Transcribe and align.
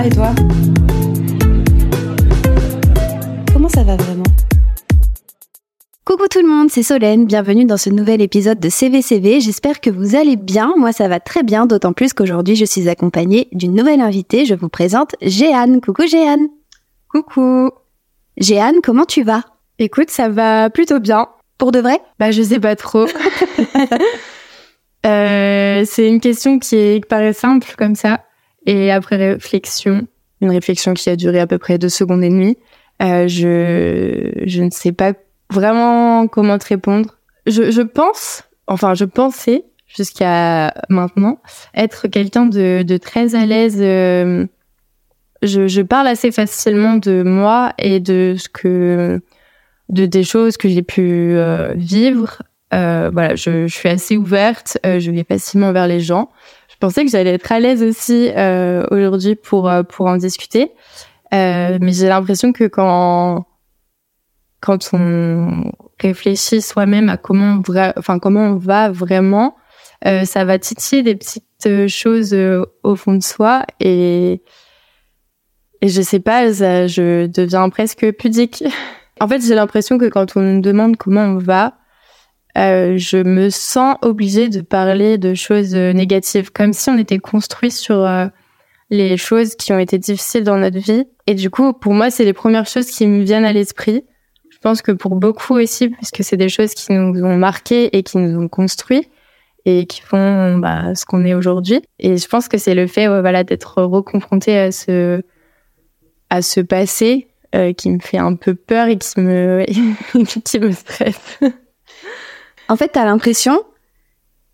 va 0.00 0.06
et 0.06 0.10
toi 0.10 0.32
Comment 3.52 3.68
ça 3.68 3.82
va 3.82 3.96
vraiment 3.96 4.22
Coucou 6.04 6.26
tout 6.28 6.40
le 6.40 6.48
monde, 6.48 6.70
c'est 6.70 6.82
Solène, 6.82 7.26
bienvenue 7.26 7.64
dans 7.64 7.76
ce 7.76 7.90
nouvel 7.90 8.20
épisode 8.20 8.58
de 8.58 8.68
CVCV, 8.68 9.40
j'espère 9.40 9.80
que 9.80 9.90
vous 9.90 10.16
allez 10.16 10.36
bien, 10.36 10.74
moi 10.76 10.92
ça 10.92 11.06
va 11.06 11.20
très 11.20 11.42
bien, 11.42 11.66
d'autant 11.66 11.92
plus 11.92 12.14
qu'aujourd'hui 12.14 12.56
je 12.56 12.64
suis 12.64 12.88
accompagnée 12.88 13.48
d'une 13.52 13.74
nouvelle 13.74 14.00
invitée, 14.00 14.44
je 14.44 14.54
vous 14.54 14.68
présente 14.68 15.14
Jeanne. 15.22 15.80
Coucou 15.80 16.06
Jeanne. 16.06 16.48
Coucou. 17.08 17.70
Jeanne, 18.38 18.76
comment 18.82 19.04
tu 19.04 19.22
vas? 19.22 19.44
Écoute, 19.78 20.10
ça 20.10 20.28
va 20.28 20.70
plutôt 20.70 21.00
bien. 21.00 21.28
Pour 21.58 21.72
de 21.72 21.78
vrai? 21.78 22.00
Bah 22.18 22.30
je 22.30 22.42
sais 22.42 22.58
pas 22.58 22.74
trop. 22.74 23.04
euh, 25.06 25.82
c'est 25.84 26.08
une 26.08 26.20
question 26.20 26.58
qui, 26.58 26.76
est, 26.76 27.02
qui 27.02 27.08
paraît 27.08 27.34
simple 27.34 27.74
comme 27.76 27.94
ça, 27.94 28.20
et 28.66 28.90
après 28.90 29.16
réflexion, 29.16 30.06
une 30.40 30.50
réflexion 30.50 30.94
qui 30.94 31.08
a 31.10 31.16
duré 31.16 31.40
à 31.40 31.46
peu 31.46 31.58
près 31.58 31.78
deux 31.78 31.88
secondes 31.88 32.22
et 32.22 32.28
demie, 32.28 32.56
euh, 33.02 33.28
je, 33.28 34.30
je 34.44 34.62
ne 34.62 34.70
sais 34.70 34.92
pas 34.92 35.12
vraiment 35.50 36.26
comment 36.28 36.58
te 36.58 36.66
répondre. 36.68 37.18
Je, 37.46 37.70
je 37.70 37.82
pense, 37.82 38.44
enfin, 38.66 38.94
je 38.94 39.04
pensais 39.04 39.64
jusqu'à 39.86 40.72
maintenant 40.88 41.40
être 41.74 42.08
quelqu'un 42.08 42.46
de, 42.46 42.82
de 42.82 42.96
très 42.96 43.34
à 43.34 43.46
l'aise. 43.46 43.78
Euh, 43.80 44.46
je, 45.42 45.68
je 45.68 45.82
parle 45.82 46.06
assez 46.06 46.30
facilement 46.30 46.96
de 46.96 47.22
moi 47.22 47.72
et 47.78 48.00
de 48.00 48.34
ce 48.38 48.48
que, 48.48 49.20
de 49.88 50.06
des 50.06 50.22
choses 50.22 50.56
que 50.56 50.68
j'ai 50.68 50.82
pu 50.82 51.32
euh, 51.34 51.72
vivre. 51.74 52.42
Euh, 52.72 53.10
voilà, 53.12 53.34
je, 53.34 53.66
je, 53.66 53.74
suis 53.74 53.88
assez 53.88 54.16
ouverte. 54.16 54.78
Euh, 54.86 55.00
je 55.00 55.10
vais 55.10 55.24
facilement 55.24 55.72
vers 55.72 55.88
les 55.88 56.00
gens. 56.00 56.30
Je 56.80 56.86
pensais 56.86 57.04
que 57.04 57.10
j'allais 57.10 57.34
être 57.34 57.52
à 57.52 57.60
l'aise 57.60 57.82
aussi 57.82 58.30
euh, 58.34 58.86
aujourd'hui 58.90 59.34
pour 59.36 59.70
pour 59.90 60.06
en 60.06 60.16
discuter, 60.16 60.72
mais 61.30 61.92
j'ai 61.92 62.08
l'impression 62.08 62.52
que 62.52 62.64
quand 62.64 63.44
quand 64.60 64.90
on 64.92 65.72
réfléchit 65.98 66.60
soi-même 66.62 67.08
à 67.08 67.16
comment, 67.16 67.62
enfin 67.96 68.18
comment 68.18 68.42
on 68.42 68.56
va 68.56 68.90
vraiment, 68.90 69.56
euh, 70.06 70.24
ça 70.24 70.44
va 70.44 70.58
titiller 70.58 71.02
des 71.02 71.14
petites 71.14 71.88
choses 71.88 72.32
euh, 72.32 72.64
au 72.82 72.96
fond 72.96 73.14
de 73.14 73.22
soi 73.22 73.64
et 73.80 74.42
et 75.82 75.88
je 75.88 76.02
sais 76.02 76.20
pas, 76.20 76.52
je 76.52 77.26
deviens 77.26 77.68
presque 77.70 78.12
pudique. 78.12 78.62
en 79.20 79.26
fait, 79.26 79.40
j'ai 79.40 79.54
l'impression 79.54 79.96
que 79.96 80.06
quand 80.06 80.36
on 80.36 80.40
me 80.40 80.60
demande 80.60 80.98
comment 80.98 81.22
on 81.22 81.38
va, 81.38 81.78
euh, 82.60 82.98
je 82.98 83.16
me 83.16 83.48
sens 83.48 83.96
obligée 84.02 84.48
de 84.48 84.60
parler 84.60 85.18
de 85.18 85.34
choses 85.34 85.74
négatives, 85.74 86.52
comme 86.52 86.72
si 86.72 86.90
on 86.90 86.98
était 86.98 87.18
construit 87.18 87.70
sur 87.70 88.04
euh, 88.04 88.26
les 88.90 89.16
choses 89.16 89.54
qui 89.54 89.72
ont 89.72 89.78
été 89.78 89.98
difficiles 89.98 90.44
dans 90.44 90.58
notre 90.58 90.78
vie. 90.78 91.04
Et 91.26 91.34
du 91.34 91.48
coup, 91.50 91.72
pour 91.72 91.94
moi, 91.94 92.10
c'est 92.10 92.24
les 92.24 92.32
premières 92.32 92.66
choses 92.66 92.86
qui 92.86 93.06
me 93.06 93.22
viennent 93.22 93.44
à 93.44 93.52
l'esprit. 93.52 94.04
Je 94.50 94.58
pense 94.58 94.82
que 94.82 94.92
pour 94.92 95.16
beaucoup 95.16 95.54
aussi, 95.54 95.88
puisque 95.88 96.22
c'est 96.22 96.36
des 96.36 96.48
choses 96.48 96.74
qui 96.74 96.92
nous 96.92 97.24
ont 97.24 97.36
marqués 97.36 97.96
et 97.96 98.02
qui 98.02 98.18
nous 98.18 98.38
ont 98.38 98.48
construits 98.48 99.08
et 99.64 99.86
qui 99.86 100.00
font 100.00 100.58
bah, 100.58 100.94
ce 100.94 101.04
qu'on 101.04 101.24
est 101.24 101.34
aujourd'hui. 101.34 101.80
Et 101.98 102.16
je 102.16 102.26
pense 102.28 102.48
que 102.48 102.58
c'est 102.58 102.74
le 102.74 102.86
fait, 102.86 103.06
voilà, 103.06 103.44
d'être 103.44 103.82
reconfronté 103.82 104.58
à 104.58 104.72
ce 104.72 105.22
à 106.30 106.42
ce 106.42 106.60
passé 106.60 107.28
euh, 107.54 107.72
qui 107.72 107.90
me 107.90 107.98
fait 107.98 108.18
un 108.18 108.36
peu 108.36 108.54
peur 108.54 108.86
et 108.88 108.96
qui 108.96 109.20
me 109.20 109.64
qui 110.44 110.60
me 110.60 110.72
stresse. 110.72 111.40
En 112.70 112.76
fait, 112.76 112.90
t'as 112.92 113.04
l'impression 113.04 113.64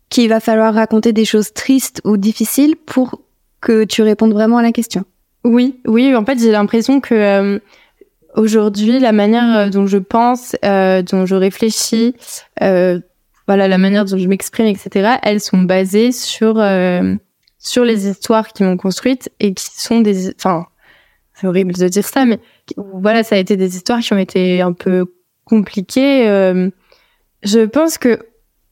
qu'il 0.09 0.27
va 0.27 0.39
falloir 0.39 0.73
raconter 0.73 1.13
des 1.13 1.23
choses 1.23 1.53
tristes 1.53 2.01
ou 2.03 2.17
difficiles 2.17 2.75
pour 2.75 3.21
que 3.61 3.83
tu 3.83 4.01
répondes 4.01 4.33
vraiment 4.33 4.57
à 4.57 4.63
la 4.63 4.71
question. 4.71 5.03
Oui, 5.43 5.79
oui. 5.85 6.15
En 6.15 6.25
fait, 6.25 6.39
j'ai 6.39 6.51
l'impression 6.51 6.99
que 6.99 7.13
euh, 7.13 7.59
aujourd'hui, 8.35 8.99
la 8.99 9.11
manière 9.11 9.69
dont 9.69 9.85
je 9.85 9.99
pense, 9.99 10.55
euh, 10.65 11.03
dont 11.03 11.27
je 11.27 11.35
réfléchis, 11.35 12.15
euh, 12.63 12.99
voilà, 13.45 13.67
la 13.67 13.77
manière 13.77 14.03
dont 14.03 14.17
je 14.17 14.27
m'exprime, 14.27 14.65
etc. 14.65 15.17
Elles 15.21 15.39
sont 15.39 15.59
basées 15.59 16.11
sur 16.11 16.59
euh, 16.59 17.13
sur 17.59 17.83
les 17.83 18.07
histoires 18.07 18.47
qui 18.47 18.63
m'ont 18.63 18.77
construite 18.77 19.29
et 19.39 19.53
qui 19.53 19.67
sont 19.75 20.01
des, 20.01 20.33
enfin, 20.33 20.65
c'est 21.35 21.45
horrible 21.45 21.73
de 21.73 21.87
dire 21.87 22.07
ça, 22.07 22.25
mais 22.25 22.39
voilà, 22.77 23.23
ça 23.23 23.35
a 23.35 23.37
été 23.37 23.57
des 23.57 23.75
histoires 23.75 23.99
qui 23.99 24.11
ont 24.11 24.17
été 24.17 24.61
un 24.61 24.73
peu 24.73 25.05
compliquées. 25.45 26.71
Euh, 27.45 27.47
je 27.47 27.59
pense 27.65 27.97
que, 27.97 28.19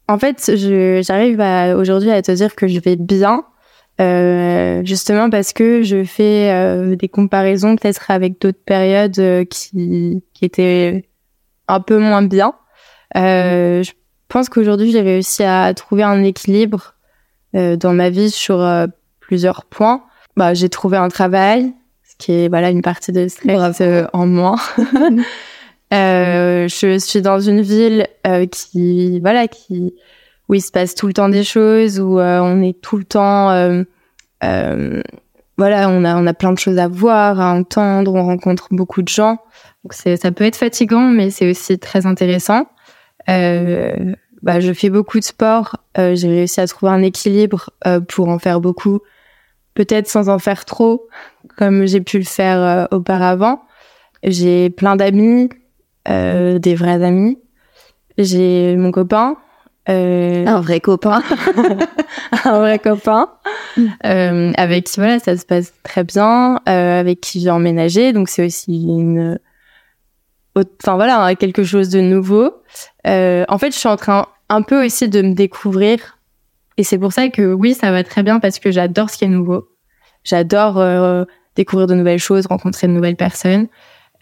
en 0.08 0.18
fait, 0.18 0.52
j'arrive 0.56 1.40
aujourd'hui 1.78 2.12
à 2.12 2.22
te 2.22 2.32
dire 2.32 2.56
que 2.56 2.68
je 2.68 2.80
vais 2.80 2.96
bien, 2.96 3.46
euh, 4.02 4.82
justement 4.84 5.30
parce 5.30 5.54
que 5.54 5.82
je 5.82 6.04
fais 6.04 6.52
euh, 6.52 6.98
des 6.98 7.08
comparaisons 7.08 7.78
peut-être 7.78 8.12
avec 8.12 8.42
d'autres 8.42 8.60
périodes 8.66 9.18
euh, 9.20 9.46
qui, 9.46 10.22
qui 10.34 10.46
étaient 10.46 11.08
un 11.70 11.80
peu 11.80 11.98
moins 11.98 12.22
bien. 12.22 12.56
Euh, 13.16 13.84
je 13.84 13.92
pense 14.28 14.50
qu'aujourd'hui, 14.50 14.92
j'ai 14.92 15.02
réussi 15.02 15.44
à 15.44 15.74
trouver 15.74 16.04
un 16.04 16.24
équilibre 16.24 16.94
dans 17.54 17.94
ma 17.94 18.10
vie 18.10 18.32
sur 18.32 18.68
plusieurs 19.22 19.64
points. 19.64 20.04
Bah, 20.36 20.54
j'ai 20.54 20.68
trouvé 20.68 20.98
un 20.98 21.08
travail, 21.08 21.72
ce 22.04 22.16
qui 22.18 22.34
est 22.34 22.50
voilà 22.50 22.70
une 22.70 22.82
partie 22.82 23.14
de 23.14 23.30
stress 23.30 23.82
en 24.12 24.28
moins. 24.28 24.58
Euh, 25.94 26.68
je 26.68 26.98
suis 26.98 27.22
dans 27.22 27.40
une 27.40 27.62
ville 27.62 28.08
euh, 28.26 28.46
qui, 28.48 29.20
voilà, 29.20 29.48
qui 29.48 29.94
où 30.48 30.54
il 30.54 30.62
se 30.62 30.72
passe 30.72 30.94
tout 30.94 31.08
le 31.08 31.14
temps 31.14 31.30
des 31.30 31.44
choses, 31.44 32.00
où 32.00 32.20
euh, 32.20 32.40
on 32.40 32.62
est 32.62 32.80
tout 32.80 32.98
le 32.98 33.04
temps, 33.04 33.48
voilà, 35.58 35.90
on 35.90 36.04
a 36.04 36.16
on 36.18 36.28
a 36.28 36.34
plein 36.34 36.54
de 36.54 36.60
choses 36.60 36.78
à 36.78 36.88
voir, 36.88 37.40
à 37.40 37.54
entendre, 37.54 38.14
on 38.14 38.26
rencontre 38.26 38.68
beaucoup 38.72 39.02
de 39.02 39.08
gens. 39.08 39.38
Donc 39.84 39.94
c'est 39.94 40.18
ça 40.18 40.32
peut 40.32 40.44
être 40.44 40.56
fatigant, 40.56 41.08
mais 41.10 41.30
c'est 41.30 41.50
aussi 41.50 41.80
très 41.80 42.06
intéressant. 42.06 42.68
bah, 43.28 44.60
je 44.60 44.74
fais 44.74 44.90
beaucoup 44.90 45.20
de 45.20 45.24
sport. 45.24 45.78
J'ai 45.98 46.28
réussi 46.28 46.62
à 46.62 46.68
trouver 46.68 46.92
un 46.92 47.02
équilibre 47.02 47.72
pour 48.10 48.30
en 48.30 48.38
faire 48.38 48.60
beaucoup, 48.62 49.00
peut-être 49.74 50.08
sans 50.08 50.30
en 50.30 50.38
faire 50.40 50.66
trop, 50.66 51.08
comme 51.58 51.88
j'ai 51.88 52.02
pu 52.02 52.20
le 52.20 52.26
faire 52.26 52.88
auparavant. 52.92 53.62
J'ai 54.24 54.70
plein 54.70 54.96
d'amis, 54.96 55.50
euh, 56.10 56.60
des 56.60 56.76
vrais 56.76 57.04
amis. 57.04 57.40
J'ai 58.18 58.76
mon 58.76 58.92
copain. 58.92 59.38
Euh, 59.88 60.46
un 60.48 60.62
vrai 60.62 60.80
copain. 60.80 61.22
un 62.46 62.60
vrai 62.60 62.80
copain. 62.80 63.30
Euh, 64.06 64.54
avec 64.56 64.86
qui, 64.86 65.02
voilà, 65.02 65.20
ça 65.20 65.36
se 65.36 65.46
passe 65.46 65.74
très 65.84 66.06
bien. 66.06 66.62
Euh, 66.70 67.00
avec 67.02 67.20
qui 67.20 67.42
j'ai 67.42 67.50
emménagé. 67.50 68.14
Donc, 68.14 68.30
c'est 68.30 68.46
aussi 68.46 68.86
une... 68.86 69.38
Enfin, 70.56 70.96
voilà, 70.96 71.36
quelque 71.36 71.66
chose 71.66 71.90
de 71.90 72.00
nouveau. 72.00 72.54
Euh, 73.06 73.44
en 73.50 73.58
fait, 73.58 73.74
je 73.74 73.78
suis 73.78 73.90
en 73.90 73.98
train 73.98 74.28
un 74.48 74.62
peu 74.62 74.86
aussi 74.86 75.10
de 75.10 75.22
me 75.22 75.34
découvrir. 75.34 76.18
Et 76.78 76.84
c'est 76.84 76.98
pour 76.98 77.12
ça 77.12 77.28
que 77.28 77.54
oui, 77.54 77.74
ça 77.74 77.92
va 77.92 78.04
très 78.06 78.24
bien 78.24 78.40
parce 78.40 78.60
que 78.60 78.72
j'adore 78.72 79.10
ce 79.10 79.18
qui 79.18 79.26
est 79.26 79.30
nouveau. 79.30 79.68
J'adore 80.24 80.78
euh, 80.78 81.26
découvrir 81.56 81.88
de 81.88 81.96
nouvelles 81.96 82.20
choses, 82.20 82.46
rencontrer 82.48 82.88
de 82.88 82.94
nouvelles 82.94 83.16
personnes. 83.16 83.68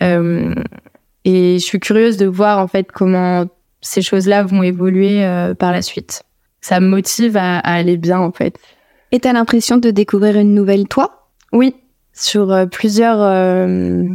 Euh, 0.02 0.54
et 1.26 1.60
je 1.60 1.64
suis 1.64 1.80
curieuse 1.80 2.18
de 2.18 2.26
voir 2.26 2.60
en 2.60 2.68
fait 2.68 2.92
comment 2.92 3.46
ces 3.82 4.02
choses-là 4.02 4.44
vont 4.44 4.64
évoluer 4.64 5.24
euh, 5.24 5.54
par 5.54 5.72
la 5.72 5.82
suite. 5.82 6.24
Ça 6.62 6.80
me 6.80 6.88
motive 6.88 7.38
à, 7.38 7.60
à, 7.60 7.74
aller 7.74 7.98
bien 7.98 8.20
en 8.20 8.32
fait. 8.32 8.58
Et 9.12 9.20
t'as 9.20 9.34
l'impression 9.34 9.78
de 9.78 9.92
découvrir 9.92 10.38
une 10.38 10.54
nouvelle 10.54 10.88
toi? 10.88 11.30
Oui, 11.52 11.76
sur 12.14 12.52
euh, 12.52 12.66
plusieurs 12.66 13.22
euh, 13.22 14.06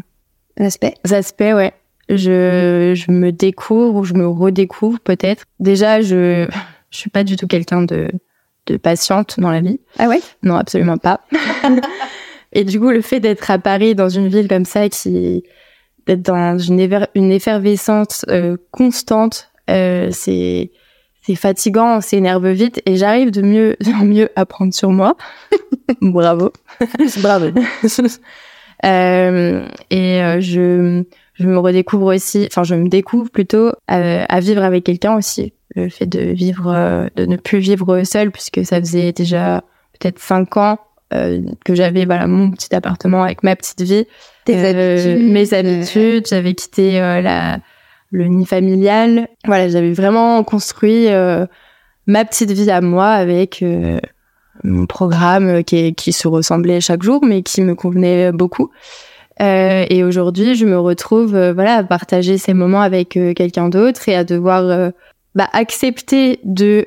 aspects? 0.59 0.95
Aspects, 1.11 1.41
ouais. 1.41 1.73
Je, 2.09 2.95
je 2.97 3.11
me 3.11 3.33
découvre 3.33 3.97
ou 3.97 4.05
je 4.05 4.15
me 4.15 4.27
redécouvre 4.27 4.99
peut-être. 5.01 5.45
Déjà, 5.61 6.01
je 6.01 6.47
je 6.91 6.99
suis 6.99 7.11
pas 7.11 7.25
du 7.25 7.37
tout 7.37 7.47
quelqu'un 7.47 7.83
de 7.83 8.09
de 8.67 8.77
patiente 8.77 9.41
dans 9.41 9.51
la 9.51 9.61
vie. 9.61 9.81
Ah 9.99 10.09
ouais? 10.09 10.21
Non, 10.43 10.57
absolument 10.57 10.99
pas. 10.99 11.21
Et 12.53 12.65
du 12.65 12.79
coup, 12.79 12.91
le 12.91 13.01
fait 13.01 13.21
d'être 13.21 13.51
à 13.51 13.59
Paris 13.59 13.95
dans 13.95 14.09
une 14.09 14.29
ville 14.29 14.49
comme 14.49 14.65
ça 14.65 14.89
qui 14.89 15.43
d'être 16.09 16.23
dans 16.23 16.59
une, 16.59 17.07
une 17.15 17.31
effervescence 17.31 18.25
euh, 18.29 18.57
constante, 18.73 19.51
euh, 19.71 20.09
c'est 20.11 20.73
c'est 21.23 21.35
fatigant, 21.35 22.01
c'est 22.01 22.17
énerve 22.17 22.49
vite 22.49 22.81
et 22.87 22.97
j'arrive 22.97 23.31
de 23.31 23.43
mieux 23.43 23.77
en 24.01 24.05
mieux 24.07 24.31
à 24.35 24.47
prendre 24.47 24.73
sur 24.73 24.91
moi. 24.91 25.17
Bravo. 26.01 26.53
Bravo. 27.21 27.51
euh, 28.87 29.69
et 29.91 30.23
euh, 30.23 30.41
je 30.41 31.05
je 31.35 31.47
me 31.47 31.59
redécouvre 31.59 32.07
aussi, 32.15 32.49
enfin 32.51 32.65
je 32.65 32.75
me 32.75 32.89
découvre 32.89 33.31
plutôt 33.31 33.73
à, 33.87 34.25
à 34.25 34.41
vivre 34.41 34.63
avec 34.63 34.85
quelqu'un 34.85 35.15
aussi. 35.15 35.53
Le 35.77 35.91
fait 35.91 36.07
de 36.07 36.21
vivre, 36.21 36.73
euh, 36.75 37.09
de 37.17 37.27
ne 37.27 37.37
plus 37.37 37.59
vivre 37.59 38.03
seul 38.05 38.31
puisque 38.31 38.65
ça 38.65 38.81
faisait 38.81 39.13
déjà 39.13 39.63
peut-être 40.01 40.19
cinq 40.19 40.57
ans 40.57 40.79
euh, 41.15 41.41
que 41.65 41.75
j'avais 41.75 42.05
voilà 42.05 42.27
mon 42.27 42.51
petit 42.51 42.75
appartement 42.75 43.23
avec 43.23 43.43
ma 43.43 43.57
petite 43.57 43.81
vie, 43.83 44.07
euh, 44.57 45.19
mes 45.21 45.55
habitudes, 45.55 46.27
j'avais 46.29 46.55
quitté 46.55 47.01
euh, 47.01 47.21
la 47.21 47.59
le 48.11 48.27
nid 48.27 48.47
familial. 48.47 49.29
Voilà, 49.45 49.69
j'avais 49.69 49.93
vraiment 49.93 50.43
construit 50.43 51.09
euh, 51.09 51.47
ma 52.07 52.25
petite 52.25 52.51
vie 52.51 52.71
à 52.71 52.81
moi 52.81 53.09
avec 53.09 53.63
mon 54.65 54.87
programme 54.87 55.63
qui, 55.63 55.95
qui 55.95 56.13
se 56.13 56.27
ressemblait 56.27 56.81
chaque 56.81 57.03
jour, 57.03 57.23
mais 57.25 57.43
qui 57.43 57.61
me 57.61 57.75
convenait 57.75 58.33
beaucoup. 58.33 58.71
Euh, 59.41 59.85
et 59.89 60.03
aujourd'hui, 60.03 60.55
je 60.55 60.67
me 60.67 60.79
retrouve 60.79 61.35
euh, 61.37 61.53
voilà 61.53 61.77
à 61.77 61.85
partager 61.85 62.39
ces 62.39 62.55
moments 62.55 62.81
avec 62.81 63.17
euh, 63.17 63.35
quelqu'un 63.35 63.69
d'autre 63.69 64.09
et 64.09 64.17
à 64.17 64.25
devoir 64.25 64.65
euh, 64.65 64.91
bah, 65.35 65.49
accepter 65.53 66.41
de 66.45 66.87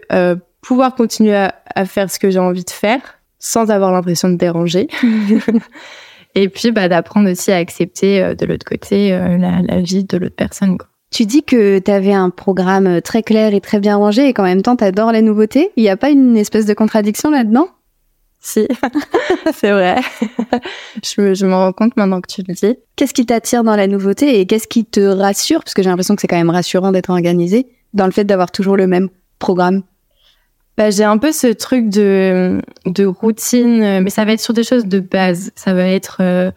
pouvoir 0.61 0.95
continuer 0.95 1.35
à, 1.35 1.55
à, 1.75 1.85
faire 1.85 2.11
ce 2.11 2.19
que 2.19 2.29
j'ai 2.29 2.39
envie 2.39 2.65
de 2.65 2.69
faire 2.69 3.01
sans 3.39 3.71
avoir 3.71 3.91
l'impression 3.91 4.29
de 4.29 4.35
déranger. 4.35 4.87
et 6.35 6.49
puis 6.49 6.71
bah, 6.71 6.87
d'apprendre 6.87 7.29
aussi 7.29 7.51
à 7.51 7.57
accepter 7.57 8.35
de 8.35 8.45
l'autre 8.45 8.65
côté 8.65 9.09
la, 9.09 9.61
la, 9.61 9.81
vie 9.81 10.03
de 10.03 10.17
l'autre 10.17 10.35
personne. 10.35 10.77
Quoi. 10.77 10.87
Tu 11.11 11.25
dis 11.25 11.43
que 11.43 11.79
tu 11.79 11.91
avais 11.91 12.13
un 12.13 12.29
programme 12.29 13.01
très 13.01 13.21
clair 13.21 13.53
et 13.53 13.59
très 13.59 13.79
bien 13.79 13.97
rangé 13.97 14.27
et 14.27 14.33
qu'en 14.33 14.43
même 14.43 14.61
temps 14.61 14.77
tu 14.77 14.83
adores 14.85 15.11
les 15.11 15.21
nouveautés. 15.21 15.71
Il 15.75 15.83
n'y 15.83 15.89
a 15.89 15.97
pas 15.97 16.09
une 16.09 16.37
espèce 16.37 16.65
de 16.65 16.73
contradiction 16.73 17.29
là-dedans? 17.29 17.67
Si, 18.39 18.67
c'est 19.53 19.71
vrai. 19.71 19.97
je, 21.03 21.21
me, 21.21 21.33
je 21.35 21.45
me 21.45 21.53
rends 21.53 21.73
compte 21.73 21.95
maintenant 21.95 22.21
que 22.21 22.33
tu 22.33 22.43
le 22.47 22.53
dis. 22.53 22.75
Qu'est-ce 22.95 23.13
qui 23.13 23.25
t'attire 23.25 23.63
dans 23.63 23.75
la 23.75 23.87
nouveauté 23.87 24.39
et 24.39 24.47
qu'est-ce 24.47 24.67
qui 24.67 24.83
te 24.83 24.99
rassure? 24.99 25.63
Parce 25.63 25.75
que 25.75 25.83
j'ai 25.83 25.89
l'impression 25.89 26.15
que 26.15 26.21
c'est 26.21 26.27
quand 26.27 26.37
même 26.37 26.49
rassurant 26.49 26.91
d'être 26.91 27.11
organisé 27.11 27.67
dans 27.93 28.05
le 28.05 28.11
fait 28.11 28.23
d'avoir 28.23 28.51
toujours 28.51 28.77
le 28.77 28.87
même 28.87 29.09
programme. 29.37 29.83
Bah, 30.81 30.89
j'ai 30.89 31.03
un 31.03 31.19
peu 31.19 31.31
ce 31.31 31.45
truc 31.45 31.89
de, 31.89 32.59
de 32.87 33.05
routine, 33.05 34.01
mais 34.01 34.09
ça 34.09 34.25
va 34.25 34.31
être 34.31 34.39
sur 34.39 34.55
des 34.55 34.63
choses 34.63 34.87
de 34.87 34.99
base. 34.99 35.51
Ça 35.53 35.75
va 35.75 35.85
être, 35.85 36.17
euh, 36.21 36.49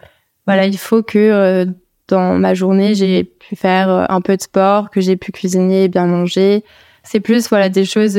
voilà, 0.47 0.65
il 0.65 0.79
faut 0.79 1.03
que 1.03 1.19
euh, 1.19 1.67
dans 2.09 2.33
ma 2.39 2.55
journée, 2.55 2.95
j'ai 2.95 3.25
pu 3.25 3.55
faire 3.55 3.91
euh, 3.91 4.07
un 4.09 4.23
peu 4.23 4.35
de 4.35 4.41
sport, 4.41 4.89
que 4.89 5.03
j'ai 5.03 5.17
pu 5.17 5.31
cuisiner, 5.31 5.89
bien 5.89 6.07
manger. 6.07 6.65
C'est 7.03 7.21
plus, 7.21 7.51
voilà, 7.51 7.69
des 7.69 7.85
choses 7.85 8.19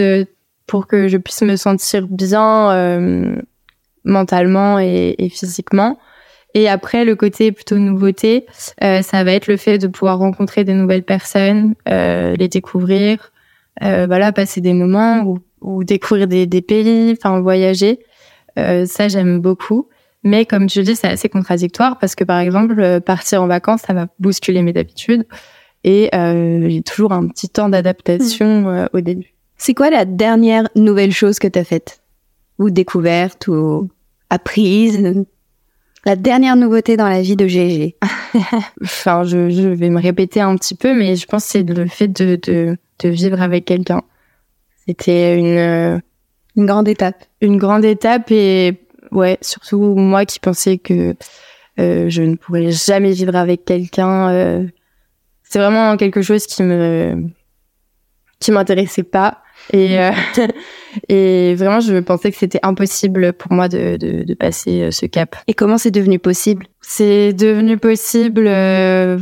pour 0.68 0.86
que 0.86 1.08
je 1.08 1.18
puisse 1.18 1.42
me 1.42 1.56
sentir 1.56 2.06
bien 2.08 3.42
mentalement 4.04 4.78
et, 4.78 5.32
physiquement. 5.32 5.98
Et 6.54 6.70
après, 6.70 7.04
le 7.04 7.16
côté 7.16 7.52
plutôt 7.52 7.80
nouveauté, 7.80 8.46
euh, 8.84 9.02
ça 9.02 9.24
va 9.24 9.32
être 9.32 9.48
le 9.48 9.58
fait 9.58 9.80
de 9.80 9.88
pouvoir 9.88 10.20
rencontrer 10.20 10.64
des 10.66 10.76
nouvelles 10.76 11.02
personnes, 11.02 11.74
euh, 11.90 12.36
les 12.36 12.48
découvrir, 12.48 13.32
euh, 13.84 14.06
voilà, 14.08 14.32
passer 14.32 14.62
des 14.62 14.74
moments 14.74 15.24
ou, 15.24 15.40
ou 15.66 15.84
découvrir 15.84 16.28
des, 16.28 16.46
des, 16.46 16.62
pays, 16.62 17.12
enfin 17.12 17.42
voyager. 17.42 18.00
Euh, 18.58 18.86
ça, 18.86 19.08
j'aime 19.08 19.40
beaucoup. 19.40 19.90
Mais 20.24 20.46
comme 20.46 20.70
je 20.70 20.82
dis, 20.82 20.96
c'est 20.96 21.08
assez 21.08 21.30
contradictoire 21.30 22.00
parce 22.00 22.16
que 22.16 22.24
par 22.24 22.40
exemple, 22.40 22.80
euh, 22.80 23.00
partir 23.00 23.42
en 23.42 23.48
vacances, 23.48 23.82
ça 23.82 23.94
va 23.94 24.08
bousculer 24.20 24.62
mes 24.62 24.76
habitudes 24.78 25.26
et 25.84 26.10
euh, 26.16 26.68
j'ai 26.70 26.82
toujours 26.82 27.12
un 27.12 27.28
petit 27.28 27.50
temps 27.50 27.70
d'adaptation 27.70 28.62
mmh. 28.62 28.90
au 28.94 29.02
début. 29.02 29.34
C'est 29.58 29.74
quoi 29.74 29.90
la 29.90 30.06
dernière 30.06 30.68
nouvelle 30.76 31.12
chose 31.12 31.38
que 31.40 31.48
tu 31.48 31.60
as 31.60 31.64
faite? 31.64 32.02
Ou 32.58 32.70
découverte 32.70 33.48
ou 33.48 33.90
apprise? 34.30 35.26
La 36.06 36.16
dernière 36.16 36.56
nouveauté 36.56 36.98
dans 36.98 37.10
la 37.10 37.22
vie 37.22 37.36
de 37.36 37.48
GG 37.48 37.96
Enfin, 38.84 39.24
je, 39.24 39.50
je, 39.50 39.68
vais 39.68 39.90
me 39.90 40.00
répéter 40.00 40.42
un 40.42 40.56
petit 40.56 40.76
peu, 40.76 40.96
mais 40.96 41.16
je 41.16 41.26
pense 41.26 41.46
que 41.46 41.52
c'est 41.52 41.64
le 41.64 41.88
fait 41.88 42.08
de, 42.08 42.40
de, 42.42 42.78
de 43.00 43.10
vivre 43.10 43.42
avec 43.42 43.66
quelqu'un. 43.66 44.02
C'était 44.88 45.38
une, 45.38 45.58
euh, 45.58 46.00
une 46.56 46.66
grande 46.66 46.88
étape. 46.88 47.24
Une 47.42 47.58
grande 47.58 47.86
étape 47.86 48.32
et 48.32 48.80
ouais, 49.12 49.38
surtout 49.42 49.96
moi 49.96 50.26
qui 50.26 50.40
pensais 50.40 50.78
que 50.78 51.16
euh, 51.80 52.10
je 52.10 52.22
ne 52.22 52.36
pourrais 52.36 52.72
jamais 52.72 53.12
vivre 53.12 53.36
avec 53.36 53.66
quelqu'un. 53.66 54.30
Euh, 54.30 54.68
c'est 55.44 55.60
vraiment 55.60 55.98
quelque 55.98 56.22
chose 56.22 56.46
qui 56.46 56.64
me 56.64 57.30
qui 58.40 58.52
m'intéressait 58.52 59.04
pas 59.04 59.42
et, 59.74 60.00
euh, 60.00 60.12
et 61.10 61.56
vraiment, 61.56 61.80
je 61.80 61.98
pensais 62.00 62.32
que 62.32 62.38
c'était 62.38 62.60
impossible 62.64 63.34
pour 63.34 63.52
moi 63.52 63.68
de, 63.68 63.98
de, 63.98 64.24
de, 64.24 64.34
passer 64.34 64.84
euh, 64.84 64.92
ce 64.92 65.06
cap. 65.06 65.36
Et 65.48 65.54
comment 65.54 65.78
c'est 65.78 65.92
devenu 65.92 66.20
possible? 66.20 66.68
C'est 66.82 67.34
devenu 67.34 67.78
possible. 67.78 68.46
Euh, 68.48 69.18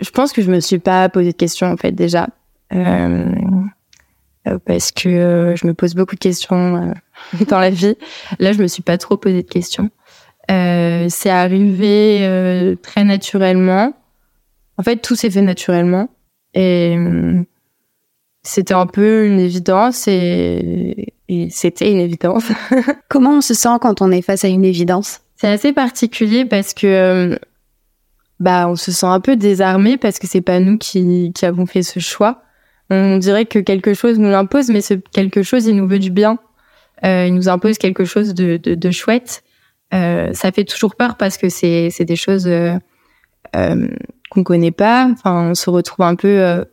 je 0.00 0.10
pense 0.10 0.32
que 0.32 0.42
je 0.42 0.50
me 0.50 0.60
suis 0.60 0.78
pas 0.78 1.08
posé 1.08 1.32
de 1.32 1.36
questions 1.36 1.68
en 1.68 1.76
fait 1.76 1.92
déjà, 1.92 2.28
euh, 2.72 3.24
parce 4.64 4.92
que 4.92 5.54
je 5.56 5.66
me 5.66 5.74
pose 5.74 5.94
beaucoup 5.94 6.14
de 6.14 6.20
questions 6.20 6.94
dans 7.48 7.58
la 7.58 7.70
vie. 7.70 7.96
Là, 8.38 8.52
je 8.52 8.62
me 8.62 8.66
suis 8.66 8.82
pas 8.82 8.98
trop 8.98 9.16
posé 9.16 9.42
de 9.42 9.48
questions. 9.48 9.90
c'est 10.48 11.30
arrivé 11.30 12.76
très 12.82 13.04
naturellement. 13.04 13.94
En 14.76 14.82
fait, 14.82 14.96
tout 14.96 15.16
s'est 15.16 15.30
fait 15.30 15.42
naturellement 15.42 16.08
et 16.54 16.96
c'était 18.42 18.74
un 18.74 18.86
peu 18.86 19.26
une 19.26 19.40
évidence 19.40 20.08
et, 20.08 21.14
et 21.28 21.50
c'était 21.50 21.90
une 21.90 22.00
évidence. 22.00 22.44
Comment 23.08 23.38
on 23.38 23.40
se 23.40 23.54
sent 23.54 23.76
quand 23.80 24.00
on 24.00 24.10
est 24.10 24.22
face 24.22 24.44
à 24.44 24.48
une 24.48 24.64
évidence? 24.64 25.20
C'est 25.36 25.48
assez 25.48 25.72
particulier 25.72 26.44
parce 26.44 26.74
que 26.74 26.86
euh, 26.86 27.36
bah 28.40 28.68
on 28.68 28.76
se 28.76 28.90
sent 28.90 29.06
un 29.06 29.20
peu 29.20 29.36
désarmé 29.36 29.96
parce 29.98 30.18
que 30.18 30.26
c'est 30.26 30.40
pas 30.40 30.60
nous 30.60 30.78
qui, 30.78 31.32
qui 31.34 31.44
avons 31.44 31.66
fait 31.66 31.82
ce 31.82 32.00
choix. 32.00 32.42
On 32.90 33.18
dirait 33.18 33.46
que 33.46 33.58
quelque 33.58 33.94
chose 33.94 34.18
nous 34.18 34.30
l'impose, 34.30 34.68
mais 34.70 34.80
ce 34.80 34.94
quelque 34.94 35.42
chose 35.42 35.66
il 35.66 35.76
nous 35.76 35.88
veut 35.88 35.98
du 35.98 36.10
bien. 36.10 36.38
Euh, 37.04 37.26
il 37.26 37.34
nous 37.34 37.48
impose 37.48 37.78
quelque 37.78 38.04
chose 38.04 38.34
de, 38.34 38.56
de, 38.56 38.74
de 38.74 38.90
chouette. 38.90 39.42
Euh, 39.94 40.32
ça 40.32 40.52
fait 40.52 40.64
toujours 40.64 40.96
peur 40.96 41.16
parce 41.16 41.36
que 41.36 41.48
c'est 41.48 41.90
c'est 41.90 42.04
des 42.04 42.16
choses 42.16 42.46
euh, 42.46 42.74
euh 43.54 43.88
qu'on 44.30 44.44
connaît 44.44 44.72
pas. 44.72 45.08
Enfin, 45.10 45.50
on 45.50 45.54
se 45.54 45.70
retrouve 45.70 46.04
un 46.04 46.14
peu 46.14 46.28
euh, 46.28 46.64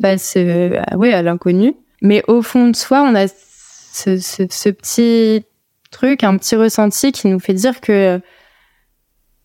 passe 0.00 0.34
euh, 0.36 0.80
ouais, 0.96 1.12
à 1.12 1.22
l'inconnu. 1.22 1.74
Mais 2.02 2.22
au 2.28 2.42
fond 2.42 2.68
de 2.68 2.76
soi, 2.76 3.02
on 3.02 3.14
a 3.14 3.28
ce, 3.28 4.18
ce, 4.18 4.42
ce, 4.50 4.68
petit 4.68 5.44
truc, 5.90 6.24
un 6.24 6.36
petit 6.36 6.56
ressenti 6.56 7.12
qui 7.12 7.28
nous 7.28 7.40
fait 7.40 7.54
dire 7.54 7.80
que 7.80 8.20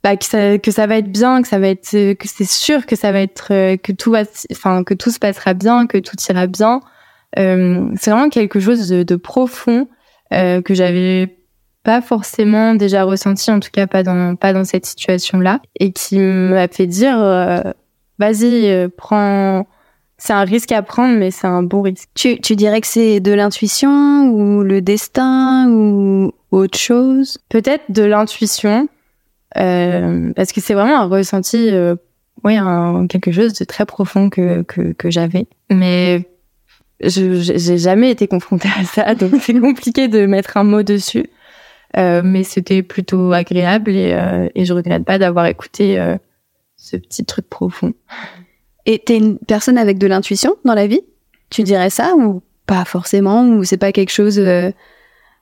bah, 0.03 0.17
que 0.17 0.25
ça, 0.25 0.57
que 0.57 0.71
ça 0.71 0.85
va 0.85 0.97
être 0.97 1.11
bien, 1.11 1.41
que 1.41 1.47
ça 1.47 1.59
va 1.59 1.69
être, 1.69 2.13
que 2.13 2.27
c'est 2.27 2.49
sûr 2.49 2.85
que 2.85 2.95
ça 2.95 3.11
va 3.11 3.21
être, 3.21 3.47
euh, 3.51 3.77
que 3.77 3.91
tout 3.91 4.11
va, 4.11 4.23
enfin 4.51 4.83
que 4.83 4.93
tout 4.93 5.11
se 5.11 5.19
passera 5.19 5.53
bien, 5.53 5.87
que 5.87 5.97
tout 5.97 6.17
ira 6.29 6.47
bien. 6.47 6.81
Euh, 7.39 7.89
c'est 7.99 8.11
vraiment 8.11 8.29
quelque 8.29 8.59
chose 8.59 8.89
de, 8.89 9.03
de 9.03 9.15
profond 9.15 9.87
euh, 10.33 10.61
que 10.61 10.73
j'avais 10.73 11.37
pas 11.83 12.01
forcément 12.01 12.75
déjà 12.75 13.03
ressenti, 13.03 13.49
en 13.51 13.59
tout 13.59 13.71
cas 13.71 13.87
pas 13.87 14.03
dans 14.03 14.35
pas 14.35 14.53
dans 14.53 14.65
cette 14.65 14.85
situation-là, 14.85 15.61
et 15.79 15.91
qui 15.91 16.19
m'a 16.19 16.67
fait 16.67 16.87
dire, 16.87 17.17
euh, 17.19 17.61
vas-y, 18.19 18.69
euh, 18.69 18.89
prends 18.95 19.65
c'est 20.17 20.33
un 20.33 20.43
risque 20.43 20.71
à 20.71 20.81
prendre, 20.81 21.17
mais 21.17 21.31
c'est 21.31 21.47
un 21.47 21.63
bon 21.63 21.81
risque. 21.81 22.07
Tu, 22.13 22.39
tu 22.39 22.55
dirais 22.55 22.79
que 22.79 22.87
c'est 22.87 23.19
de 23.19 23.33
l'intuition 23.33 24.29
ou 24.29 24.63
le 24.63 24.81
destin 24.81 25.67
ou 25.69 26.31
autre 26.51 26.77
chose? 26.77 27.39
Peut-être 27.49 27.83
de 27.89 28.03
l'intuition, 28.03 28.87
euh, 28.87 28.87
parce 29.53 30.51
que 30.51 30.61
c'est 30.61 30.73
vraiment 30.73 31.01
un 31.01 31.05
ressenti, 31.05 31.69
euh, 31.71 31.95
oui, 32.43 32.55
un, 32.57 33.07
quelque 33.07 33.31
chose 33.31 33.53
de 33.53 33.65
très 33.65 33.85
profond 33.85 34.29
que, 34.29 34.63
que, 34.63 34.93
que 34.93 35.09
j'avais. 35.09 35.47
Mais 35.69 36.27
je 37.01 37.33
j'ai 37.41 37.77
jamais 37.77 38.11
été 38.11 38.27
confrontée 38.27 38.69
à 38.79 38.83
ça, 38.83 39.15
donc 39.19 39.33
c'est 39.41 39.59
compliqué 39.59 40.07
de 40.07 40.25
mettre 40.25 40.57
un 40.57 40.63
mot 40.63 40.83
dessus. 40.83 41.29
Euh, 41.95 42.21
mais 42.23 42.43
c'était 42.43 42.81
plutôt 42.81 43.33
agréable 43.33 43.91
et, 43.91 44.13
euh, 44.13 44.49
et 44.55 44.65
je 44.65 44.73
regrette 44.73 45.05
pas 45.05 45.19
d'avoir 45.19 45.45
écouté 45.45 45.99
euh, 45.99 46.17
ce 46.75 46.97
petit 46.97 47.23
truc 47.23 47.47
profond. 47.47 47.93
Et 48.87 48.97
t'es 48.97 49.17
une 49.17 49.37
personne 49.37 49.77
avec 49.77 49.99
de 49.99 50.07
l'intuition 50.07 50.55
dans 50.65 50.73
la 50.73 50.87
vie? 50.87 51.01
Tu 51.51 51.61
dirais 51.61 51.91
ça 51.91 52.15
ou 52.15 52.41
pas 52.65 52.83
forcément? 52.83 53.47
Ou 53.47 53.63
c'est 53.63 53.77
pas 53.77 53.91
quelque 53.91 54.11
chose... 54.11 54.41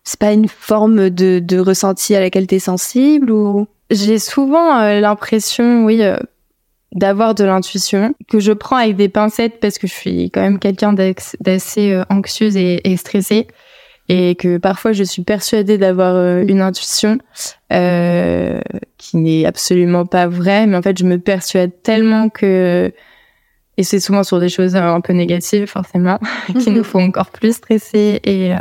C'est 0.04 0.20
pas 0.20 0.34
une 0.34 0.48
forme 0.48 1.10
de, 1.10 1.40
de 1.40 1.60
ressenti 1.60 2.16
à 2.16 2.20
laquelle 2.20 2.48
t'es 2.48 2.60
sensible 2.60 3.32
ou? 3.32 3.68
J'ai 3.90 4.20
souvent 4.20 4.80
euh, 4.80 5.00
l'impression, 5.00 5.86
oui, 5.86 6.02
euh, 6.02 6.18
d'avoir 6.94 7.36
de 7.36 7.44
l'intuition 7.44 8.16
que 8.30 8.40
je 8.40 8.52
prends 8.52 8.78
avec 8.78 8.96
des 8.96 9.10
pincettes 9.10 9.60
parce 9.60 9.78
que 9.78 9.88
je 9.88 9.94
suis 9.94 10.32
quand 10.32 10.42
même 10.42 10.60
quelqu'un 10.60 10.94
d'assez 10.94 11.92
euh, 11.92 12.04
anxieuse 12.10 12.56
et, 12.58 12.90
et, 12.90 12.98
stressée 12.98 13.48
et 14.10 14.36
que 14.36 14.58
parfois 14.58 14.92
je 14.92 15.04
suis 15.04 15.24
persuadée 15.24 15.78
d'avoir 15.78 16.42
une 16.42 16.62
intuition 16.62 17.20
qui 17.70 19.18
n'est 19.18 19.46
absolument 19.46 20.06
pas 20.06 20.28
vraie, 20.28 20.68
mais 20.68 20.76
en 20.76 20.82
fait 20.82 20.98
je 20.98 21.06
me 21.06 21.18
persuade 21.18 21.72
tellement 21.82 22.28
que 22.28 22.92
et 23.78 23.84
c'est 23.84 24.00
souvent 24.00 24.24
sur 24.24 24.40
des 24.40 24.50
choses 24.50 24.76
un 24.76 25.02
peu 25.02 25.14
négatives, 25.14 25.66
forcément, 25.66 26.20
qui 26.60 26.70
nous 26.72 26.84
font 26.92 27.04
encore 27.04 27.32
plus 27.32 27.56
stresser 27.56 28.20
et, 28.24 28.54
euh, 28.54 28.58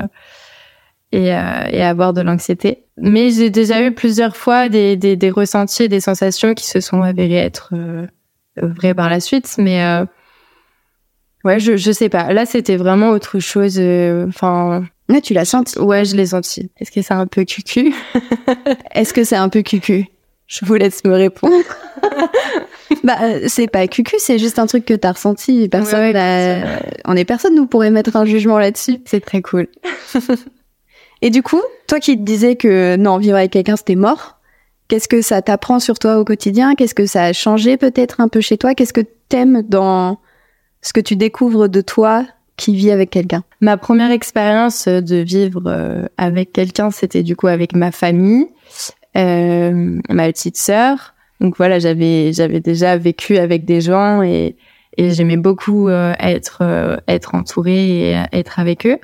et, 1.13 1.35
euh, 1.35 1.65
et, 1.71 1.83
avoir 1.83 2.13
de 2.13 2.21
l'anxiété. 2.21 2.85
Mais 2.97 3.31
j'ai 3.31 3.51
déjà 3.51 3.83
eu 3.83 3.93
plusieurs 3.93 4.37
fois 4.37 4.69
des, 4.69 4.97
des, 4.97 5.17
des, 5.17 5.31
ressentis, 5.31 5.89
des 5.89 6.01
sensations 6.01 6.55
qui 6.55 6.67
se 6.67 6.81
sont 6.81 7.03
avérées 7.03 7.37
être 7.37 7.71
euh, 7.75 8.07
vraies 8.57 8.95
par 8.95 9.11
la 9.11 9.21
suite. 9.21 9.57
Mais 9.59 9.85
euh, 9.85 10.05
ouais, 11.45 11.59
je, 11.59 11.77
je 11.77 11.93
sais 11.93 12.09
pas. 12.09 12.33
Là, 12.33 12.47
c'était 12.47 12.77
vraiment 12.77 13.11
autre 13.11 13.39
chose. 13.39 13.81
Enfin. 14.29 14.85
Mais 15.09 15.21
tu 15.21 15.35
l'as 15.35 15.45
senti 15.45 15.77
Ouais, 15.81 16.05
je 16.05 16.15
l'ai 16.15 16.27
senti. 16.27 16.71
Est-ce 16.79 16.93
que 16.93 17.03
c'est 17.03 17.15
un 17.15 17.27
peu 17.27 17.45
cucu? 17.45 17.93
Est-ce 18.95 19.13
que 19.13 19.25
c'est 19.25 19.37
un 19.37 19.49
peu 19.49 19.63
cucu? 19.63 20.07
Je 20.47 20.65
vous 20.65 20.75
laisse 20.75 21.05
me 21.05 21.15
répondre. 21.15 21.65
bah, 23.05 23.17
euh, 23.23 23.45
c'est 23.49 23.67
pas 23.67 23.89
cucu, 23.89 24.17
c'est 24.19 24.39
juste 24.39 24.61
un 24.61 24.67
truc 24.67 24.85
que 24.85 24.95
t'as 24.95 25.13
ressenti. 25.13 25.69
Personne, 25.69 26.01
ouais, 26.01 26.13
ouais, 26.13 26.65
on 27.05 27.17
est 27.17 27.25
personne, 27.25 27.57
nous 27.57 27.67
pourrait 27.67 27.91
mettre 27.91 28.15
un 28.17 28.25
jugement 28.25 28.59
là-dessus. 28.59 28.99
C'est 29.05 29.21
très 29.21 29.43
cool. 29.43 29.69
Et 31.23 31.31
du 31.31 31.43
coup, 31.43 31.61
toi 31.87 32.01
qui 32.01 32.17
te 32.17 32.23
disais 32.23 32.57
que 32.57 32.97
non, 32.97 33.19
vivre 33.19 33.37
avec 33.37 33.51
quelqu'un 33.51 33.77
c'était 33.77 33.95
mort, 33.95 34.39
qu'est-ce 34.89 35.09
que 35.09 35.23
ça 35.23 35.43
t'apprend 35.43 35.79
sur 35.79 35.99
toi 35.99 36.19
au 36.19 36.25
quotidien? 36.25 36.75
Qu'est-ce 36.75 36.95
que 36.95 37.07
ça 37.07 37.25
a 37.25 37.33
changé 37.33 37.77
peut-être 37.77 38.21
un 38.21 38.29
peu 38.29 38.41
chez 38.41 38.57
toi? 38.59 38.75
Qu'est-ce 38.75 38.93
que 38.93 39.05
t'aimes 39.29 39.63
dans 39.63 40.19
ce 40.83 40.93
que 40.93 41.01
tu 41.01 41.17
découvres 41.17 41.69
de 41.69 41.81
toi 41.81 42.27
qui 42.57 42.75
vit 42.75 42.91
avec 42.91 43.11
quelqu'un? 43.11 43.45
Ma 43.61 43.77
première 43.77 44.11
expérience 44.11 44.89
de 44.89 45.17
vivre 45.17 45.63
euh, 45.67 46.07
avec 46.17 46.53
quelqu'un, 46.53 46.91
c'était 46.91 47.23
du 47.23 47.37
coup 47.37 47.49
avec 47.49 47.75
ma 47.75 47.93
famille, 47.93 48.47
euh, 49.17 50.01
ma 50.09 50.27
petite 50.27 50.57
sœur. 50.57 51.15
Donc 51.41 51.57
voilà, 51.57 51.79
j'avais 51.79 52.33
j'avais 52.33 52.61
déjà 52.61 52.97
vécu 52.97 53.39
avec 53.39 53.65
des 53.65 53.81
gens 53.81 54.23
et 54.23 54.57
et 54.97 55.11
j'aimais 55.11 55.37
beaucoup 55.37 55.89
euh, 55.89 56.15
être 56.19 56.59
euh, 56.63 56.97
être 57.09 57.35
entourée 57.35 58.11
et 58.11 58.23
être 58.33 58.59
avec 58.59 58.87
eux. 58.87 58.99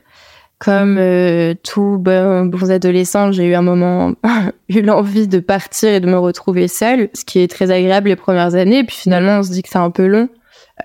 Comme 0.59 0.97
euh, 0.99 1.55
tout 1.63 1.99
bon, 1.99 2.47
bons 2.47 2.71
adolescents, 2.71 3.31
j'ai 3.31 3.45
eu 3.45 3.55
un 3.55 3.63
moment 3.63 4.15
eu 4.71 4.81
l'envie 4.81 5.29
de 5.29 5.39
partir 5.39 5.91
et 5.91 6.01
de 6.01 6.07
me 6.07 6.19
retrouver 6.19 6.67
seule, 6.67 7.11
ce 7.13 7.25
qui 7.27 7.41
est 7.41 7.49
très 7.49 7.71
agréable 7.71 8.09
les 8.09 8.17
premières 8.17 8.55
années. 8.55 8.79
Et 8.79 8.85
puis 8.85 8.97
finalement, 8.97 9.39
on 9.39 9.43
se 9.43 9.51
dit 9.51 9.63
que 9.63 9.69
c'est 9.69 9.77
un 9.77 9.91
peu 9.91 10.07
long, 10.07 10.31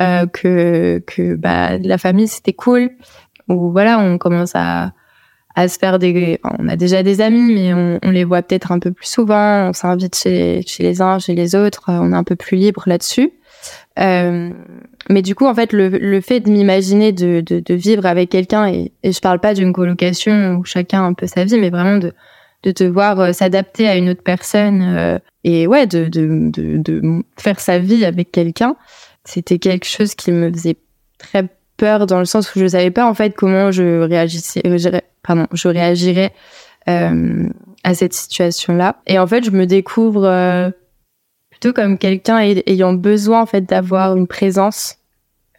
euh, 0.01 0.25
que 0.27 1.01
que 1.07 1.35
bah 1.35 1.77
la 1.77 1.97
famille 1.97 2.27
c'était 2.27 2.53
cool. 2.53 2.89
Ou 3.47 3.71
voilà, 3.71 3.99
on 3.99 4.17
commence 4.17 4.51
à 4.55 4.91
à 5.55 5.67
se 5.67 5.77
faire 5.77 5.99
des 5.99 6.39
on 6.43 6.67
a 6.67 6.75
déjà 6.75 7.03
des 7.03 7.21
amis 7.21 7.53
mais 7.53 7.73
on, 7.73 7.99
on 8.03 8.11
les 8.11 8.23
voit 8.23 8.41
peut-être 8.41 8.71
un 8.71 8.79
peu 8.79 8.91
plus 8.91 9.07
souvent 9.07 9.69
on 9.69 9.73
s'invite 9.73 10.15
chez 10.15 10.61
chez 10.65 10.83
les 10.83 11.01
uns 11.01 11.19
chez 11.19 11.35
les 11.35 11.55
autres 11.55 11.83
on 11.87 12.13
est 12.13 12.15
un 12.15 12.23
peu 12.23 12.35
plus 12.35 12.57
libre 12.57 12.83
là-dessus 12.85 13.31
euh, 13.99 14.49
mais 15.09 15.21
du 15.21 15.35
coup, 15.35 15.45
en 15.45 15.55
fait, 15.55 15.73
le, 15.73 15.89
le 15.89 16.21
fait 16.21 16.39
de 16.39 16.49
m'imaginer 16.49 17.11
de, 17.11 17.41
de, 17.41 17.59
de, 17.59 17.73
vivre 17.73 18.05
avec 18.05 18.29
quelqu'un, 18.29 18.67
et, 18.67 18.91
et 19.03 19.11
je 19.11 19.19
parle 19.19 19.39
pas 19.39 19.53
d'une 19.53 19.73
colocation 19.73 20.55
où 20.55 20.65
chacun 20.65 21.03
a 21.03 21.05
un 21.05 21.13
peu 21.13 21.27
sa 21.27 21.43
vie, 21.43 21.57
mais 21.57 21.69
vraiment 21.69 21.97
de, 21.97 22.13
de 22.63 22.71
te 22.71 22.83
voir 22.83 23.19
euh, 23.19 23.31
s'adapter 23.33 23.87
à 23.87 23.95
une 23.95 24.09
autre 24.09 24.23
personne 24.23 24.81
euh, 24.81 25.19
et 25.43 25.67
ouais, 25.67 25.87
de, 25.87 26.05
de, 26.05 26.51
de, 26.51 26.77
de, 26.77 27.23
faire 27.37 27.59
sa 27.59 27.79
vie 27.79 28.05
avec 28.05 28.31
quelqu'un, 28.31 28.75
c'était 29.25 29.59
quelque 29.59 29.85
chose 29.85 30.13
qui 30.15 30.31
me 30.31 30.51
faisait 30.51 30.77
très 31.17 31.47
peur 31.77 32.05
dans 32.05 32.19
le 32.19 32.25
sens 32.25 32.55
où 32.55 32.59
je 32.59 32.67
savais 32.67 32.91
pas 32.91 33.07
en 33.07 33.13
fait 33.13 33.35
comment 33.35 33.71
je 33.71 34.01
réagissais, 34.01 34.61
euh, 34.65 34.99
pardon, 35.23 35.47
je 35.51 35.67
réagirais 35.67 36.31
euh, 36.87 37.49
à 37.83 37.93
cette 37.95 38.13
situation-là. 38.13 38.97
Et 39.07 39.17
en 39.17 39.25
fait, 39.25 39.43
je 39.43 39.51
me 39.51 39.65
découvre 39.65 40.71
plutôt 41.61 41.73
comme 41.73 41.97
quelqu'un 41.99 42.39
ayant 42.39 42.93
besoin 42.93 43.41
en 43.41 43.45
fait 43.45 43.61
d'avoir 43.61 44.15
une 44.15 44.25
présence, 44.25 44.97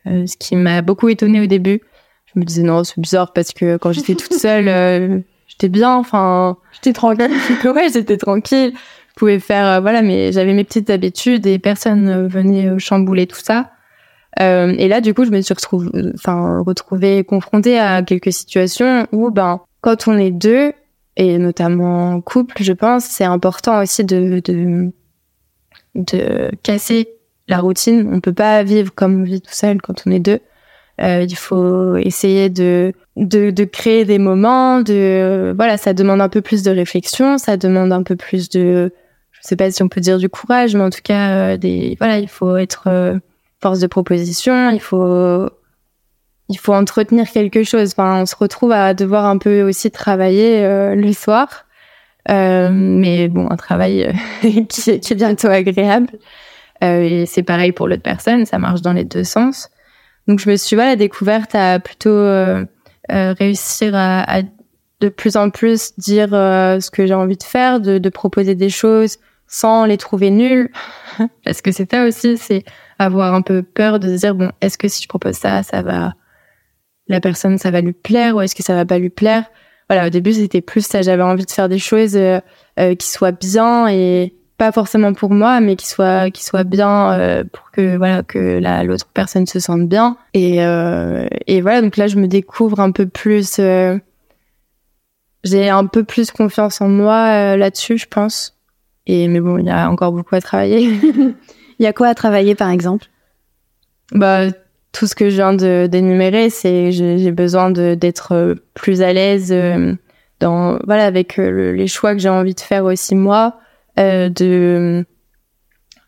euh, 0.06 0.26
ce 0.26 0.36
qui 0.36 0.56
m'a 0.56 0.82
beaucoup 0.82 1.08
étonnée 1.08 1.40
au 1.40 1.46
début. 1.46 1.80
Je 2.26 2.40
me 2.40 2.44
disais 2.44 2.62
non, 2.62 2.82
c'est 2.82 2.98
bizarre 2.98 3.32
parce 3.32 3.52
que 3.52 3.76
quand 3.76 3.92
j'étais 3.92 4.16
toute 4.16 4.32
seule, 4.38 4.68
euh, 4.68 5.20
j'étais 5.46 5.68
bien, 5.68 5.94
enfin, 5.94 6.56
j'étais 6.72 6.92
tranquille. 6.92 7.30
ouais, 7.64 7.88
j'étais 7.92 8.16
tranquille. 8.16 8.72
Je 8.74 9.14
pouvais 9.14 9.38
faire 9.38 9.66
euh, 9.66 9.80
voilà, 9.80 10.02
mais 10.02 10.32
j'avais 10.32 10.54
mes 10.54 10.64
petites 10.64 10.90
habitudes 10.90 11.46
et 11.46 11.60
personne 11.60 12.08
euh, 12.08 12.26
venait 12.26 12.78
chambouler 12.80 13.28
tout 13.28 13.40
ça. 13.40 13.70
et 14.40 14.88
là, 14.88 15.00
du 15.00 15.14
coup, 15.14 15.24
je 15.24 15.30
me 15.30 15.40
suis 15.40 15.54
retrouvée, 15.54 15.90
enfin, 16.14 16.64
retrouvée 16.66 17.22
confrontée 17.22 17.78
à 17.78 18.02
quelques 18.02 18.32
situations 18.32 19.06
où, 19.12 19.30
ben, 19.30 19.60
quand 19.82 20.08
on 20.08 20.18
est 20.18 20.32
deux, 20.32 20.72
et 21.16 21.38
notamment 21.38 22.14
en 22.14 22.20
couple, 22.20 22.60
je 22.60 22.72
pense, 22.72 23.04
c'est 23.04 23.24
important 23.24 23.82
aussi 23.82 24.04
de, 24.04 24.40
de 24.42 24.90
de 25.94 26.50
casser 26.62 27.08
la 27.48 27.58
routine. 27.58 28.10
On 28.12 28.20
peut 28.20 28.32
pas 28.32 28.62
vivre 28.62 28.92
comme 28.94 29.20
on 29.20 29.24
vit 29.24 29.40
tout 29.40 29.52
seul 29.52 29.80
quand 29.80 30.02
on 30.06 30.10
est 30.10 30.20
deux. 30.20 30.40
Euh, 31.00 31.24
il 31.28 31.36
faut 31.36 31.96
essayer 31.96 32.50
de, 32.50 32.92
de, 33.16 33.50
de 33.50 33.64
créer 33.64 34.04
des 34.04 34.18
moments. 34.18 34.80
De 34.80 35.52
voilà, 35.56 35.76
ça 35.76 35.94
demande 35.94 36.20
un 36.20 36.28
peu 36.28 36.42
plus 36.42 36.62
de 36.62 36.70
réflexion, 36.70 37.38
ça 37.38 37.56
demande 37.56 37.92
un 37.92 38.02
peu 38.02 38.16
plus 38.16 38.48
de, 38.50 38.92
je 39.32 39.40
sais 39.42 39.56
pas 39.56 39.70
si 39.70 39.82
on 39.82 39.88
peut 39.88 40.00
dire 40.00 40.18
du 40.18 40.28
courage, 40.28 40.76
mais 40.76 40.82
en 40.82 40.90
tout 40.90 41.00
cas 41.02 41.30
euh, 41.30 41.56
des 41.56 41.96
voilà, 41.98 42.18
il 42.18 42.28
faut 42.28 42.56
être 42.56 42.84
euh, 42.86 43.18
force 43.60 43.80
de 43.80 43.86
proposition. 43.86 44.70
Il 44.70 44.80
faut 44.80 45.48
il 46.48 46.58
faut 46.58 46.74
entretenir 46.74 47.30
quelque 47.30 47.64
chose. 47.64 47.92
Enfin, 47.96 48.22
on 48.22 48.26
se 48.26 48.36
retrouve 48.36 48.72
à 48.72 48.94
devoir 48.94 49.24
un 49.26 49.38
peu 49.38 49.62
aussi 49.62 49.90
travailler 49.90 50.64
euh, 50.64 50.94
le 50.94 51.12
soir. 51.12 51.64
Euh, 52.30 52.68
mais 52.72 53.28
bon, 53.28 53.48
un 53.50 53.56
travail 53.56 54.04
euh, 54.04 54.12
qui, 54.68 54.90
est, 54.90 55.00
qui, 55.00 55.12
est 55.12 55.16
bientôt 55.16 55.48
agréable. 55.48 56.10
Euh, 56.82 57.02
et 57.02 57.26
c'est 57.26 57.42
pareil 57.42 57.72
pour 57.72 57.88
l'autre 57.88 58.02
personne, 58.02 58.46
ça 58.46 58.58
marche 58.58 58.82
dans 58.82 58.92
les 58.92 59.04
deux 59.04 59.24
sens. 59.24 59.70
Donc 60.28 60.38
je 60.38 60.50
me 60.50 60.56
suis 60.56 60.76
voilà 60.76 60.96
découverte 60.96 61.54
à 61.54 61.80
plutôt 61.80 62.10
euh, 62.10 62.64
euh 63.10 63.34
réussir 63.38 63.94
à, 63.94 64.38
à, 64.38 64.42
de 65.00 65.08
plus 65.08 65.36
en 65.36 65.50
plus 65.50 65.94
dire 65.98 66.28
ce 66.30 66.90
que 66.90 67.06
j'ai 67.06 67.14
envie 67.14 67.36
de 67.36 67.42
faire, 67.42 67.80
de, 67.80 67.98
de, 67.98 68.08
proposer 68.08 68.54
des 68.54 68.68
choses 68.68 69.18
sans 69.48 69.84
les 69.84 69.96
trouver 69.96 70.30
nulles, 70.30 70.70
parce 71.44 71.60
que 71.60 71.72
c'est 71.72 71.90
ça 71.90 72.04
aussi, 72.04 72.38
c'est 72.38 72.64
avoir 72.98 73.34
un 73.34 73.42
peu 73.42 73.62
peur 73.62 73.98
de 73.98 74.08
se 74.08 74.20
dire 74.20 74.34
bon, 74.34 74.50
est-ce 74.60 74.78
que 74.78 74.88
si 74.88 75.02
je 75.02 75.08
propose 75.08 75.34
ça, 75.34 75.62
ça 75.62 75.82
va 75.82 76.14
la 77.08 77.20
personne, 77.20 77.58
ça 77.58 77.70
va 77.70 77.80
lui 77.80 77.92
plaire 77.92 78.36
ou 78.36 78.40
est-ce 78.40 78.54
que 78.54 78.62
ça 78.62 78.74
va 78.74 78.84
pas 78.84 78.98
lui 78.98 79.10
plaire? 79.10 79.44
Voilà, 79.92 80.06
au 80.06 80.10
début, 80.10 80.32
c'était 80.32 80.62
plus 80.62 80.86
ça. 80.86 81.02
J'avais 81.02 81.22
envie 81.22 81.44
de 81.44 81.50
faire 81.50 81.68
des 81.68 81.78
choses 81.78 82.16
euh, 82.16 82.40
euh, 82.80 82.94
qui 82.94 83.08
soient 83.08 83.30
bien 83.30 83.88
et 83.88 84.32
pas 84.56 84.72
forcément 84.72 85.12
pour 85.12 85.30
moi, 85.32 85.60
mais 85.60 85.76
qui 85.76 85.86
soient 85.86 86.30
qui 86.30 86.42
soient 86.42 86.64
bien 86.64 87.12
euh, 87.12 87.44
pour 87.44 87.70
que 87.72 87.98
voilà 87.98 88.22
que 88.22 88.58
la 88.58 88.84
l'autre 88.84 89.06
personne 89.12 89.46
se 89.46 89.60
sente 89.60 89.86
bien. 89.90 90.16
Et 90.32 90.60
et 91.46 91.60
voilà, 91.60 91.82
donc 91.82 91.98
là, 91.98 92.06
je 92.06 92.16
me 92.16 92.26
découvre 92.26 92.80
un 92.80 92.90
peu 92.90 93.06
plus. 93.06 93.60
J'ai 95.44 95.68
un 95.68 95.84
peu 95.84 96.04
plus 96.04 96.30
confiance 96.30 96.80
en 96.80 96.88
moi 96.88 97.56
là-dessus, 97.58 97.98
je 97.98 98.06
pense. 98.08 98.56
Et 99.06 99.28
mais 99.28 99.40
bon, 99.40 99.58
il 99.58 99.66
y 99.66 99.70
a 99.70 99.90
encore 99.90 100.12
beaucoup 100.12 100.36
à 100.36 100.40
travailler. 100.40 100.88
Il 101.78 101.84
y 101.84 101.86
a 101.86 101.92
quoi 101.92 102.08
à 102.08 102.14
travailler, 102.14 102.54
par 102.54 102.70
exemple? 102.70 103.08
Bah 104.12 104.46
tout 104.92 105.06
ce 105.06 105.14
que 105.14 105.30
je 105.30 105.36
viens 105.36 105.54
d'énumérer, 105.54 106.50
c'est 106.50 106.92
j'ai 106.92 107.32
besoin 107.32 107.70
d'être 107.70 108.32
euh, 108.32 108.54
plus 108.74 109.02
à 109.02 109.12
l'aise 109.12 109.50
euh, 109.50 109.94
dans 110.38 110.78
voilà 110.86 111.06
avec 111.06 111.38
euh, 111.38 111.72
les 111.72 111.86
choix 111.86 112.12
que 112.12 112.20
j'ai 112.20 112.28
envie 112.28 112.54
de 112.54 112.60
faire 112.60 112.84
aussi 112.84 113.14
moi. 113.14 113.58
Euh, 113.98 114.28
de, 114.28 115.04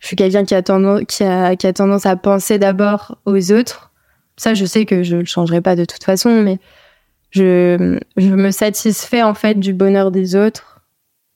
je 0.01 0.07
suis 0.07 0.17
quelqu'un 0.17 0.45
qui 0.45 0.55
a 0.55 0.63
tendance 0.63 1.03
qui 1.09 1.25
a 1.25 1.57
qui 1.57 1.67
a 1.67 1.73
tendance 1.73 2.05
à 2.07 2.17
penser 2.17 2.59
d'abord 2.59 3.19
aux 3.25 3.53
autres. 3.53 3.93
Ça, 4.37 4.53
je 4.53 4.65
sais 4.65 4.85
que 4.85 5.03
je 5.03 5.17
le 5.17 5.25
changerai 5.25 5.61
pas 5.61 5.77
de 5.77 5.85
toute 5.85 6.05
façon, 6.05 6.43
mais 6.43 6.59
je 7.31 7.99
je 8.19 8.29
me 8.29 8.51
satisfais 8.51 9.23
en 9.23 9.35
fait 9.35 9.55
du 9.55 9.73
bonheur 9.73 10.11
des 10.11 10.37
autres. 10.37 10.83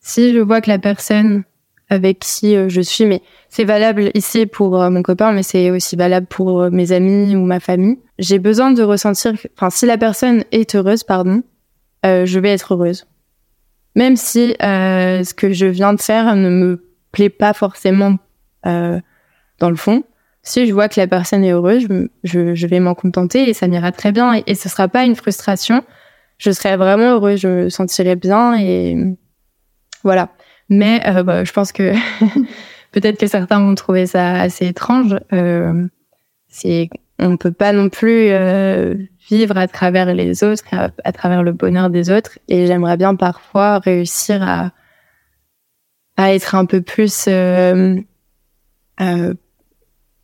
Si 0.01 0.35
je 0.35 0.39
vois 0.39 0.61
que 0.61 0.71
la 0.71 0.79
personne 0.79 1.45
avec 1.91 2.19
qui 2.21 2.57
je 2.69 2.81
suis, 2.81 3.07
mais 3.07 3.23
c'est 3.49 3.65
valable 3.65 4.11
ici 4.15 4.47
pour 4.47 4.81
euh, 4.81 4.91
mon 4.91 5.03
copain, 5.03 5.33
mais 5.33 5.43
c'est 5.43 5.71
aussi 5.71 5.97
valable 5.97 6.27
pour 6.27 6.63
euh, 6.63 6.71
mes 6.71 6.93
amis 6.93 7.35
ou 7.35 7.41
ma 7.41 7.61
famille. 7.61 7.99
J'ai 8.19 8.39
besoin 8.39 8.73
de 8.73 8.83
ressentir, 8.83 9.33
enfin, 9.57 9.71
si 9.71 9.87
la 9.87 9.97
personne 9.97 10.45
est 10.53 10.75
heureuse, 10.75 11.03
pardon, 11.03 11.43
euh, 12.05 12.27
je 12.27 12.39
vais 12.39 12.51
être 12.51 12.75
heureuse. 12.75 13.07
Même 13.95 14.17
si 14.17 14.55
euh, 14.63 15.25
ce 15.25 15.33
que 15.35 15.53
je 15.53 15.67
viens 15.67 15.95
de 15.95 16.01
faire 16.01 16.37
ne 16.37 16.51
me 16.51 16.85
plaît 17.11 17.31
pas 17.31 17.55
forcément 17.55 18.17
euh, 18.67 19.01
dans 19.59 19.71
le 19.71 19.77
fond, 19.77 20.05
si 20.43 20.67
je 20.67 20.73
vois 20.73 20.89
que 20.89 21.01
la 21.01 21.07
personne 21.07 21.43
est 21.43 21.53
heureuse, 21.53 21.87
je, 21.89 22.07
je, 22.23 22.55
je 22.55 22.67
vais 22.67 22.81
m'en 22.81 22.95
contenter 22.95 23.49
et 23.49 23.55
ça 23.55 23.67
m'ira 23.67 23.93
très 23.93 24.13
bien 24.13 24.35
et, 24.35 24.45
et 24.47 24.55
ce 24.55 24.69
sera 24.69 24.89
pas 24.89 25.05
une 25.05 25.17
frustration. 25.17 25.83
Je 26.37 26.51
serai 26.51 26.77
vraiment 26.77 27.15
heureuse, 27.15 27.41
je 27.41 27.49
me 27.49 27.69
sentirai 27.71 28.15
bien 28.15 28.57
et 28.59 28.97
voilà. 30.05 30.29
Mais 30.69 31.03
euh, 31.07 31.23
bah, 31.23 31.45
je 31.45 31.53
pense 31.53 31.73
que 31.73 31.95
Peut-être 32.93 33.19
que 33.19 33.27
certains 33.27 33.61
vont 33.61 33.75
trouver 33.75 34.07
ça 34.07 34.41
assez 34.41 34.67
étrange. 34.67 35.17
Euh, 35.33 35.87
c'est 36.49 36.89
on 37.19 37.31
ne 37.31 37.37
peut 37.37 37.53
pas 37.53 37.73
non 37.73 37.89
plus 37.89 38.29
euh, 38.31 38.95
vivre 39.29 39.59
à 39.59 39.67
travers 39.67 40.15
les 40.15 40.45
autres, 40.45 40.65
à, 40.73 41.13
travers 41.13 41.43
le 41.43 41.53
bonheur 41.53 41.91
des 41.91 42.11
autres. 42.11 42.39
Et 42.49 42.67
j'aimerais 42.67 42.97
bien 42.97 43.17
parfois 43.17 43.79
réussir 43.79 44.43
à, 44.43 44.71
à 46.17 46.33
être 46.33 46.55
un 46.55 46.65
peu 46.65 46.81
plus 46.81 47.25
euh, 47.27 47.97
euh, 49.01 49.35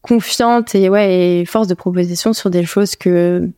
confiante 0.02 0.74
et 0.74 0.88
ouais 0.88 1.40
et 1.40 1.44
force 1.44 1.66
de 1.66 1.74
proposition 1.74 2.32
sur 2.32 2.48
des 2.48 2.64
choses 2.64 2.94
que 2.94 3.50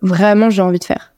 vraiment 0.00 0.48
j'ai 0.48 0.62
envie 0.62 0.78
de 0.78 0.84
faire. 0.84 1.12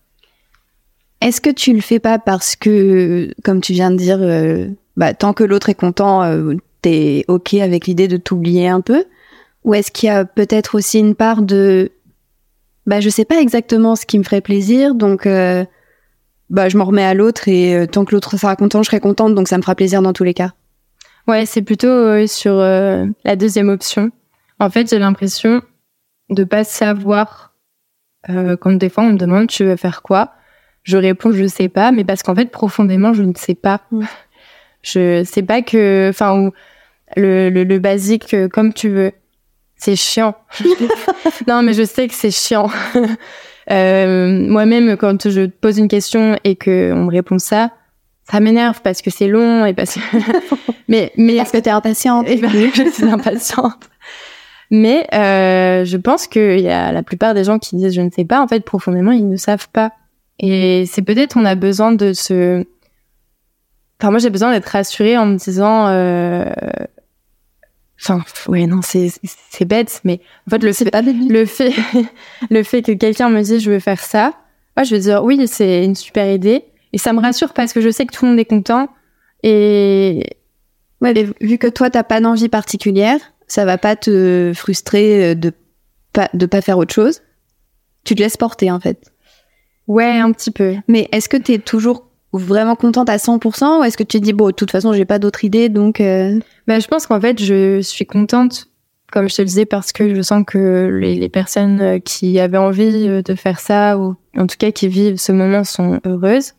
Est-ce 1.21 1.41
que 1.41 1.51
tu 1.51 1.73
le 1.73 1.83
fais 1.83 2.01
pas 2.01 2.19
parce 2.19 2.57
que, 2.57 3.33
comme 3.45 3.61
tu 3.61 3.75
viens 3.75 3.93
de 3.93 3.97
dire, 3.97 4.19
euh, 4.21 4.69
bah, 4.97 5.15
tant 5.15 5.33
que 5.33 5.45
l'autre 5.45 5.69
est 5.69 5.75
content, 5.75 6.23
euh, 6.23 6.55
t'es 6.83 7.25
ok 7.29 7.55
avec 7.55 7.87
l'idée 7.87 8.09
de 8.09 8.17
t'oublier 8.17 8.69
un 8.69 8.81
peu 8.81 9.05
Ou 9.65 9.75
est-ce 9.75 9.91
qu'il 9.91 10.09
y 10.09 10.11
a 10.11 10.25
peut-être 10.25 10.75
aussi 10.75 10.99
une 10.99 11.15
part 11.15 11.43
de 11.43 11.93
bah 12.85 13.01
je 13.01 13.09
sais 13.09 13.25
pas 13.25 13.41
exactement 13.41 13.95
ce 13.95 14.07
qui 14.07 14.19
me 14.19 14.25
ferait 14.25 14.41
plaisir, 14.41 14.97
donc 14.97 15.27
euh, 15.27 15.65
bah 16.51 16.69
je 16.69 16.77
m'en 16.77 16.85
remets 16.85 17.05
à 17.05 17.15
l'autre 17.15 17.47
et 17.47 17.77
euh, 17.77 17.87
tant 17.87 18.05
que 18.05 18.13
l'autre 18.13 18.37
sera 18.37 18.57
content, 18.57 18.83
je 18.83 18.89
serai 18.89 18.99
contente, 18.99 19.35
donc 19.35 19.47
ça 19.47 19.57
me 19.57 19.63
fera 19.63 19.77
plaisir 19.77 20.03
dans 20.03 20.13
tous 20.13 20.25
les 20.25 20.35
cas. 20.35 20.53
Ouais, 21.29 21.47
c'est 21.47 21.63
plutôt 21.63 21.87
euh, 21.87 22.27
sur 22.27 22.55
euh, 22.55 23.07
la 23.25 23.37
deuxième 23.37 23.69
option. 23.69 24.11
En 24.59 24.71
fait, 24.71 24.91
j'ai 24.91 24.99
l'impression 24.99 25.63
de 26.31 26.45
pas 26.45 26.65
savoir 26.65 27.55
euh, 28.29 28.57
quand 28.57 28.73
des 28.73 28.89
fois 28.89 29.05
on 29.05 29.13
me 29.13 29.19
demande 29.19 29.49
tu 29.49 29.65
veux 29.65 29.77
faire 29.77 30.03
quoi, 30.03 30.33
je 30.83 30.97
réponds 30.97 31.33
je 31.33 31.47
sais 31.47 31.69
pas, 31.69 31.93
mais 31.93 32.05
parce 32.05 32.23
qu'en 32.23 32.35
fait 32.35 32.51
profondément 32.51 33.13
je 33.13 33.23
ne 33.23 33.35
sais 33.37 33.55
pas. 33.55 33.83
Mm. 33.91 34.05
Je 34.83 35.25
sais 35.25 35.43
pas 35.43 35.63
que, 35.63 36.09
enfin, 36.11 36.51
le, 37.17 37.51
le, 37.51 37.65
le 37.65 37.79
basique 37.79 38.35
euh, 38.35 38.49
comme 38.49 38.73
tu 38.73 38.89
veux. 38.89 39.13
C'est 39.77 39.97
chiant. 39.97 40.35
non, 41.49 41.63
mais 41.63 41.73
je 41.73 41.85
sais 41.85 42.09
que 42.09 42.15
c'est 42.15 42.31
chiant. 42.31 42.69
Euh, 43.71 44.45
Moi-même, 44.49 44.97
quand 44.97 45.31
je 45.31 45.47
pose 45.47 45.79
une 45.79 45.87
question 45.87 46.37
et 46.43 46.57
que 46.57 46.93
on 46.93 47.05
me 47.05 47.11
répond 47.13 47.39
ça, 47.39 47.71
ça 48.29 48.41
m'énerve 48.41 48.81
parce 48.83 49.03
que 49.03 49.11
c'est 49.11 49.29
long 49.29 49.65
et 49.65 49.73
parce 49.73 49.95
que. 49.95 50.01
mais 50.89 51.13
mais 51.17 51.37
Parce 51.37 51.53
que 51.53 51.59
t'es 51.59 51.71
impatiente. 51.71 52.29
et 52.29 52.39
ben, 52.39 52.51
je 52.51 52.91
suis 52.91 53.05
impatiente. 53.05 53.89
Mais 54.73 55.07
euh, 55.15 55.85
je 55.85 55.97
pense 55.97 56.27
qu'il 56.27 56.61
y 56.61 56.69
a 56.71 56.91
la 56.91 57.03
plupart 57.05 57.35
des 57.35 57.45
gens 57.45 57.59
qui 57.61 57.77
disent 57.77 57.95
je 57.95 58.01
ne 58.01 58.11
sais 58.11 58.25
pas, 58.25 58.41
en 58.41 58.49
fait, 58.49 58.65
profondément, 58.65 59.13
ils 59.13 59.29
ne 59.29 59.37
savent 59.37 59.69
pas. 59.73 59.93
Et 60.41 60.85
c'est 60.87 61.03
peut-être 61.03 61.37
on 61.37 61.45
a 61.45 61.55
besoin 61.55 61.93
de 61.93 62.13
se... 62.15 62.65
Enfin, 64.03 64.11
moi, 64.11 64.19
j'ai 64.19 64.31
besoin 64.31 64.51
d'être 64.51 64.67
rassurée 64.67 65.17
en 65.17 65.27
me 65.27 65.37
disant... 65.37 65.87
Euh... 65.87 66.45
Enfin, 68.01 68.25
ouais, 68.49 68.67
non, 68.67 68.81
c'est 68.83 69.13
c'est 69.49 69.65
bête, 69.65 70.01
mais 70.03 70.21
en 70.49 70.51
fait, 70.51 70.65
le 70.65 70.73
fait, 70.73 70.91
le 71.31 71.47
fait, 71.47 71.73
le 72.51 72.65
fait 72.65 72.83
que 72.83 72.91
quelqu'un 72.91 73.29
me 73.29 73.41
dise 73.43 73.63
je 73.63 73.71
veux 73.71 73.79
faire 73.79 74.01
ça, 74.01 74.33
moi, 74.77 74.83
je 74.83 74.97
vais 74.97 75.03
dire 75.03 75.23
oui, 75.23 75.47
c'est 75.47 75.85
une 75.85 75.95
super 75.95 76.29
idée. 76.29 76.65
Et 76.93 76.99
ça 76.99 77.13
me 77.13 77.21
rassure 77.21 77.53
parce 77.53 77.73
que 77.73 77.81
je 77.81 77.91
sais 77.91 78.05
que 78.05 78.13
tout 78.13 78.25
le 78.25 78.33
monde 78.33 78.41
est 78.41 78.45
content. 78.45 78.89
Et 79.45 80.37
Ouais, 81.01 81.15
mais 81.15 81.29
vu 81.41 81.59
que 81.59 81.69
toi 81.69 81.91
t'as 81.91 82.03
pas 82.03 82.21
d'envie 82.21 82.49
particulière, 82.49 83.21
ça 83.47 83.65
va 83.65 83.79
pas 83.79 83.95
te 83.95 84.51
frustrer 84.53 85.31
euh, 85.31 85.35
de 85.37 85.53
pas 86.13 86.29
de 86.35 86.47
pas 86.47 86.61
faire 86.61 86.79
autre 86.79 86.93
chose. 86.93 87.23
Tu 88.03 88.17
te 88.17 88.21
laisses 88.21 88.37
porter 88.37 88.73
en 88.73 88.81
fait. 88.81 89.13
ouais, 89.87 90.19
un 90.19 90.33
petit 90.33 90.51
peu. 90.51 90.75
Mais 90.89 91.09
est-ce 91.13 91.29
que 91.29 91.37
t'es 91.37 91.59
toujours 91.59 92.09
vraiment 92.39 92.77
contente 92.77 93.09
à 93.09 93.17
100% 93.17 93.81
ou 93.81 93.85
est-ce 93.85 93.97
que 93.97 94.03
tu 94.03 94.19
te 94.19 94.25
dis 94.25 94.33
bon 94.33 94.47
de 94.47 94.53
toute 94.53 94.71
façon 94.71 94.93
j'ai 94.93 95.05
pas 95.05 95.19
d'autre 95.19 95.45
idée 95.45 95.69
donc 95.69 96.01
euh, 96.01 96.39
Bah, 96.67 96.79
je 96.79 96.87
pense 96.89 97.07
qu'en 97.07 97.21
fait, 97.21 97.43
je 97.43 97.81
suis 97.81 98.07
contente, 98.07 98.69
comme 99.11 99.29
je 99.29 99.37
te 99.37 99.43
le 99.43 99.47
disais, 99.47 99.67
parce 99.67 99.93
que 99.93 100.15
je 100.15 100.23
sens 100.23 100.45
que 100.47 100.99
les, 101.01 101.29
personnes 101.29 101.81
euh, 101.81 101.99
qui 101.99 102.39
avaient 102.39 102.59
envie 102.59 103.09
euh, 103.09 103.23
de 103.23 103.35
faire 103.35 103.61
ça, 103.61 103.99
ou 103.99 104.17
en 104.37 104.47
tout 104.47 104.57
cas 104.59 104.71
qui 104.71 104.89
vivent 104.89 105.17
ce 105.17 105.33
moment, 105.33 105.65
sont 105.65 106.01
heureuses. 106.07 106.55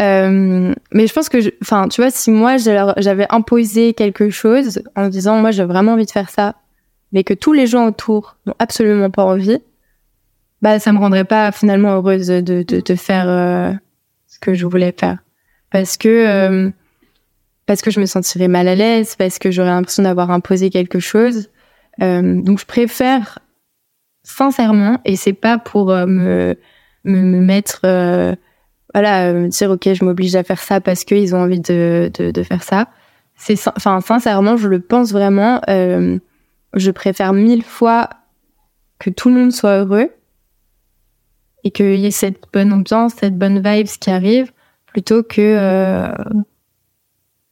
Euh, 0.00 0.74
mais 0.92 1.06
je 1.06 1.12
pense 1.12 1.28
que, 1.28 1.38
enfin, 1.62 1.88
tu 1.88 2.00
vois, 2.02 2.10
si 2.10 2.30
moi 2.30 2.56
j'avais 2.58 3.26
imposé 3.30 3.94
quelque 3.94 4.30
chose 4.30 4.82
en 4.94 5.08
disant, 5.08 5.40
moi 5.40 5.50
j'ai 5.50 5.64
vraiment 5.64 5.92
envie 5.92 6.04
de 6.04 6.10
faire 6.10 6.28
ça, 6.28 6.54
mais 7.12 7.24
que 7.24 7.34
tous 7.34 7.52
les 7.52 7.66
gens 7.66 7.86
autour 7.86 8.36
n'ont 8.46 8.54
absolument 8.58 9.10
pas 9.10 9.24
envie, 9.24 9.58
bah 10.62 10.78
ça 10.78 10.92
me 10.92 10.98
rendrait 10.98 11.24
pas 11.24 11.52
finalement 11.52 11.94
heureuse 11.94 12.26
de 12.28 12.40
de, 12.40 12.80
de 12.80 12.94
faire 12.94 13.28
euh, 13.28 13.72
ce 14.36 14.40
que 14.40 14.54
je 14.54 14.66
voulais 14.66 14.94
faire, 14.98 15.18
parce 15.70 15.96
que 15.96 16.08
euh, 16.08 16.70
parce 17.64 17.80
que 17.80 17.90
je 17.90 18.00
me 18.00 18.06
sentirais 18.06 18.48
mal 18.48 18.68
à 18.68 18.74
l'aise, 18.74 19.16
parce 19.16 19.38
que 19.38 19.50
j'aurais 19.50 19.70
l'impression 19.70 20.02
d'avoir 20.02 20.30
imposé 20.30 20.68
quelque 20.70 21.00
chose. 21.00 21.48
Euh, 22.02 22.42
donc 22.42 22.60
je 22.60 22.66
préfère 22.66 23.38
sincèrement, 24.22 25.00
et 25.06 25.16
c'est 25.16 25.32
pas 25.32 25.58
pour 25.58 25.90
euh, 25.90 26.06
me, 26.06 26.54
me 27.04 27.20
me 27.22 27.40
mettre 27.40 27.80
euh, 27.84 28.34
voilà 28.92 29.28
euh, 29.28 29.34
me 29.44 29.48
dire 29.48 29.70
ok 29.70 29.94
je 29.94 30.04
m'oblige 30.04 30.36
à 30.36 30.44
faire 30.44 30.60
ça 30.60 30.80
parce 30.80 31.04
qu'ils 31.04 31.34
ont 31.34 31.40
envie 31.40 31.60
de, 31.60 32.10
de 32.12 32.30
de 32.30 32.42
faire 32.42 32.62
ça. 32.62 32.88
C'est 33.36 33.56
enfin 33.68 34.00
sincèrement 34.02 34.56
je 34.58 34.68
le 34.68 34.80
pense 34.80 35.12
vraiment. 35.12 35.60
je 35.68 36.90
préfère 36.90 37.32
mille 37.32 37.62
fois 37.62 38.10
que 38.98 39.08
tout 39.10 39.28
le 39.30 39.36
monde 39.36 39.52
soit 39.52 39.78
heureux 39.78 40.10
et 41.66 41.72
qu'il 41.72 41.96
y 41.96 42.06
ait 42.06 42.12
cette 42.12 42.44
bonne 42.52 42.72
ambiance, 42.72 43.14
cette 43.18 43.36
bonne 43.36 43.60
vibes 43.60 43.88
qui 43.88 44.08
arrive, 44.08 44.52
plutôt 44.86 45.24
que 45.24 45.40
euh, 45.40 46.12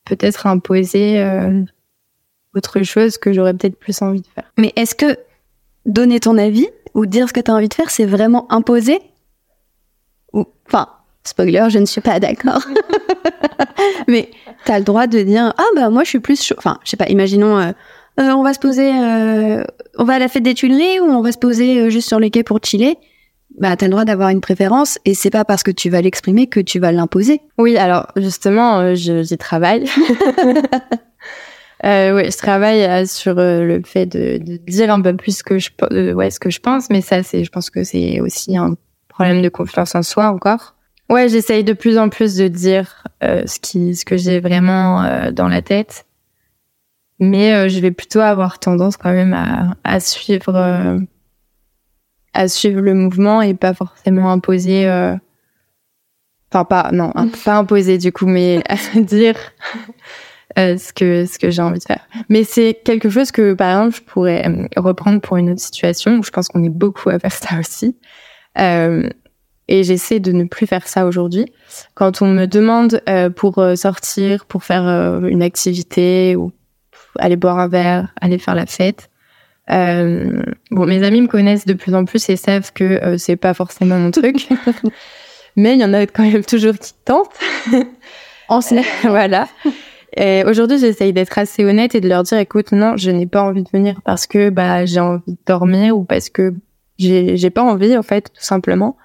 peut-être 0.05 0.46
imposer 0.46 1.20
euh, 1.20 1.64
autre 2.55 2.85
chose 2.85 3.18
que 3.18 3.33
j'aurais 3.33 3.55
peut-être 3.55 3.77
plus 3.77 4.00
envie 4.03 4.20
de 4.20 4.27
faire. 4.29 4.44
mais 4.57 4.72
est-ce 4.77 4.94
que 4.94 5.18
donner 5.85 6.20
ton 6.20 6.38
avis 6.38 6.68
ou 6.94 7.07
dire 7.07 7.29
ce 7.29 7.33
que 7.33 7.40
t'as 7.40 7.55
envie 7.55 7.68
de 7.68 7.74
faire 7.74 7.90
c'est 7.90 8.07
vraiment 8.07 8.50
imposé 8.53 9.00
ou 10.33 10.46
enfin 10.68 10.88
spoiler 11.24 11.66
je 11.70 11.81
ne 11.81 11.87
suis 11.87 12.00
pas 12.00 12.20
d'accord. 12.20 12.62
Mais 14.09 14.31
t'as 14.64 14.79
le 14.79 14.85
droit 14.85 15.09
de 15.09 15.20
dire 15.22 15.53
ah 15.59 15.66
bah 15.74 15.90
moi 15.90 16.05
je 16.05 16.11
suis 16.11 16.20
plus 16.20 16.40
chaud. 16.40 16.55
Enfin 16.59 16.79
je 16.85 16.90
sais 16.90 16.96
pas 16.96 17.09
imaginons 17.09 17.59
euh, 17.59 17.72
euh, 18.20 18.31
on 18.31 18.44
va 18.44 18.55
se 18.55 18.61
poser 18.61 18.92
euh, 18.94 19.64
on 19.98 20.05
va 20.05 20.14
à 20.14 20.18
la 20.20 20.29
fête 20.29 20.44
des 20.44 20.55
Tuileries 20.55 21.00
ou 21.00 21.07
on 21.07 21.20
va 21.20 21.33
se 21.33 21.38
poser 21.38 21.81
euh, 21.81 21.90
juste 21.90 22.07
sur 22.07 22.20
les 22.20 22.31
quais 22.31 22.44
pour 22.44 22.61
chiller 22.62 22.96
bah 23.59 23.76
t'as 23.76 23.87
le 23.87 23.92
droit 23.92 24.04
d'avoir 24.04 24.30
une 24.30 24.40
préférence 24.40 24.98
et 25.04 25.14
c'est 25.14 25.30
pas 25.30 25.44
parce 25.44 25.62
que 25.62 25.70
tu 25.70 25.88
vas 25.88 26.00
l'exprimer 26.00 26.48
que 26.48 26.61
tu 26.61 26.80
vas 26.80 26.92
l'imposer 26.92 27.40
Oui, 27.59 27.76
alors 27.76 28.09
justement, 28.16 28.80
euh, 28.80 28.94
j'y 28.94 29.38
travaille. 29.38 29.85
euh, 31.85 32.14
ouais, 32.14 32.30
je 32.30 32.37
travaille 32.37 32.83
euh, 32.83 33.07
sur 33.07 33.38
euh, 33.38 33.62
le 33.62 33.83
fait 33.85 34.07
de, 34.07 34.38
de 34.38 34.57
dire 34.57 34.92
un 34.92 35.00
peu 35.00 35.16
plus 35.16 35.38
ce 35.38 35.44
que 35.44 35.59
je, 35.59 35.70
ouais, 36.12 36.30
ce 36.30 36.40
que 36.40 36.50
je 36.50 36.61
pense, 36.61 36.90
mais 36.90 37.00
ça, 37.00 37.22
c'est, 37.22 37.44
je 37.44 37.50
pense 37.50 37.70
que 37.70 37.85
c'est 37.85 38.20
aussi 38.20 38.57
un 38.57 38.74
problème 39.09 39.40
de 39.40 39.48
confiance 39.48 39.94
en 39.94 40.02
soi 40.02 40.30
encore. 40.30 40.74
Ouais, 41.09 41.28
j'essaye 41.28 41.62
de 41.62 41.74
plus 41.74 41.98
en 41.98 42.09
plus 42.09 42.35
de 42.35 42.48
dire 42.48 43.04
ce 43.20 43.61
qui, 43.61 43.94
ce 43.94 44.07
que 44.07 44.16
j'ai 44.16 44.40
vraiment 44.40 45.30
dans 45.33 45.48
la 45.48 45.61
tête, 45.61 46.07
mais 47.20 47.68
je 47.68 47.78
vais 47.80 47.90
plutôt 47.90 48.20
avoir 48.20 48.59
tendance 48.59 48.96
quand 48.96 49.12
même 49.12 49.35
à, 49.35 49.74
à 49.85 50.00
suivre, 50.00 50.98
à 52.35 52.49
suivre 52.49 52.81
le 52.81 52.94
mouvement 52.94 53.40
et 53.42 53.55
pas 53.55 53.75
forcément 53.75 54.31
imposer. 54.31 54.87
euh, 54.88 55.14
enfin 56.53 56.64
pas 56.64 56.90
non 56.92 57.11
un- 57.14 57.29
pas 57.44 57.57
imposer 57.57 57.99
du 57.99 58.12
coup 58.12 58.27
mais 58.27 58.62
à 58.68 58.77
dire 59.01 59.37
euh, 60.59 60.77
ce 60.79 60.92
que 60.92 61.27
ce 61.27 61.38
que 61.38 61.51
j'ai 61.51 61.62
envie 61.62 61.79
de 61.81 61.85
faire 61.85 62.07
mais 62.29 62.44
c'est 62.44 62.81
quelque 62.85 63.09
chose 63.09 63.31
que 63.33 63.55
par 63.55 63.70
exemple 63.70 63.97
je 63.97 64.03
pourrais 64.03 64.47
euh, 64.49 64.66
reprendre 64.77 65.20
pour 65.20 65.37
une 65.37 65.51
autre 65.51 65.61
situation 65.61 66.18
où 66.18 66.23
je 66.23 66.31
pense 66.31 66.49
qu'on 66.49 66.62
est 66.64 66.68
beaucoup 66.68 67.11
à 67.11 67.18
faire 67.18 67.33
ça 67.33 67.59
aussi 67.59 67.97
Euh, 68.59 69.09
et 69.66 69.83
j'essaie 69.83 70.20
de 70.20 70.31
ne 70.31 70.44
plus 70.44 70.66
faire 70.68 70.87
ça 70.87 71.07
aujourd'hui 71.07 71.47
quand 71.94 72.23
on 72.23 72.29
me 72.29 72.47
demande 72.47 73.01
euh, 73.09 73.31
pour 73.31 73.55
sortir 73.75 74.44
pour 74.47 74.62
faire 74.62 74.85
une 75.25 75.42
activité 75.42 76.37
ou 76.37 76.53
aller 77.18 77.35
boire 77.37 77.59
un 77.59 77.66
verre 77.68 78.12
aller 78.20 78.38
faire 78.38 78.55
la 78.55 78.66
fête 78.66 79.11
euh, 79.70 80.42
bon 80.70 80.87
mes 80.87 81.03
amis 81.03 81.22
me 81.22 81.27
connaissent 81.27 81.66
de 81.66 81.72
plus 81.72 81.94
en 81.94 82.05
plus 82.05 82.29
et 82.29 82.37
savent 82.37 82.72
que 82.72 82.85
euh, 82.85 83.16
c'est 83.16 83.37
pas 83.37 83.55
forcément 83.55 83.98
mon 83.98 84.11
truc 84.11 84.46
mais 85.57 85.74
il 85.74 85.81
y 85.81 85.85
en 85.85 85.94
a 85.94 86.07
quand 86.07 86.29
même 86.29 86.44
toujours 86.44 86.74
qui 86.79 86.92
tentent. 87.05 87.31
en 88.48 88.61
voilà. 89.03 89.48
Et 90.16 90.44
aujourd'hui, 90.46 90.79
j'essaye 90.79 91.12
d'être 91.12 91.38
assez 91.38 91.64
honnête 91.64 91.94
et 91.94 92.00
de 92.00 92.09
leur 92.09 92.22
dire, 92.22 92.38
écoute, 92.38 92.72
non, 92.72 92.96
je 92.96 93.11
n'ai 93.11 93.27
pas 93.27 93.42
envie 93.42 93.64
de 93.64 93.70
venir 93.72 94.00
parce 94.05 94.27
que 94.27 94.50
bah 94.50 94.87
j'ai 94.87 95.00
envie 95.00 95.33
de 95.33 95.37
dormir 95.46 95.96
ou 95.96 96.05
parce 96.05 96.29
que 96.29 96.55
j'ai 96.98 97.37
j'ai 97.37 97.50
pas 97.50 97.62
envie 97.62 97.96
en 97.96 98.03
fait, 98.03 98.31
tout 98.33 98.44
simplement. 98.44 98.96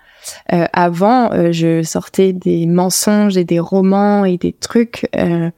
Euh, 0.54 0.65
avant, 0.74 1.32
euh, 1.32 1.52
je 1.52 1.82
sortais 1.82 2.34
des 2.34 2.67
mensonges 2.67 3.38
et 3.38 3.45
des 3.45 3.60
romans 3.60 4.26
et 4.26 4.38
des 4.38 4.54
trucs 4.54 5.10
euh, 5.15 5.50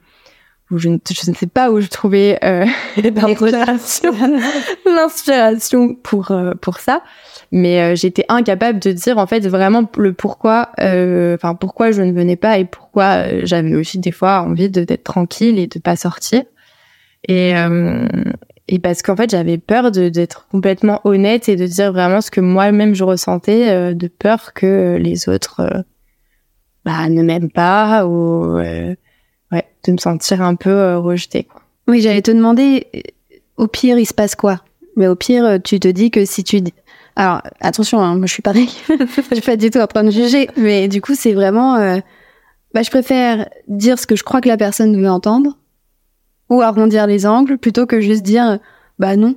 où 0.72 0.78
je 0.78 0.88
ne, 0.88 0.98
je 1.08 1.30
ne 1.30 1.36
sais 1.36 1.46
pas 1.46 1.70
où 1.70 1.80
je 1.80 1.88
trouvais 1.88 2.38
euh, 2.42 2.64
l'inspiration 4.86 5.94
pour 5.94 6.30
euh, 6.30 6.54
pour 6.60 6.78
ça. 6.80 7.02
Mais 7.52 7.80
euh, 7.80 7.94
j'étais 7.94 8.24
incapable 8.28 8.78
de 8.78 8.92
dire 8.92 9.18
en 9.18 9.26
fait 9.26 9.46
vraiment 9.46 9.88
le 9.98 10.14
pourquoi 10.14 10.70
euh, 10.80 11.34
enfin 11.34 11.54
pourquoi 11.54 11.92
je 11.92 12.02
ne 12.02 12.12
venais 12.12 12.36
pas 12.36 12.58
et 12.58 12.64
pourquoi 12.64 13.26
euh, 13.26 13.40
j'avais 13.44 13.74
aussi 13.74 13.98
des 13.98 14.12
fois 14.12 14.40
envie 14.40 14.70
de 14.70 14.84
d'être 14.84 15.04
tranquille 15.04 15.58
et 15.58 15.66
de 15.66 15.78
pas 15.78 15.96
sortir. 15.96 16.42
Et 17.28 17.54
euh, 17.56 18.06
et 18.68 18.78
parce 18.78 19.02
qu'en 19.02 19.14
fait 19.14 19.30
j'avais 19.30 19.58
peur 19.58 19.92
de 19.92 20.08
d'être 20.08 20.48
complètement 20.50 21.00
honnête 21.04 21.48
et 21.50 21.56
de 21.56 21.66
dire 21.66 21.92
vraiment 21.92 22.22
ce 22.22 22.30
que 22.30 22.40
moi-même 22.40 22.94
je 22.94 23.04
ressentais 23.04 23.70
euh, 23.70 23.94
de 23.94 24.08
peur 24.08 24.54
que 24.54 24.96
les 24.98 25.28
autres 25.28 25.84
bah 26.84 27.08
ne 27.08 27.22
m'aiment 27.22 27.50
pas 27.50 28.06
ou 28.06 28.58
euh, 28.58 28.94
de 29.84 29.92
me 29.92 29.98
sentir 29.98 30.42
un 30.42 30.54
peu 30.54 30.70
euh, 30.70 30.98
rejetée 30.98 31.44
quoi. 31.44 31.62
Oui, 31.88 32.00
j'allais 32.00 32.22
te 32.22 32.30
demander, 32.30 32.86
au 33.56 33.66
pire, 33.66 33.98
il 33.98 34.06
se 34.06 34.14
passe 34.14 34.36
quoi? 34.36 34.60
Mais 34.96 35.08
au 35.08 35.16
pire, 35.16 35.44
euh, 35.44 35.58
tu 35.58 35.80
te 35.80 35.88
dis 35.88 36.10
que 36.10 36.24
si 36.24 36.44
tu... 36.44 36.60
Alors, 37.16 37.42
attention, 37.60 38.00
hein, 38.00 38.14
moi 38.16 38.26
je 38.26 38.32
suis 38.32 38.42
pareil, 38.42 38.68
je 38.88 39.34
suis 39.34 39.42
pas 39.42 39.56
du 39.56 39.70
tout 39.70 39.78
en 39.80 39.86
train 39.86 40.04
de 40.04 40.10
juger, 40.10 40.48
mais 40.56 40.86
du 40.88 41.00
coup, 41.00 41.14
c'est 41.14 41.32
vraiment... 41.32 41.76
euh, 41.76 41.98
bah, 42.72 42.82
je 42.82 42.90
préfère 42.90 43.48
dire 43.68 43.98
ce 43.98 44.06
que 44.06 44.16
je 44.16 44.22
crois 44.22 44.40
que 44.40 44.48
la 44.48 44.56
personne 44.56 44.96
veut 44.96 45.10
entendre, 45.10 45.58
ou 46.48 46.60
arrondir 46.62 47.06
les 47.06 47.26
angles, 47.26 47.58
plutôt 47.58 47.84
que 47.86 48.00
juste 48.00 48.22
dire, 48.22 48.58
bah 48.98 49.16
non. 49.16 49.34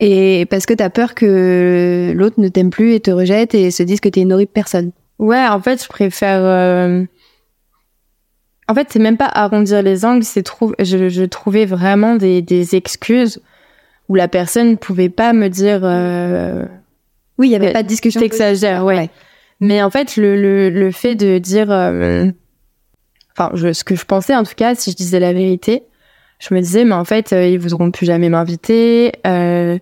Et 0.00 0.46
parce 0.50 0.66
que 0.66 0.74
t'as 0.74 0.90
peur 0.90 1.14
que 1.14 2.12
l'autre 2.14 2.38
ne 2.40 2.48
t'aime 2.48 2.70
plus 2.70 2.92
et 2.94 3.00
te 3.00 3.10
rejette 3.10 3.54
et 3.54 3.70
se 3.70 3.82
dise 3.82 4.00
que 4.00 4.08
t'es 4.10 4.20
une 4.20 4.32
horrible 4.32 4.50
personne. 4.52 4.90
Ouais, 5.18 5.46
en 5.46 5.60
fait, 5.60 5.82
je 5.82 5.88
préfère. 5.88 6.40
euh, 6.42 7.04
En 8.68 8.74
fait, 8.74 8.88
c'est 8.90 8.98
même 8.98 9.16
pas 9.16 9.30
arrondir 9.32 9.82
les 9.82 10.04
angles, 10.04 10.24
c'est 10.24 10.42
trou... 10.42 10.72
je, 10.78 11.08
je 11.08 11.22
trouvais 11.24 11.66
vraiment 11.66 12.16
des, 12.16 12.42
des 12.42 12.74
excuses 12.74 13.40
où 14.08 14.14
la 14.14 14.28
personne 14.28 14.76
pouvait 14.76 15.08
pas 15.08 15.32
me 15.32 15.48
dire. 15.48 15.80
Euh... 15.84 16.64
Oui, 17.38 17.48
il 17.48 17.52
y 17.52 17.56
avait 17.56 17.72
pas 17.72 17.82
de 17.82 17.88
discussion. 17.88 18.20
T'exagères, 18.20 18.84
ouais. 18.84 18.96
Ouais. 18.96 19.10
Mais 19.60 19.82
en 19.82 19.90
fait, 19.90 20.16
le, 20.16 20.40
le, 20.40 20.70
le 20.70 20.90
fait 20.90 21.14
de 21.14 21.38
dire, 21.38 21.70
euh, 21.70 22.26
enfin, 23.36 23.50
je, 23.54 23.72
ce 23.72 23.84
que 23.84 23.94
je 23.94 24.04
pensais 24.04 24.34
en 24.34 24.42
tout 24.42 24.54
cas, 24.56 24.74
si 24.74 24.90
je 24.90 24.96
disais 24.96 25.20
la 25.20 25.32
vérité, 25.32 25.84
je 26.38 26.54
me 26.54 26.60
disais, 26.60 26.84
mais 26.84 26.94
en 26.94 27.04
fait, 27.04 27.32
euh, 27.32 27.46
ils 27.46 27.58
voudront 27.58 27.90
plus 27.90 28.06
jamais 28.06 28.28
m'inviter. 28.28 29.12
Euh, 29.26 29.78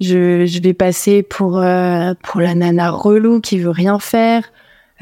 je, 0.00 0.46
je 0.46 0.60
vais 0.60 0.74
passer 0.74 1.22
pour 1.22 1.58
euh, 1.58 2.14
pour 2.22 2.40
la 2.40 2.54
nana 2.54 2.90
relou 2.90 3.40
qui 3.40 3.58
veut 3.58 3.70
rien 3.70 3.98
faire, 3.98 4.50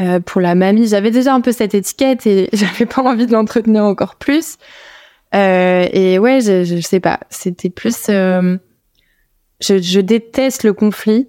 euh, 0.01 0.21
pour 0.21 0.41
la 0.41 0.55
mamie. 0.55 0.89
J'avais 0.89 1.11
déjà 1.11 1.35
un 1.35 1.41
peu 1.41 1.53
cette 1.53 1.75
étiquette 1.75 2.27
et 2.27 2.49
j'avais 2.53 2.87
pas 2.87 3.03
envie 3.03 3.27
de 3.27 3.33
l'entretenir 3.33 3.85
encore 3.85 4.17
plus. 4.17 4.57
Euh, 5.35 5.87
et 5.93 6.19
ouais, 6.19 6.41
je, 6.41 6.65
je 6.65 6.81
sais 6.81 7.01
pas. 7.01 7.21
C'était 7.31 7.71
plus. 7.71 8.07
euh, 8.09 8.57
je, 9.61 9.79
je 9.79 10.01
déteste 10.01 10.65
le 10.65 10.73
conflit. 10.73 11.29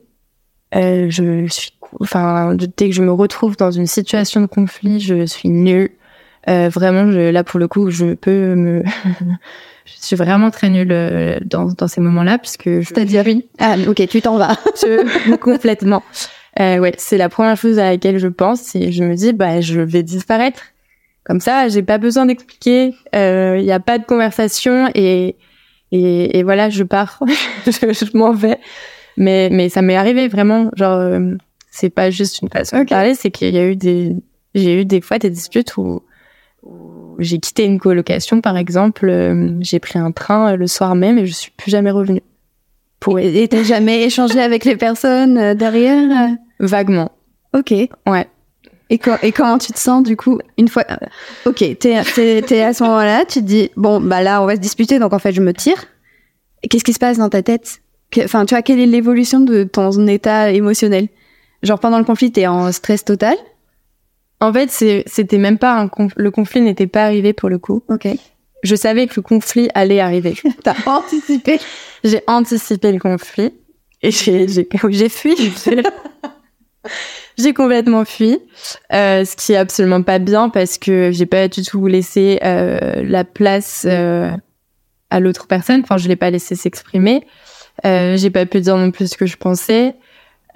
Euh, 0.75 1.07
je 1.09 1.47
suis, 1.47 1.71
enfin, 2.01 2.55
dès 2.55 2.89
que 2.89 2.95
je 2.95 3.01
me 3.01 3.11
retrouve 3.11 3.55
dans 3.55 3.71
une 3.71 3.87
situation 3.87 4.41
de 4.41 4.47
conflit, 4.47 4.99
je 4.99 5.25
suis 5.25 5.49
nulle. 5.49 5.91
Euh, 6.49 6.69
vraiment, 6.69 7.11
je, 7.11 7.29
là 7.31 7.43
pour 7.43 7.59
le 7.59 7.67
coup, 7.67 7.89
je 7.89 8.13
peux 8.13 8.55
me. 8.55 8.83
je 9.85 9.93
suis 10.01 10.15
vraiment 10.15 10.51
très 10.51 10.69
nulle 10.69 11.39
dans, 11.45 11.65
dans 11.65 11.87
ces 11.87 12.01
moments-là, 12.01 12.37
puisque 12.37 12.69
je. 12.69 12.87
C'est-à-dire 12.87 13.23
fuis. 13.23 13.47
Ah, 13.59 13.75
ok, 13.87 14.07
tu 14.07 14.21
t'en 14.21 14.37
vas. 14.37 14.57
Je, 14.75 15.35
complètement. 15.37 16.03
Euh, 16.59 16.79
ouais, 16.79 16.93
c'est 16.97 17.17
la 17.17 17.29
première 17.29 17.57
chose 17.57 17.77
à 17.79 17.91
laquelle 17.91 18.17
je 18.17 18.27
pense 18.27 18.75
et 18.75 18.91
je 18.91 19.03
me 19.03 19.15
dis, 19.15 19.33
bah, 19.33 19.61
je 19.61 19.79
vais 19.81 20.03
disparaître. 20.03 20.61
Comme 21.23 21.39
ça, 21.39 21.67
j'ai 21.67 21.83
pas 21.83 21.97
besoin 21.97 22.25
d'expliquer. 22.25 22.93
Il 23.13 23.63
n'y 23.63 23.71
a 23.71 23.79
pas 23.79 23.97
de 23.99 24.05
conversation 24.05 24.89
et 24.95 25.35
et, 25.91 26.37
et 26.39 26.43
voilà, 26.43 26.69
je 26.69 26.83
pars. 26.83 27.19
je 27.65 27.71
je 27.71 28.17
m'en 28.17 28.31
vais. 28.33 28.59
Mais 29.17 29.49
mais 29.51 29.69
ça 29.69 29.81
m'est 29.81 29.95
arrivé 29.95 30.27
vraiment. 30.27 30.69
Genre, 30.75 30.93
euh, 30.93 31.35
c'est 31.71 31.89
pas 31.89 32.09
juste 32.09 32.41
une 32.41 32.49
façon 32.49 32.79
de 32.83 32.89
parler, 32.89 33.13
c'est 33.13 33.29
qu'il 33.31 33.53
y 33.53 33.57
a 33.59 33.65
eu 33.67 33.75
des, 33.75 34.15
j'ai 34.55 34.81
eu 34.81 34.85
des 34.85 35.01
fois 35.01 35.19
des 35.19 35.29
disputes 35.29 35.77
où, 35.77 36.01
où 36.63 37.15
j'ai 37.19 37.39
quitté 37.39 37.65
une 37.65 37.79
colocation, 37.79 38.41
par 38.41 38.57
exemple. 38.57 39.07
euh, 39.09 39.55
j'ai 39.61 39.79
pris 39.79 39.99
un 39.99 40.11
train 40.11 40.53
euh, 40.53 40.55
le 40.55 40.67
soir 40.67 40.95
même 40.95 41.17
et 41.19 41.25
je 41.25 41.33
suis 41.33 41.51
plus 41.51 41.71
jamais 41.71 41.91
revenue. 41.91 42.21
Pour 42.99 43.19
Et 43.19 43.47
t'as 43.47 43.63
jamais 43.63 44.03
échangé 44.03 44.39
avec 44.41 44.65
les 44.65 44.75
personnes 44.75 45.37
euh, 45.37 45.53
derrière 45.53 46.29
vaguement. 46.59 47.11
Ok. 47.53 47.71
Ouais. 48.05 48.27
Et, 48.89 48.97
co- 48.99 49.17
et 49.21 49.31
comment 49.33 49.57
tu 49.57 49.73
te 49.73 49.79
sens 49.79 50.01
du 50.03 50.15
coup 50.15 50.39
une 50.57 50.69
fois 50.69 50.83
euh, 50.89 50.95
Ok, 51.45 51.57
t'es 51.79 52.01
t'es 52.15 52.41
t'es 52.41 52.61
à 52.61 52.73
ce 52.73 52.83
moment-là, 52.83 53.25
tu 53.25 53.39
te 53.41 53.45
dis 53.45 53.69
bon 53.75 53.99
bah 53.99 54.21
là 54.23 54.41
on 54.41 54.45
va 54.45 54.55
se 54.55 54.61
disputer 54.61 54.97
donc 54.97 55.11
en 55.13 55.19
fait 55.19 55.33
je 55.33 55.41
me 55.41 55.53
tire. 55.53 55.85
Qu'est-ce 56.69 56.83
qui 56.85 56.93
se 56.93 56.99
passe 56.99 57.17
dans 57.17 57.27
ta 57.29 57.43
tête? 57.43 57.81
Enfin 58.23 58.45
tu 58.45 58.55
vois 58.55 58.61
quelle 58.61 58.79
est 58.79 58.85
l'évolution 58.85 59.41
de 59.41 59.63
ton 59.65 60.07
état 60.07 60.51
émotionnel? 60.51 61.09
Genre 61.63 61.79
pendant 61.79 61.97
le 61.99 62.05
conflit 62.05 62.31
t'es 62.31 62.47
en 62.47 62.71
stress 62.71 63.03
total? 63.03 63.35
En 64.39 64.53
fait, 64.53 64.69
c'était 65.07 65.37
même 65.39 65.57
pas 65.57 65.73
un 65.73 65.87
conf- 65.87 66.13
le 66.15 66.29
conflit 66.31 66.61
n'était 66.61 66.85
pas 66.87 67.03
arrivé 67.05 67.33
pour 67.33 67.49
le 67.49 67.57
coup. 67.57 67.81
Ok. 67.89 68.07
Je 68.63 68.75
savais 68.75 69.07
que 69.07 69.13
le 69.17 69.21
conflit 69.23 69.67
allait 69.73 69.99
arriver. 69.99 70.35
T'as 70.63 70.75
anticipé? 70.85 71.59
j'ai 72.03 72.21
anticipé 72.27 72.91
le 72.91 72.99
conflit 72.99 73.51
et 74.01 74.11
j'ai 74.11 74.47
j'ai 74.47 74.67
j'ai 74.89 75.09
fui. 75.09 75.35
J'ai- 77.37 77.53
complètement 77.53 78.03
fui, 78.05 78.39
euh, 78.93 79.23
ce 79.25 79.35
qui 79.35 79.53
est 79.53 79.57
absolument 79.57 80.01
pas 80.01 80.19
bien 80.19 80.49
parce 80.49 80.77
que 80.77 81.11
j'ai 81.11 81.25
pas 81.25 81.47
du 81.47 81.61
tout 81.61 81.85
laissé 81.87 82.39
euh, 82.43 83.03
la 83.03 83.23
place 83.23 83.85
euh, 83.87 84.31
à 85.09 85.19
l'autre 85.19 85.47
personne. 85.47 85.81
Enfin, 85.83 85.97
je 85.97 86.07
l'ai 86.07 86.15
pas 86.15 86.29
laissé 86.29 86.55
s'exprimer. 86.55 87.25
Euh, 87.85 88.17
j'ai 88.17 88.31
pas 88.31 88.45
pu 88.45 88.59
dire 88.61 88.75
non 88.77 88.89
plus 88.91 89.11
ce 89.11 89.17
que 89.17 89.25
je 89.27 89.37
pensais. 89.37 89.95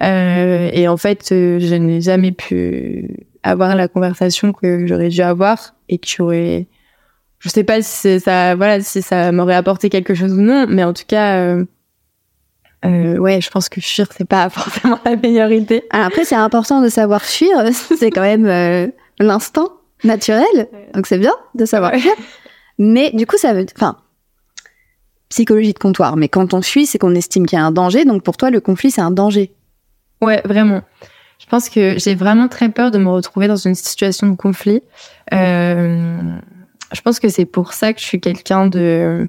Euh, 0.02 0.70
et 0.72 0.88
en 0.88 0.96
fait, 0.96 1.30
euh, 1.30 1.60
je 1.60 1.74
n'ai 1.76 2.00
jamais 2.00 2.32
pu 2.32 3.08
avoir 3.44 3.76
la 3.76 3.86
conversation 3.88 4.52
que 4.52 4.86
j'aurais 4.86 5.08
dû 5.08 5.20
avoir 5.20 5.74
et 5.88 5.98
qui 5.98 6.20
aurait 6.22 6.66
je 7.40 7.48
sais 7.48 7.64
pas 7.64 7.82
si 7.82 8.20
ça 8.20 8.54
voilà 8.54 8.80
si 8.80 9.02
ça 9.02 9.32
m'aurait 9.32 9.56
apporté 9.56 9.88
quelque 9.90 10.14
chose 10.14 10.32
ou 10.32 10.40
non 10.40 10.66
mais 10.68 10.84
en 10.84 10.92
tout 10.92 11.02
cas 11.08 11.56
euh, 12.84 13.14
euh, 13.14 13.18
ouais 13.18 13.40
je 13.40 13.50
pense 13.50 13.68
que 13.68 13.80
fuir 13.80 14.06
c'est 14.16 14.26
pas 14.26 14.50
forcément 14.50 14.98
la 15.04 15.16
meilleure 15.16 15.52
idée 15.52 15.84
Alors 15.90 16.06
après 16.06 16.24
c'est 16.24 16.34
important 16.34 16.80
de 16.80 16.88
savoir 16.88 17.22
fuir, 17.22 17.56
c'est 17.98 18.10
quand 18.10 18.22
même 18.22 18.46
euh, 18.46 18.88
l'instinct 19.18 19.68
naturel, 20.04 20.68
donc 20.94 21.06
c'est 21.06 21.18
bien 21.18 21.34
de 21.54 21.64
savoir 21.64 21.94
fuir. 21.94 22.12
Mais 22.78 23.10
du 23.12 23.26
coup 23.26 23.36
ça 23.38 23.52
veut, 23.54 23.66
enfin 23.76 23.98
psychologie 25.28 25.72
de 25.72 25.78
comptoir. 25.78 26.16
Mais 26.16 26.28
quand 26.28 26.52
on 26.52 26.60
fuit, 26.60 26.84
c'est 26.84 26.98
qu'on 26.98 27.14
estime 27.14 27.46
qu'il 27.46 27.58
y 27.58 27.62
a 27.62 27.64
un 27.64 27.70
danger. 27.70 28.04
Donc 28.04 28.22
pour 28.22 28.36
toi 28.36 28.50
le 28.50 28.60
conflit 28.60 28.90
c'est 28.90 29.00
un 29.00 29.10
danger. 29.10 29.52
ouais 30.20 30.42
vraiment 30.44 30.82
je 31.38 31.46
pense 31.46 31.68
que 31.68 31.98
j'ai 31.98 32.14
vraiment 32.14 32.46
très 32.48 32.68
peur 32.68 32.90
de 32.90 32.98
me 32.98 33.10
retrouver 33.10 33.48
dans 33.48 33.56
une 33.56 33.74
situation 33.74 34.28
de 34.28 34.36
conflit 34.36 34.80
euh, 35.32 36.36
je 36.92 37.00
pense 37.00 37.20
que 37.20 37.28
c'est 37.28 37.46
pour 37.46 37.72
ça 37.72 37.92
que 37.92 38.00
je 38.00 38.04
suis 38.04 38.20
quelqu'un 38.20 38.66
de 38.66 39.28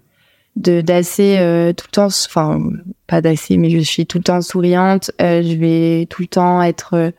de 0.56 0.82
d'assez 0.82 1.38
euh, 1.40 1.74
tout 1.74 1.88
le 1.90 1.96
temps 1.96 2.06
enfin 2.06 2.60
pas 3.08 3.22
d'assez 3.22 3.58
mais 3.58 3.70
je 3.70 3.80
suis 3.80 4.06
tout 4.06 4.20
le 4.20 4.24
temps 4.24 4.42
souriante 4.42 5.12
euh, 5.22 5.42
je 5.42 5.56
vais 5.56 6.06
tout 6.10 6.22
le 6.22 6.28
temps 6.28 6.62
être 6.62 6.94
euh, 6.94 7.12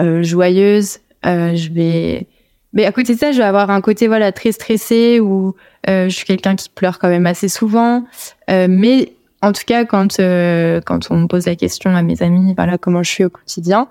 euh, 0.00 0.22
joyeuse 0.22 0.98
euh, 1.26 1.54
je 1.54 1.70
vais 1.70 2.26
mais 2.72 2.86
à 2.86 2.92
côté 2.92 3.14
de 3.14 3.18
ça 3.18 3.32
je 3.32 3.38
vais 3.38 3.44
avoir 3.44 3.70
un 3.70 3.80
côté 3.80 4.06
voilà 4.08 4.32
très 4.32 4.52
stressé 4.52 5.20
où 5.20 5.54
euh, 5.88 6.08
je 6.08 6.14
suis 6.14 6.24
quelqu'un 6.24 6.56
qui 6.56 6.70
pleure 6.70 6.98
quand 6.98 7.08
même 7.08 7.26
assez 7.26 7.48
souvent 7.48 8.04
mais 8.48 9.12
en 9.42 9.52
tout 9.52 9.62
cas 9.66 9.84
quand 9.84 10.16
quand 10.16 11.10
on 11.10 11.16
me 11.16 11.26
pose 11.26 11.46
la 11.46 11.56
question 11.56 11.94
à 11.94 12.02
mes 12.02 12.22
amis 12.22 12.54
voilà 12.56 12.78
comment 12.78 13.02
je 13.02 13.10
suis 13.10 13.24
au 13.24 13.30
quotidien 13.30 13.88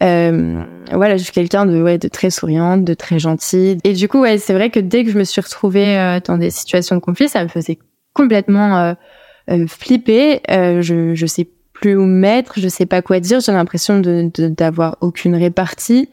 voilà 0.00 1.16
je 1.16 1.22
suis 1.22 1.32
quelqu'un 1.32 1.66
de 1.66 1.80
ouais 1.80 1.98
de 1.98 2.08
très 2.08 2.30
souriante 2.30 2.84
de 2.84 2.94
très 2.94 3.18
gentille. 3.18 3.78
Et 3.84 3.92
du 3.92 4.08
coup 4.08 4.20
ouais 4.20 4.38
c'est 4.38 4.54
vrai 4.54 4.70
que 4.70 4.80
dès 4.80 5.04
que 5.04 5.10
je 5.10 5.18
me 5.18 5.24
suis 5.24 5.40
retrouvée 5.40 6.18
dans 6.26 6.38
des 6.38 6.50
situations 6.50 6.96
de 6.96 7.00
conflit 7.00 7.28
ça 7.28 7.42
me 7.44 7.48
faisait 7.48 7.78
complètement 8.12 8.78
euh, 8.78 8.94
euh, 9.50 9.66
flipper 9.66 10.40
euh, 10.50 10.82
je 10.82 11.14
je 11.14 11.26
sais 11.26 11.48
plus 11.72 11.96
où 11.96 12.04
me 12.04 12.20
mettre 12.20 12.60
je 12.60 12.68
sais 12.68 12.86
pas 12.86 13.02
quoi 13.02 13.20
dire. 13.20 13.40
J'ai 13.40 13.52
l'impression 13.52 13.98
de 13.98 14.30
d'avoir 14.48 14.96
aucune 15.00 15.34
répartie. 15.34 16.10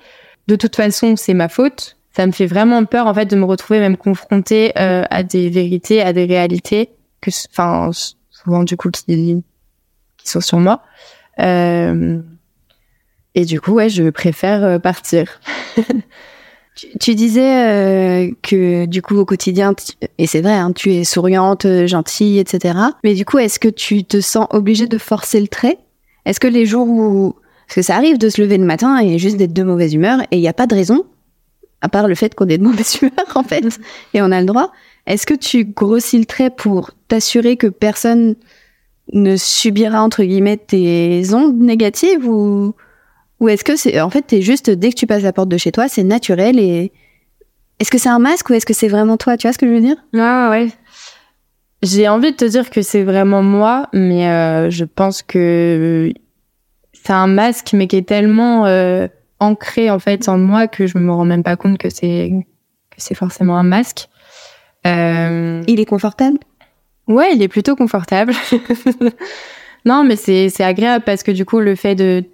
De 0.47 0.55
toute 0.55 0.75
façon 0.75 1.15
c'est 1.15 1.33
ma 1.33 1.49
faute. 1.49 1.97
Ça 2.11 2.25
me 2.25 2.31
fait 2.31 2.47
vraiment 2.47 2.83
peur 2.85 3.07
en 3.07 3.13
fait 3.13 3.27
de 3.27 3.35
me 3.35 3.45
retrouver 3.45 3.79
même 3.79 3.97
confrontée 3.97 4.75
à 4.75 5.23
des 5.23 5.49
vérités 5.49 6.01
à 6.01 6.11
des 6.11 6.25
réalités 6.25 6.89
que 7.21 7.29
enfin 7.51 7.91
souvent 8.29 8.63
du 8.63 8.75
coup 8.77 8.89
qui 8.89 9.43
qui 10.17 10.29
sont 10.29 10.41
sur 10.41 10.59
moi. 10.59 10.81
Euh, 11.39 12.19
et 13.35 13.45
du 13.45 13.61
coup 13.61 13.73
ouais 13.73 13.89
je 13.89 14.09
préfère 14.09 14.81
partir 14.81 15.39
Tu, 16.79 16.87
tu 16.99 17.15
disais 17.15 17.67
euh, 17.67 18.31
que 18.41 18.85
du 18.85 19.01
coup 19.01 19.17
au 19.17 19.25
quotidien, 19.25 19.73
tu- 19.73 19.93
et 20.17 20.27
c'est 20.27 20.41
vrai, 20.41 20.53
hein, 20.53 20.71
tu 20.71 20.93
es 20.93 21.03
souriante, 21.03 21.65
euh, 21.65 21.87
gentille, 21.87 22.39
etc. 22.39 22.77
Mais 23.03 23.15
du 23.15 23.25
coup, 23.25 23.37
est-ce 23.37 23.59
que 23.59 23.67
tu 23.69 24.03
te 24.03 24.21
sens 24.21 24.47
obligée 24.51 24.87
de 24.87 24.97
forcer 24.97 25.39
le 25.41 25.47
trait? 25.47 25.77
Est-ce 26.25 26.39
que 26.39 26.47
les 26.47 26.65
jours 26.65 26.87
où... 26.87 27.35
Parce 27.67 27.75
que 27.75 27.81
ça 27.81 27.95
arrive 27.95 28.17
de 28.17 28.29
se 28.29 28.41
lever 28.41 28.57
le 28.57 28.65
matin 28.65 28.97
et 28.99 29.19
juste 29.19 29.37
d'être 29.37 29.53
de 29.53 29.63
mauvaise 29.63 29.93
humeur, 29.93 30.21
et 30.31 30.37
il 30.37 30.41
n'y 30.41 30.47
a 30.47 30.53
pas 30.53 30.67
de 30.67 30.73
raison, 30.75 31.05
à 31.81 31.89
part 31.89 32.07
le 32.07 32.15
fait 32.15 32.33
qu'on 32.33 32.47
est 32.47 32.57
de 32.57 32.63
mauvaise 32.63 32.97
humeur 33.01 33.13
en 33.35 33.43
fait, 33.43 33.63
et 34.13 34.21
on 34.21 34.31
a 34.31 34.39
le 34.39 34.45
droit. 34.47 34.71
Est-ce 35.05 35.25
que 35.25 35.33
tu 35.33 35.65
grossis 35.65 36.17
le 36.19 36.25
trait 36.25 36.49
pour 36.49 36.91
t'assurer 37.07 37.57
que 37.57 37.67
personne 37.67 38.35
ne 39.13 39.35
subira 39.37 40.01
entre 40.03 40.23
guillemets 40.23 40.57
tes 40.57 41.23
ondes 41.33 41.59
négatives 41.59 42.27
ou 42.27 42.73
ou 43.39 43.49
est-ce 43.49 43.63
que 43.63 43.75
c'est 43.75 43.99
en 44.01 44.09
fait 44.09 44.23
t'es 44.23 44.41
juste 44.41 44.69
dès 44.69 44.89
que 44.89 44.95
tu 44.95 45.07
passes 45.07 45.23
la 45.23 45.33
porte 45.33 45.49
de 45.49 45.57
chez 45.57 45.71
toi 45.71 45.87
c'est 45.87 46.03
naturel 46.03 46.59
et 46.59 46.91
est-ce 47.79 47.91
que 47.91 47.97
c'est 47.97 48.09
un 48.09 48.19
masque 48.19 48.49
ou 48.49 48.53
est-ce 48.53 48.65
que 48.65 48.73
c'est 48.73 48.89
vraiment 48.89 49.17
toi? 49.17 49.37
Tu 49.37 49.47
vois 49.47 49.53
ce 49.53 49.57
que 49.57 49.65
je 49.65 49.71
veux 49.71 49.81
dire? 49.81 49.95
Ah 50.15 50.49
ouais. 50.51 50.67
J'ai 51.81 52.09
envie 52.09 52.31
de 52.31 52.35
te 52.35 52.45
dire 52.45 52.69
que 52.69 52.81
c'est 52.81 53.03
vraiment 53.03 53.41
moi, 53.41 53.87
mais 53.93 54.27
euh, 54.27 54.69
je 54.69 54.83
pense 54.83 55.23
que 55.23 56.11
c'est 56.91 57.13
un 57.13 57.27
masque, 57.27 57.69
mais 57.71 57.87
qui 57.87 57.95
est 57.95 58.07
tellement 58.07 58.65
euh, 58.65 59.07
ancré 59.39 59.89
en 59.89 59.99
fait 59.99 60.27
en 60.27 60.37
moi 60.37 60.67
que 60.67 60.87
je 60.87 60.97
me 60.97 61.09
rends 61.09 61.23
même 61.23 61.43
pas 61.43 61.55
compte 61.55 61.77
que 61.77 61.89
c'est 61.89 62.31
que 62.89 62.97
c'est 62.97 63.15
forcément 63.15 63.57
un 63.57 63.63
masque. 63.63 64.09
Euh, 64.85 65.63
il 65.67 65.79
est 65.79 65.85
confortable? 65.85 66.37
Ouais, 67.07 67.33
il 67.33 67.41
est 67.41 67.47
plutôt 67.47 67.77
confortable. 67.77 68.33
non, 69.85 70.03
mais 70.03 70.17
c'est 70.17 70.49
c'est 70.49 70.65
agréable 70.65 71.05
parce 71.05 71.23
que 71.23 71.31
du 71.31 71.45
coup 71.45 71.59
le 71.59 71.75
fait 71.75 71.95
de 71.95 72.25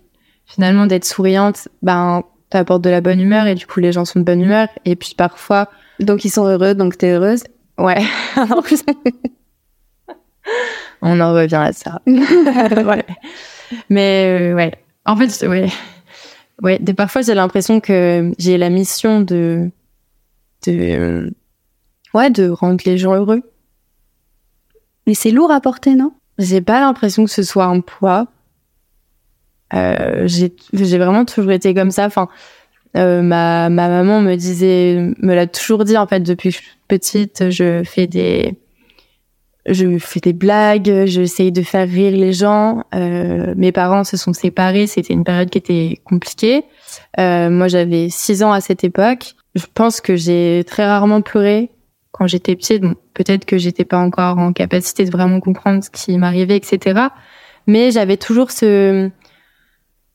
finalement 0.45 0.85
d'être 0.85 1.05
souriante, 1.05 1.67
ben 1.81 2.23
t'apportes 2.49 2.83
de 2.83 2.89
la 2.89 3.01
bonne 3.01 3.19
humeur 3.19 3.47
et 3.47 3.55
du 3.55 3.65
coup 3.65 3.79
les 3.79 3.91
gens 3.91 4.05
sont 4.05 4.19
de 4.19 4.23
bonne 4.23 4.41
humeur 4.41 4.67
et 4.85 4.95
puis 4.95 5.15
parfois 5.17 5.69
donc 5.99 6.25
ils 6.25 6.29
sont 6.29 6.45
heureux 6.45 6.75
donc 6.75 6.97
t'es 6.97 7.11
heureuse 7.11 7.43
ouais. 7.77 8.03
On 11.01 11.19
en 11.19 11.33
revient 11.33 11.55
à 11.55 11.73
ça. 11.73 12.01
ouais. 12.07 13.05
Mais 13.89 14.39
euh, 14.39 14.55
ouais, 14.55 14.71
en 15.05 15.15
fait 15.15 15.47
ouais. 15.47 15.69
Ouais, 16.61 16.79
parfois 16.95 17.21
j'ai 17.21 17.33
l'impression 17.33 17.79
que 17.79 18.31
j'ai 18.37 18.57
la 18.57 18.69
mission 18.69 19.21
de 19.21 19.69
de 20.65 21.33
ouais, 22.13 22.29
de 22.29 22.49
rendre 22.49 22.81
les 22.85 22.97
gens 22.97 23.13
heureux. 23.13 23.41
mais 25.05 25.13
c'est 25.13 25.31
lourd 25.31 25.51
à 25.51 25.59
porter 25.59 25.95
non? 25.95 26.13
J'ai 26.37 26.61
pas 26.61 26.79
l'impression 26.79 27.25
que 27.25 27.31
ce 27.31 27.43
soit 27.43 27.65
un 27.65 27.79
poids. 27.81 28.27
Euh, 29.75 30.27
j'ai 30.27 30.97
vraiment 30.97 31.25
toujours 31.25 31.51
été 31.51 31.73
comme 31.73 31.91
ça. 31.91 32.05
Enfin, 32.05 32.27
euh, 32.95 33.21
ma 33.21 33.69
ma 33.69 33.89
maman 33.89 34.21
me 34.21 34.35
disait, 34.35 35.13
me 35.21 35.35
l'a 35.35 35.47
toujours 35.47 35.83
dit 35.83 35.97
en 35.97 36.07
fait 36.07 36.21
depuis 36.21 36.49
que 36.49 36.55
je 36.55 36.61
suis 36.61 36.77
petite. 36.87 37.49
Je 37.49 37.83
fais 37.83 38.07
des 38.07 38.57
je 39.67 39.97
fais 39.97 40.19
des 40.19 40.33
blagues, 40.33 41.05
j'essaye 41.05 41.51
de 41.51 41.63
faire 41.63 41.87
rire 41.87 42.15
les 42.15 42.33
gens. 42.33 42.83
Euh, 42.93 43.53
mes 43.57 43.71
parents 43.71 44.03
se 44.03 44.15
sont 44.15 44.33
séparés, 44.33 44.85
c'était 44.87 45.13
une 45.13 45.23
période 45.23 45.49
qui 45.49 45.57
était 45.57 46.01
compliquée. 46.03 46.63
Euh, 47.19 47.49
moi, 47.49 47.67
j'avais 47.67 48.09
6 48.09 48.43
ans 48.43 48.51
à 48.51 48.61
cette 48.61 48.83
époque. 48.83 49.33
Je 49.55 49.65
pense 49.73 50.01
que 50.01 50.15
j'ai 50.15 50.63
très 50.67 50.85
rarement 50.85 51.21
pleuré 51.21 51.71
quand 52.11 52.27
j'étais 52.27 52.55
petite. 52.55 52.83
Bon, 52.83 52.95
peut-être 53.15 53.45
que 53.45 53.57
j'étais 53.57 53.85
pas 53.85 53.97
encore 53.97 54.37
en 54.37 54.53
capacité 54.53 55.03
de 55.03 55.11
vraiment 55.11 55.39
comprendre 55.39 55.83
ce 55.83 55.89
qui 55.89 56.15
m'arrivait, 56.17 56.57
etc. 56.57 57.07
Mais 57.65 57.89
j'avais 57.89 58.17
toujours 58.17 58.51
ce, 58.51 59.09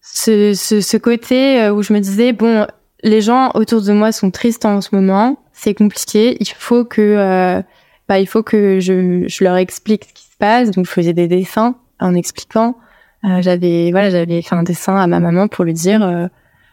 ce, 0.02 0.54
ce, 0.54 0.80
ce 0.80 0.96
côté 0.96 1.62
euh, 1.62 1.72
où 1.72 1.82
je 1.82 1.92
me 1.92 2.00
disais, 2.00 2.32
bon, 2.32 2.66
les 3.02 3.20
gens 3.20 3.50
autour 3.54 3.82
de 3.82 3.92
moi 3.92 4.12
sont 4.12 4.30
tristes 4.30 4.64
en 4.64 4.80
ce 4.80 4.94
moment, 4.94 5.38
c'est 5.52 5.74
compliqué, 5.74 6.36
il 6.40 6.48
faut 6.48 6.84
que... 6.84 7.00
Euh, 7.00 7.62
bah, 8.08 8.18
il 8.18 8.26
faut 8.26 8.42
que 8.42 8.80
je, 8.80 9.24
je 9.28 9.44
leur 9.44 9.56
explique 9.56 10.04
ce 10.04 10.12
qui 10.12 10.24
se 10.24 10.36
passe. 10.36 10.72
Donc, 10.72 10.86
je 10.86 10.90
faisais 10.90 11.12
des 11.12 11.28
dessins 11.28 11.76
en 12.00 12.16
expliquant. 12.16 12.76
Euh, 13.24 13.40
j'avais, 13.40 13.92
voilà, 13.92 14.10
j'avais 14.10 14.42
fait 14.42 14.56
un 14.56 14.64
dessin 14.64 14.96
à 14.96 15.06
ma 15.06 15.20
maman 15.20 15.46
pour 15.46 15.64
lui 15.64 15.74
dire, 15.74 16.28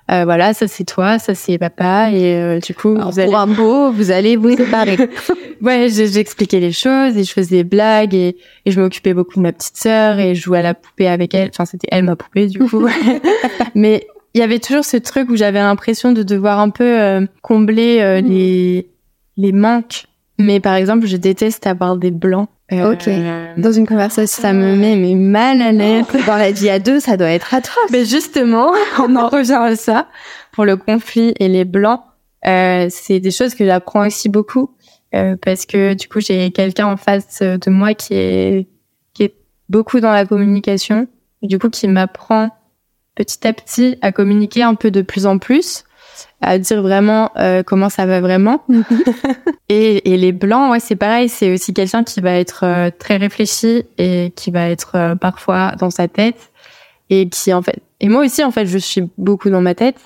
euh, 0.10 0.24
voilà, 0.24 0.54
ça 0.54 0.68
c'est 0.68 0.86
toi, 0.86 1.20
ça 1.20 1.36
c'est 1.36 1.58
papa, 1.58 2.12
et 2.12 2.36
euh, 2.36 2.60
du 2.60 2.74
coup, 2.74 2.96
Alors, 2.96 3.12
vous 3.12 3.20
allez... 3.20 3.30
pour 3.30 3.40
un 3.40 3.46
mot, 3.46 3.92
vous 3.92 4.12
allez 4.12 4.36
vous 4.36 4.56
séparer. 4.56 4.98
ouais, 5.62 5.90
j'expliquais 5.90 6.60
les 6.60 6.72
choses 6.72 7.18
et 7.18 7.24
je 7.24 7.32
faisais 7.32 7.58
des 7.58 7.64
blagues 7.64 8.14
et, 8.14 8.38
et 8.66 8.72
je 8.72 8.80
m'occupais 8.80 9.14
beaucoup 9.14 9.36
de 9.36 9.42
ma 9.42 9.52
petite 9.52 9.78
sœur 9.78 10.20
et 10.20 10.36
je 10.36 10.42
jouais 10.42 10.60
à 10.60 10.62
la 10.62 10.74
poupée 10.74 11.08
avec 11.08 11.34
elle. 11.34 11.50
Enfin, 11.50 11.66
c'était 11.66 11.88
elle 11.92 12.04
ma 12.04 12.16
poupée 12.16 12.48
du 12.48 12.60
coup. 12.60 12.88
Mais 13.76 14.08
il 14.34 14.40
y 14.40 14.44
avait 14.44 14.60
toujours 14.60 14.86
ce 14.86 14.98
truc 14.98 15.30
où 15.30 15.36
j'avais 15.36 15.60
l'impression 15.60 16.12
de 16.12 16.24
devoir 16.24 16.60
un 16.60 16.70
peu 16.70 17.02
euh, 17.02 17.26
combler 17.42 18.00
euh, 18.02 18.22
les 18.22 18.90
les 19.36 19.52
manques. 19.52 20.06
Mais 20.40 20.60
par 20.60 20.76
exemple, 20.76 21.08
je 21.08 21.18
déteste 21.18 21.66
avoir 21.68 21.98
des 21.98 22.12
blancs. 22.12 22.50
Euh, 22.74 22.94
Ok. 22.94 23.10
Dans 23.58 23.72
une 23.72 23.88
conversation, 23.88 24.42
Ça 24.42 24.54
me 24.54 24.76
met 24.76 24.96
mais 24.96 25.16
mal 25.16 25.62
à 25.62 25.72
l'aise. 25.72 26.06
Dans 26.26 26.36
la 26.36 26.52
vie 26.52 26.70
à 26.70 26.80
deux, 26.80 27.00
ça 27.00 27.16
doit 27.16 27.32
être 27.32 27.54
atroce. 27.54 27.90
Mais 27.92 28.04
justement, 28.06 28.72
on 29.00 29.16
en 29.16 29.30
revient 29.30 29.54
à 29.54 29.76
ça. 29.76 30.08
Pour 30.52 30.66
le 30.66 30.76
conflit 30.76 31.34
et 31.40 31.48
les 31.48 31.66
blancs, 31.66 32.02
euh, 32.46 32.88
c'est 32.90 33.20
des 33.20 33.32
choses 33.32 33.56
que 33.56 33.66
j'apprends 33.66 34.06
aussi 34.06 34.28
beaucoup 34.30 34.72
euh, 35.16 35.36
parce 35.42 35.66
que 35.66 35.94
du 35.94 36.08
coup 36.08 36.20
j'ai 36.20 36.52
quelqu'un 36.52 36.88
en 36.88 36.98
face 36.98 37.42
de 37.42 37.70
moi 37.70 37.94
qui 37.94 38.14
est 38.14 38.68
qui 39.14 39.24
est 39.24 39.36
beaucoup 39.70 40.00
dans 40.00 40.12
la 40.12 40.26
communication, 40.26 41.08
et 41.42 41.48
du 41.48 41.60
coup 41.60 41.70
qui 41.70 41.88
m'apprend 41.88 42.50
petit 43.16 43.48
à 43.48 43.54
petit 43.54 43.98
à 44.02 44.12
communiquer 44.12 44.64
un 44.64 44.76
peu 44.76 44.92
de 44.92 45.02
plus 45.02 45.26
en 45.26 45.38
plus, 45.38 45.86
à 46.42 46.60
dire 46.60 46.82
vraiment 46.82 47.32
euh, 47.38 47.64
comment 47.64 47.90
ça 47.90 48.06
va 48.06 48.22
vraiment. 48.22 48.64
Et, 49.70 50.14
et 50.14 50.16
les 50.16 50.32
blancs, 50.32 50.72
ouais, 50.72 50.80
c'est 50.80 50.96
pareil. 50.96 51.28
C'est 51.28 51.52
aussi 51.52 51.74
quelqu'un 51.74 52.06
qui 52.06 52.22
va 52.22 52.36
être 52.36 52.64
euh, 52.64 52.90
très 52.98 53.18
réfléchi 53.18 53.84
et 53.98 54.32
qui 54.34 54.50
va 54.50 54.70
être 54.70 54.96
euh, 54.96 55.16
parfois 55.16 55.74
dans 55.78 55.90
sa 55.90 56.08
tête 56.08 56.54
et 57.10 57.28
qui 57.28 57.54
en 57.54 57.62
fait. 57.62 57.82
Et 58.00 58.08
moi 58.08 58.24
aussi, 58.24 58.46
en 58.46 58.52
fait, 58.52 58.66
je 58.66 58.78
suis 58.78 59.04
beaucoup 59.18 59.50
dans 59.50 59.60
ma 59.60 59.76
tête. 59.76 59.98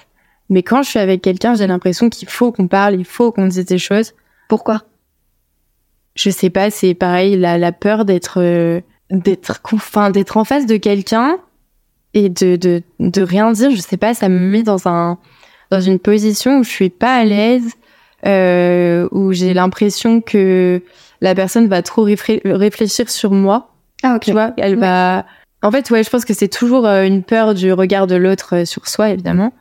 Mais 0.50 0.64
quand 0.64 0.82
je 0.82 0.90
suis 0.90 1.00
avec 1.00 1.22
quelqu'un, 1.22 1.54
j'ai 1.54 1.68
l'impression 1.68 2.10
qu'il 2.10 2.28
faut 2.28 2.52
qu'on 2.52 2.68
parle, 2.68 2.96
il 2.96 3.06
faut 3.06 3.32
qu'on 3.32 3.46
dise 3.46 3.66
des 3.66 3.78
choses. 3.78 4.14
Pourquoi? 4.50 4.82
Je 6.16 6.30
sais 6.30 6.50
pas, 6.50 6.72
c'est 6.72 6.94
pareil, 6.94 7.38
la, 7.38 7.58
la 7.58 7.72
peur 7.72 8.04
d'être, 8.04 8.42
euh, 8.42 8.82
d'être, 9.12 9.62
enfin, 9.72 10.10
d'être 10.10 10.38
en 10.38 10.44
face 10.44 10.66
de 10.66 10.76
quelqu'un 10.76 11.38
et 12.16 12.30
de, 12.30 12.56
de, 12.56 12.82
de 13.00 13.22
rien 13.22 13.52
dire. 13.52 13.72
Je 13.72 13.80
sais 13.80 13.96
pas, 13.96 14.14
ça 14.14 14.28
me 14.28 14.40
met 14.40 14.64
dans 14.64 14.88
un, 14.88 15.20
dans 15.72 15.82
une 15.82 15.98
position 16.00 16.60
où 16.60 16.64
je 16.64 16.70
suis 16.70 16.90
pas 16.90 17.16
à 17.16 17.24
l'aise, 17.26 17.72
euh, 18.28 19.08
où 19.12 19.34
j'ai 19.34 19.54
l'impression 19.54 20.22
que 20.22 20.82
la 21.22 21.34
personne 21.34 21.68
va 21.68 21.82
trop 21.82 22.04
réfléchir 22.04 23.10
sur 23.10 23.32
moi. 23.32 23.72
Ah 24.04 24.16
ok. 24.16 24.22
Tu 24.22 24.32
vois, 24.32 24.54
elle 24.58 24.76
Ouais. 24.76 24.82
va. 24.82 25.26
En 25.64 25.72
fait, 25.72 25.90
ouais, 25.92 26.04
je 26.04 26.10
pense 26.10 26.26
que 26.26 26.34
c'est 26.34 26.48
toujours 26.48 26.88
euh, 26.88 27.04
une 27.06 27.24
peur 27.24 27.54
du 27.54 27.72
regard 27.72 28.08
de 28.08 28.16
l'autre 28.16 28.58
euh, 28.58 28.66
sur 28.66 28.88
soi, 28.88 29.10
évidemment. 29.12 29.54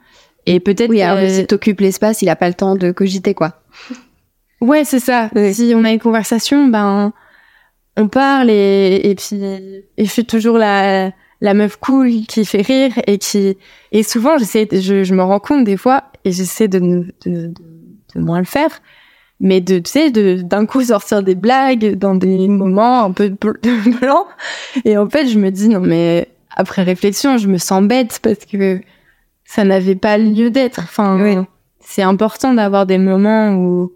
Et 0.47 0.59
peut-être. 0.59 0.89
Oui, 0.91 1.03
alors 1.03 1.29
s'il 1.29 1.47
t'occupe 1.47 1.81
l'espace, 1.81 2.23
il 2.23 2.29
a 2.31 2.37
pas 2.37 2.49
le 2.49 2.55
temps 2.55 2.75
de 2.77 2.91
cogiter 2.91 3.35
quoi. 3.35 3.55
Ouais, 4.63 4.85
c'est 4.85 5.01
ça. 5.01 5.31
Oui. 5.35 5.55
Si 5.55 5.73
on 5.75 5.85
a 5.85 5.91
une 5.91 5.99
conversation, 5.99 6.67
ben 6.67 7.15
on 7.97 8.09
parle 8.09 8.51
et, 8.51 9.01
et 9.05 9.15
puis 9.15 9.43
et 9.43 10.05
je 10.05 10.11
suis 10.11 10.27
toujours 10.27 10.59
la 10.59 11.13
la 11.41 11.55
meuf 11.55 11.77
cool 11.77 12.11
qui 12.29 12.45
fait 12.45 12.63
rire 12.63 12.93
et 13.07 13.19
qui 13.19 13.57
et 13.93 14.03
souvent 14.03 14.37
j'essaie 14.39 14.69
je, 14.73 15.05
je 15.05 15.15
me 15.15 15.23
rends 15.23 15.41
compte 15.41 15.65
des 15.65 15.77
fois 15.77 16.05
et 16.25 16.33
j'essaie 16.33 16.69
de, 16.69 16.79
de, 16.79 17.15
de 17.27 17.53
de 18.15 18.21
moins 18.21 18.39
le 18.41 18.45
faire 18.45 18.71
mais 19.41 19.61
de 19.61 19.79
tu 19.79 19.91
sais 19.91 20.11
de 20.11 20.43
d'un 20.43 20.67
coup 20.67 20.83
sortir 20.83 21.23
des 21.23 21.35
blagues 21.35 21.95
dans 21.97 22.15
des 22.15 22.47
moments 22.49 23.05
un 23.05 23.13
peu 23.13 23.29
bl- 23.29 23.99
blancs 24.01 24.27
et 24.85 24.99
en 24.99 25.09
fait 25.09 25.27
je 25.29 25.39
me 25.39 25.51
dis 25.51 25.69
non 25.69 25.81
mais 25.81 26.29
après 26.55 26.83
réflexion 26.83 27.39
je 27.39 27.49
me 27.49 27.57
sens 27.59 27.83
bête 27.85 28.21
parce 28.23 28.45
que 28.45 28.81
ça 29.45 29.65
n'avait 29.65 29.95
pas 29.97 30.19
lieu 30.19 30.51
d'être 30.51 30.81
enfin 30.81 31.19
Oui. 31.23 31.37
c'est 31.81 32.03
important 32.03 32.53
d'avoir 32.55 32.87
des 32.87 32.99
moments 32.99 33.55
où 33.55 33.93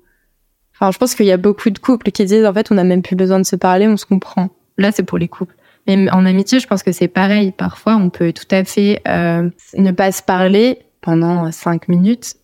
Enfin, 0.76 0.90
je 0.90 0.98
pense 0.98 1.14
qu'il 1.14 1.26
y 1.26 1.30
a 1.30 1.36
beaucoup 1.36 1.70
de 1.70 1.78
couples 1.78 2.10
qui 2.10 2.24
disent 2.24 2.44
en 2.44 2.52
fait 2.52 2.72
on 2.72 2.74
n'a 2.74 2.82
même 2.82 3.00
plus 3.02 3.14
besoin 3.14 3.38
de 3.38 3.46
se 3.46 3.54
parler, 3.54 3.86
on 3.86 3.96
se 3.96 4.04
comprend. 4.06 4.48
Là, 4.76 4.90
c'est 4.90 5.04
pour 5.04 5.18
les 5.18 5.28
couples. 5.28 5.54
Mais 5.86 6.10
en 6.10 6.24
amitié, 6.26 6.60
je 6.60 6.66
pense 6.66 6.82
que 6.82 6.92
c'est 6.92 7.08
pareil. 7.08 7.52
Parfois, 7.52 7.96
on 7.96 8.08
peut 8.10 8.32
tout 8.32 8.46
à 8.50 8.64
fait 8.64 9.02
euh, 9.06 9.48
ne 9.76 9.90
pas 9.92 10.12
se 10.12 10.22
parler 10.22 10.78
pendant 11.02 11.50
cinq 11.52 11.88
minutes. 11.88 12.34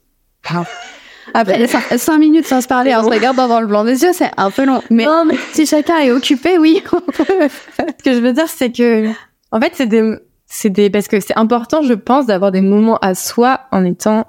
Enfin, 0.44 0.64
Après, 1.35 1.64
cin- 1.66 1.96
cinq 1.98 2.18
minutes 2.18 2.46
sans 2.46 2.61
se 2.61 2.66
parler, 2.68 2.94
en 2.94 3.05
se 3.05 3.09
regardant 3.09 3.46
dans 3.48 3.61
le 3.61 3.66
blanc 3.66 3.85
des 3.85 4.03
yeux, 4.03 4.12
c'est 4.12 4.31
un 4.37 4.50
peu 4.50 4.64
long. 4.66 4.83
Mais 4.90 5.05
non, 5.05 5.24
mais 5.24 5.37
si 5.53 5.64
chacun 5.64 5.98
est 5.98 6.11
occupé, 6.11 6.59
oui. 6.59 6.83
ce 7.16 8.03
que 8.05 8.12
je 8.14 8.18
veux 8.20 8.33
dire, 8.33 8.48
c'est 8.48 8.72
que 8.72 9.09
en 9.53 9.61
fait, 9.61 9.72
c'est 9.74 9.87
des, 9.87 10.16
c'est 10.46 10.70
des, 10.70 10.90
parce 10.90 11.09
que 11.09 11.20
c'est 11.20 11.37
important, 11.38 11.83
je 11.83 11.94
pense, 11.94 12.26
d'avoir 12.26 12.50
des 12.53 12.61
moments 12.61 12.98
à 12.98 13.14
soi 13.14 13.61
en 13.70 13.85
étant 13.85 14.26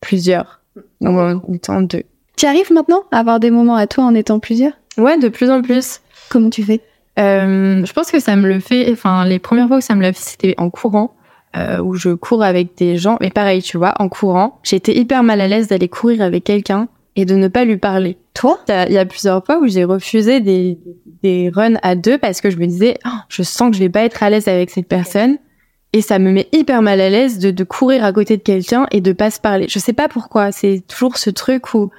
plusieurs, 0.00 0.60
ou 1.00 1.08
en 1.08 1.40
étant 1.52 1.80
deux. 1.82 2.02
tu 2.36 2.46
arrives 2.46 2.72
maintenant 2.72 3.04
à 3.12 3.18
avoir 3.18 3.40
des 3.40 3.50
moments 3.50 3.76
à 3.76 3.86
toi 3.86 4.04
en 4.04 4.14
étant 4.14 4.38
plusieurs? 4.38 4.72
Ouais, 4.98 5.18
de 5.18 5.28
plus 5.28 5.50
en 5.50 5.62
plus. 5.62 6.00
Comment 6.28 6.50
tu 6.50 6.62
fais? 6.62 6.80
Euh, 7.18 7.84
je 7.84 7.92
pense 7.92 8.10
que 8.10 8.20
ça 8.20 8.36
me 8.36 8.48
le 8.48 8.60
fait. 8.60 8.90
Enfin, 8.92 9.24
les 9.24 9.38
premières 9.38 9.68
fois 9.68 9.78
que 9.78 9.84
ça 9.84 9.94
me 9.94 10.02
l'a 10.02 10.12
fait, 10.12 10.22
c'était 10.22 10.54
en 10.58 10.70
courant, 10.70 11.14
euh, 11.56 11.78
où 11.78 11.94
je 11.94 12.10
cours 12.10 12.42
avec 12.42 12.76
des 12.76 12.96
gens. 12.96 13.16
Mais 13.20 13.30
pareil, 13.30 13.62
tu 13.62 13.76
vois, 13.76 13.94
en 13.98 14.08
courant, 14.08 14.58
j'étais 14.62 14.94
hyper 14.96 15.22
mal 15.22 15.40
à 15.40 15.48
l'aise 15.48 15.68
d'aller 15.68 15.88
courir 15.88 16.22
avec 16.22 16.44
quelqu'un 16.44 16.88
et 17.16 17.24
de 17.26 17.34
ne 17.34 17.48
pas 17.48 17.64
lui 17.64 17.76
parler. 17.76 18.16
Toi? 18.34 18.58
Il 18.68 18.92
y 18.92 18.98
a- 18.98 19.04
plusieurs 19.04 19.44
fois 19.44 19.58
où 19.58 19.66
j'ai 19.68 19.84
refusé 19.84 20.40
des, 20.40 20.78
des 21.22 21.50
runs 21.54 21.76
à 21.82 21.94
deux 21.94 22.16
parce 22.16 22.40
que 22.40 22.48
je 22.50 22.56
me 22.56 22.66
disais, 22.66 22.96
Oh, 23.04 23.10
je 23.28 23.42
sens 23.42 23.70
que 23.70 23.76
je 23.76 23.82
vais 23.82 23.90
pas 23.90 24.02
être 24.04 24.22
à 24.22 24.30
l'aise 24.30 24.48
avec 24.48 24.70
cette 24.70 24.88
personne. 24.88 25.36
Et 25.92 26.00
ça 26.00 26.18
me 26.18 26.32
met 26.32 26.48
hyper 26.52 26.80
mal 26.80 27.02
à 27.02 27.10
l'aise 27.10 27.38
de, 27.38 27.50
de 27.50 27.64
courir 27.64 28.02
à 28.02 28.14
côté 28.14 28.38
de 28.38 28.42
quelqu'un 28.42 28.86
et 28.90 29.02
de 29.02 29.12
pas 29.12 29.30
se 29.30 29.38
parler. 29.38 29.66
Je 29.68 29.78
sais 29.78 29.92
pas 29.92 30.08
pourquoi. 30.08 30.50
C'est 30.50 30.82
toujours 30.88 31.18
ce 31.18 31.28
truc 31.28 31.74
où 31.74 31.90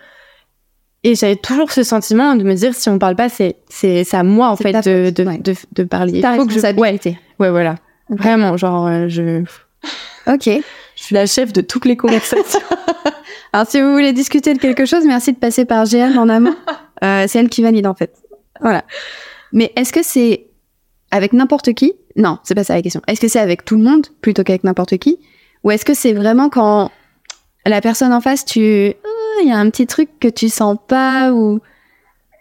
et 1.03 1.15
j'avais 1.15 1.35
toujours 1.35 1.71
ce 1.71 1.83
sentiment 1.83 2.35
de 2.35 2.43
me 2.43 2.53
dire 2.53 2.73
si 2.73 2.89
on 2.89 2.99
parle 2.99 3.15
pas, 3.15 3.29
c'est 3.29 3.57
c'est 3.69 4.13
à 4.13 4.23
moi 4.23 4.49
en 4.49 4.55
fait 4.55 4.73
de 4.73 5.09
de, 5.09 5.23
ouais. 5.23 5.37
de 5.37 5.53
de 5.73 5.83
parler. 5.83 6.21
Ta 6.21 6.33
Il 6.33 6.39
faut 6.39 6.45
que 6.45 6.53
je 6.53 6.59
ouais 6.59 6.99
ouais 7.39 7.49
voilà 7.49 7.75
vraiment 8.09 8.57
genre 8.57 8.87
euh, 8.87 9.07
je 9.07 9.43
Ok. 10.27 10.49
je 10.95 11.03
suis 11.03 11.15
la 11.15 11.25
chef 11.25 11.53
de 11.53 11.61
toutes 11.61 11.85
les 11.85 11.97
conversations. 11.97 12.59
Alors, 13.53 13.67
si 13.67 13.79
vous 13.79 13.91
voulez 13.91 14.13
discuter 14.13 14.53
de 14.53 14.59
quelque 14.59 14.85
chose, 14.85 15.05
merci 15.05 15.31
de 15.31 15.37
passer 15.37 15.65
par 15.65 15.85
GM 15.85 16.17
en 16.17 16.29
amont. 16.29 16.55
Euh, 17.03 17.25
c'est 17.27 17.39
elle 17.39 17.49
qui 17.49 17.61
valide, 17.61 17.85
en 17.85 17.95
fait. 17.95 18.15
Voilà. 18.61 18.85
Mais 19.51 19.73
est-ce 19.75 19.91
que 19.91 20.01
c'est 20.01 20.45
avec 21.11 21.33
n'importe 21.33 21.73
qui? 21.73 21.91
Non, 22.15 22.37
c'est 22.45 22.55
pas 22.55 22.63
ça 22.63 22.75
la 22.75 22.81
question. 22.81 23.01
Est-ce 23.09 23.19
que 23.19 23.27
c'est 23.27 23.41
avec 23.41 23.65
tout 23.65 23.75
le 23.75 23.83
monde 23.83 24.07
plutôt 24.21 24.45
qu'avec 24.45 24.63
n'importe 24.63 24.97
qui? 24.99 25.19
Ou 25.65 25.71
est-ce 25.71 25.83
que 25.83 25.93
c'est 25.93 26.13
vraiment 26.13 26.47
quand 26.47 26.91
la 27.65 27.81
personne 27.81 28.13
en 28.13 28.21
face, 28.21 28.45
tu... 28.45 28.93
Il 29.41 29.49
y 29.49 29.51
a 29.51 29.57
un 29.57 29.69
petit 29.69 29.87
truc 29.87 30.09
que 30.19 30.27
tu 30.27 30.49
sens 30.49 30.77
pas 30.87 31.31
ou... 31.31 31.59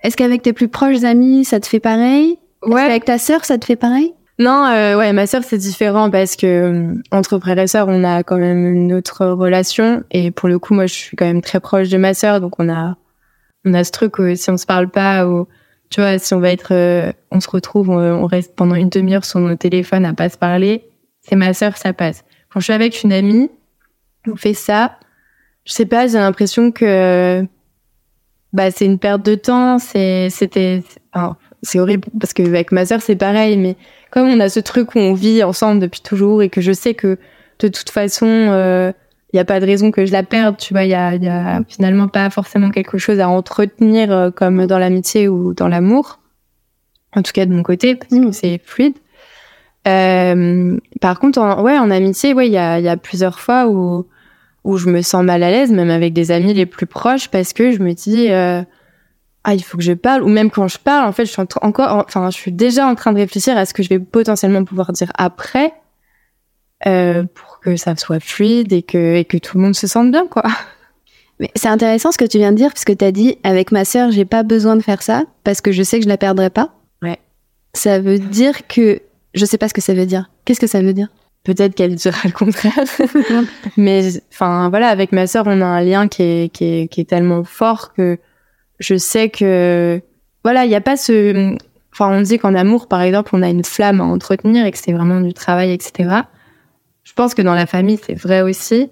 Est-ce 0.03 0.17
qu'avec 0.17 0.43
tes 0.43 0.53
plus 0.53 0.69
proches 0.69 1.05
amis, 1.05 1.45
ça 1.45 1.61
te 1.61 1.67
fait 1.67 1.81
pareil? 1.81 2.39
Ouais. 2.65 2.87
qu'avec 2.87 3.05
ta 3.05 3.19
sœur, 3.19 3.45
ça 3.45 3.59
te 3.59 3.65
fait 3.65 3.77
pareil? 3.77 4.15
Non, 4.39 4.65
euh, 4.65 4.97
ouais, 4.97 5.13
ma 5.13 5.27
sœur 5.27 5.43
c'est 5.45 5.59
différent 5.59 6.11
parce 6.11 6.37
que 6.37 6.47
euh, 6.47 6.95
entre 7.11 7.39
frères 7.39 7.59
et 7.59 7.67
sœurs, 7.67 7.87
on 7.89 8.03
a 8.03 8.23
quand 8.23 8.39
même 8.39 8.67
une 8.67 8.93
autre 8.93 9.27
relation 9.27 10.03
et 10.11 10.31
pour 10.31 10.49
le 10.49 10.59
coup, 10.59 10.75
moi 10.75 10.87
je 10.87 10.95
suis 10.95 11.17
quand 11.17 11.27
même 11.27 11.43
très 11.43 11.61
proche 11.61 11.91
de 11.91 11.99
ma 11.99 12.15
sœur, 12.15 12.41
donc 12.41 12.59
on 12.59 12.69
a 12.69 12.97
on 13.65 13.75
a 13.75 13.85
ce 13.85 13.93
truc 13.93 14.19
où 14.19 14.35
si 14.35 14.51
on 14.51 14.57
se 14.57 14.67
parle 14.67 14.89
pas 14.89 15.29
ou 15.29 15.47
tu 15.91 16.01
vois, 16.01 16.19
si 16.19 16.35
on 16.35 16.41
va 16.41 16.51
être 16.51 16.73
euh, 16.73 17.13
on 17.31 17.41
se 17.41 17.51
retrouve, 17.51 17.91
on, 17.91 17.99
on 17.99 18.27
reste 18.27 18.57
pendant 18.57 18.75
une 18.75 18.89
demi-heure 18.89 19.25
sur 19.25 19.39
nos 19.39 19.55
téléphones 19.55 20.07
à 20.07 20.15
pas 20.15 20.31
se 20.31 20.39
parler, 20.39 20.89
c'est 21.21 21.37
ma 21.37 21.53
sœur, 21.55 21.77
ça 21.77 21.93
passe. 21.93 22.25
Quand 22.53 22.61
je 22.61 22.65
suis 22.65 22.73
avec 22.73 23.03
une 23.03 23.13
amie, 23.13 23.51
on 24.27 24.37
fait 24.37 24.55
ça. 24.55 24.99
Je 25.65 25.73
sais 25.73 25.87
pas, 25.87 26.07
j'ai 26.07 26.19
l'impression 26.19 26.73
que 26.73 27.47
bah 28.53 28.71
c'est 28.71 28.85
une 28.85 28.99
perte 28.99 29.23
de 29.23 29.35
temps, 29.35 29.79
c'est 29.79 30.29
c'était 30.31 30.83
c'est 31.63 31.79
horrible 31.79 32.09
parce 32.21 32.33
que 32.33 32.43
avec 32.43 32.73
ma 32.73 32.85
sœur 32.85 33.01
c'est 33.01 33.17
pareil 33.17 33.57
mais 33.57 33.77
comme 34.11 34.29
on 34.29 34.41
a 34.41 34.49
ce 34.49 34.61
truc 34.61 34.95
où 34.95 34.99
on 34.99 35.15
vit 35.15 35.43
ensemble 35.43 35.81
depuis 35.81 36.01
toujours 36.01 36.43
et 36.43 36.51
que 36.51 36.61
je 36.61 36.73
sais 36.73 36.95
que 36.95 37.19
de 37.61 37.69
toute 37.69 37.91
façon, 37.91 38.27
il 38.27 39.37
n'y 39.37 39.41
a 39.41 39.45
pas 39.45 39.61
de 39.61 39.67
raison 39.67 39.91
que 39.91 40.05
je 40.05 40.13
la 40.13 40.23
perde. 40.23 40.57
Tu 40.59 40.75
vois, 40.75 40.85
il 40.85 40.91
y 40.91 40.95
a, 40.95 41.15
y 41.15 41.29
a, 41.29 41.63
finalement 41.69 42.09
pas 42.09 42.29
forcément 42.29 42.71
quelque 42.71 42.99
chose 42.99 43.21
à 43.21 43.29
entretenir 43.29 44.33
comme 44.37 44.67
dans 44.67 44.79
l'amitié 44.79 45.29
ou 45.29 45.55
dans 45.55 45.69
l'amour. 45.69 46.19
En 47.15 47.23
tout 47.23 47.33
cas 47.33 47.47
de 47.47 47.53
mon 47.53 47.63
côté, 47.63 47.95
parce 47.95 48.11
que 48.11 48.33
c'est 48.33 48.61
fluide. 48.65 48.95
Euh, 49.87 50.79
par 51.01 51.19
contre, 51.19 51.39
en, 51.41 51.63
ouais, 51.63 51.79
en 51.79 51.91
amitié, 51.91 52.35
ouais, 52.35 52.47
il 52.47 52.53
y 52.53 52.59
a, 52.59 52.81
y 52.81 52.89
a 52.89 52.97
plusieurs 52.97 53.41
fois 53.41 53.67
où 53.67 54.07
où 54.65 54.77
je 54.77 54.89
me 54.89 55.03
sens 55.03 55.25
mal 55.25 55.43
à 55.43 55.51
l'aise, 55.51 55.73
même 55.73 55.91
avec 55.91 56.13
des 56.13 56.31
amis 56.31 56.55
les 56.55 56.67
plus 56.67 56.87
proches, 56.87 57.29
parce 57.29 57.53
que 57.53 57.73
je 57.73 57.79
me 57.81 57.93
dis 57.93 58.31
euh, 58.31 58.63
ah 59.45 59.55
il 59.55 59.63
faut 59.63 59.77
que 59.77 59.83
je 59.83 59.93
parle, 59.93 60.23
ou 60.23 60.29
même 60.29 60.51
quand 60.51 60.69
je 60.69 60.79
parle, 60.79 61.07
en 61.07 61.13
fait, 61.13 61.25
je 61.25 61.33
suis 61.33 61.43
encore, 61.63 62.05
enfin, 62.07 62.31
je 62.31 62.37
suis 62.37 62.53
déjà 62.53 62.87
en 62.87 62.95
train 62.95 63.13
de 63.13 63.19
réfléchir 63.19 63.57
à 63.57 63.67
ce 63.67 63.75
que 63.75 63.83
je 63.83 63.89
vais 63.89 63.99
potentiellement 63.99 64.65
pouvoir 64.65 64.93
dire 64.93 65.13
après, 65.17 65.73
euh, 66.87 67.25
pour 67.35 67.61
que 67.61 67.77
ça 67.77 67.97
soit 67.97 68.21
fluide 68.21 68.73
et 68.73 68.83
que 68.83 69.17
et 69.17 69.25
que 69.25 69.37
tout 69.39 69.57
le 69.57 69.65
monde 69.65 69.75
se 69.75 69.87
sente 69.87 70.11
bien, 70.11 70.27
quoi. 70.27 70.45
Mais 71.41 71.51
c'est 71.57 71.69
intéressant 71.69 72.13
ce 72.13 72.19
que 72.19 72.25
tu 72.25 72.39
viens 72.39 72.53
de 72.53 72.57
dire, 72.57 72.71
puisque 72.71 72.97
tu 72.97 73.05
as 73.05 73.11
dit 73.11 73.37
avec 73.43 73.73
ma 73.73 73.85
sœur, 73.85 74.13
j'ai 74.13 74.25
pas 74.25 74.45
besoin 74.45 74.77
de 74.77 74.83
faire 74.83 75.03
ça 75.03 75.25
parce 75.43 75.61
que 75.61 75.73
je 75.73 75.83
sais 75.83 75.99
que 75.99 76.05
je 76.05 76.09
la 76.09 76.19
perdrai 76.19 76.51
pas. 76.51 76.75
Ouais. 77.03 77.19
Ça 77.75 77.99
veut 77.99 78.21
dire 78.21 78.69
que 78.69 79.01
je 79.35 79.45
sais 79.45 79.59
pas 79.59 79.69
ce 79.69 79.75
que 79.75 79.81
ça 79.81 79.95
veut 79.95 80.07
dire. 80.07 80.31
Qu'est-ce 80.45 80.61
que 80.61 80.69
ça 80.69 80.83
veut 80.83 80.93
dire? 80.93 81.09
Peut-être 81.45 81.75
qu'elle 81.75 81.97
dira 81.97 82.19
le 82.25 82.33
contraire. 82.33 82.85
Mais 83.77 84.11
enfin 84.33 84.69
voilà, 84.71 84.89
avec 84.89 85.13
ma 85.13 85.27
sœur, 85.27 85.45
on 85.47 85.61
a 85.61 85.67
un 85.67 85.83
lien 85.83 86.09
qui 86.09 86.23
est, 86.23 86.53
qui 86.53 86.65
est, 86.65 86.89
qui 86.89 87.01
est 87.01 87.09
tellement 87.09 87.43
fort 87.43 87.93
que 87.95 88.19
je 88.79 88.97
sais 88.97 89.29
que 89.29 90.01
voilà, 90.45 90.65
il 90.65 90.69
n'y 90.69 90.75
a 90.75 90.81
pas 90.81 90.97
ce. 90.97 91.57
Enfin, 91.93 92.17
on 92.17 92.23
dit 92.23 92.39
qu'en 92.39 92.55
amour, 92.55 92.89
par 92.89 93.03
exemple, 93.03 93.31
on 93.35 93.43
a 93.43 93.49
une 93.49 93.65
flamme 93.65 94.01
à 94.01 94.05
entretenir 94.05 94.67
et 94.67 94.71
que 94.71 94.79
c'est 94.79 94.93
vraiment 94.93 95.21
du 95.21 95.35
travail, 95.35 95.73
etc. 95.73 96.23
Je 97.05 97.13
pense 97.13 97.35
que 97.35 97.43
dans 97.43 97.55
la 97.55 97.67
famille, 97.67 97.99
c'est 98.05 98.15
vrai 98.15 98.43
aussi. 98.43 98.89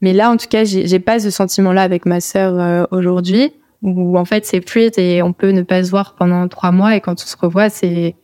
Mais 0.00 0.12
là, 0.12 0.30
en 0.30 0.36
tout 0.36 0.46
cas, 0.48 0.64
j'ai 0.64 0.98
pas 0.98 1.18
ce 1.18 1.30
sentiment-là 1.30 1.82
avec 1.82 2.06
ma 2.06 2.20
sœur 2.20 2.60
euh, 2.60 2.84
aujourd'hui, 2.90 3.52
où 3.82 4.18
en 4.18 4.24
fait 4.24 4.44
c'est 4.44 4.66
fluide 4.68 4.98
et 4.98 5.22
on 5.22 5.32
peut 5.32 5.50
ne 5.50 5.62
pas 5.62 5.82
se 5.82 5.90
voir 5.90 6.14
pendant 6.14 6.46
trois 6.48 6.72
mois 6.72 6.94
et 6.94 7.00
quand 7.00 7.12
on 7.12 7.26
se 7.26 7.36
revoit, 7.36 7.70
c'est 7.70 8.14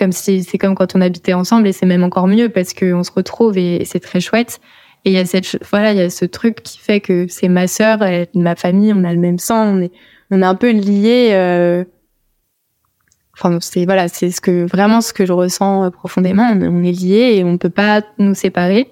comme 0.00 0.12
si 0.12 0.42
c'est 0.42 0.56
comme 0.56 0.74
quand 0.74 0.96
on 0.96 1.00
habitait 1.02 1.34
ensemble 1.34 1.68
et 1.68 1.72
c'est 1.72 1.84
même 1.84 2.02
encore 2.02 2.26
mieux 2.26 2.48
parce 2.48 2.72
qu'on 2.72 3.04
se 3.04 3.12
retrouve 3.12 3.58
et, 3.58 3.84
c'est 3.84 4.00
très 4.00 4.20
chouette. 4.20 4.60
Et 5.04 5.10
il 5.10 5.12
y 5.12 5.18
a 5.18 5.26
cette 5.26 5.62
voilà, 5.70 5.92
il 5.92 5.98
y 5.98 6.02
a 6.02 6.10
ce 6.10 6.24
truc 6.24 6.62
qui 6.62 6.78
fait 6.78 7.00
que 7.00 7.26
c'est 7.28 7.48
ma 7.48 7.66
sœur, 7.66 7.98
ma 8.34 8.56
famille, 8.56 8.92
on 8.94 9.04
a 9.04 9.12
le 9.12 9.20
même 9.20 9.38
sang, 9.38 9.76
on 9.76 9.82
est 9.82 9.92
on 10.30 10.40
est 10.42 10.44
un 10.44 10.54
peu 10.54 10.70
liés. 10.70 11.30
Euh... 11.32 11.84
Enfin, 13.36 13.58
c'est 13.60 13.84
voilà, 13.84 14.08
c'est 14.08 14.30
ce 14.30 14.40
que 14.40 14.66
vraiment 14.66 15.00
ce 15.00 15.12
que 15.12 15.26
je 15.26 15.32
ressens 15.32 15.84
euh, 15.84 15.90
profondément. 15.90 16.50
On, 16.50 16.82
est 16.82 16.92
liés 16.92 17.36
et 17.36 17.44
on 17.44 17.58
peut 17.58 17.70
pas 17.70 18.02
nous 18.18 18.34
séparer. 18.34 18.90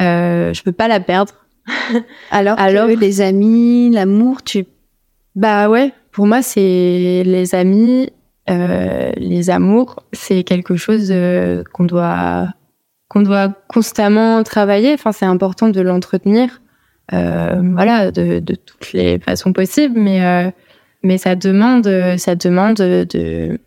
Euh, 0.00 0.52
je 0.52 0.62
peux 0.62 0.72
pas 0.72 0.88
la 0.88 1.00
perdre. 1.00 1.34
alors, 2.30 2.58
alors 2.58 2.88
les 2.88 3.20
amis, 3.20 3.90
l'amour, 3.90 4.42
tu 4.42 4.66
bah 5.34 5.70
ouais, 5.70 5.92
pour 6.10 6.26
moi 6.26 6.42
c'est 6.42 7.22
les 7.24 7.54
amis, 7.54 8.10
euh, 8.50 9.12
les 9.16 9.50
amours, 9.50 10.02
c'est 10.12 10.42
quelque 10.42 10.76
chose 10.76 11.08
euh, 11.10 11.62
qu'on 11.72 11.84
doit 11.84 12.48
qu'on 13.08 13.22
doit 13.22 13.52
constamment 13.68 14.42
travailler. 14.42 14.94
Enfin, 14.94 15.12
c'est 15.12 15.26
important 15.26 15.68
de 15.68 15.80
l'entretenir, 15.80 16.62
euh, 17.12 17.60
voilà, 17.74 18.10
de, 18.10 18.40
de, 18.40 18.54
toutes 18.54 18.92
les 18.94 19.18
façons 19.18 19.52
possibles. 19.52 19.98
Mais 19.98 20.24
euh, 20.24 20.50
mais 21.02 21.18
ça 21.18 21.36
demande 21.36 21.88
ça 22.16 22.34
demande 22.34 22.76
de 22.76 23.58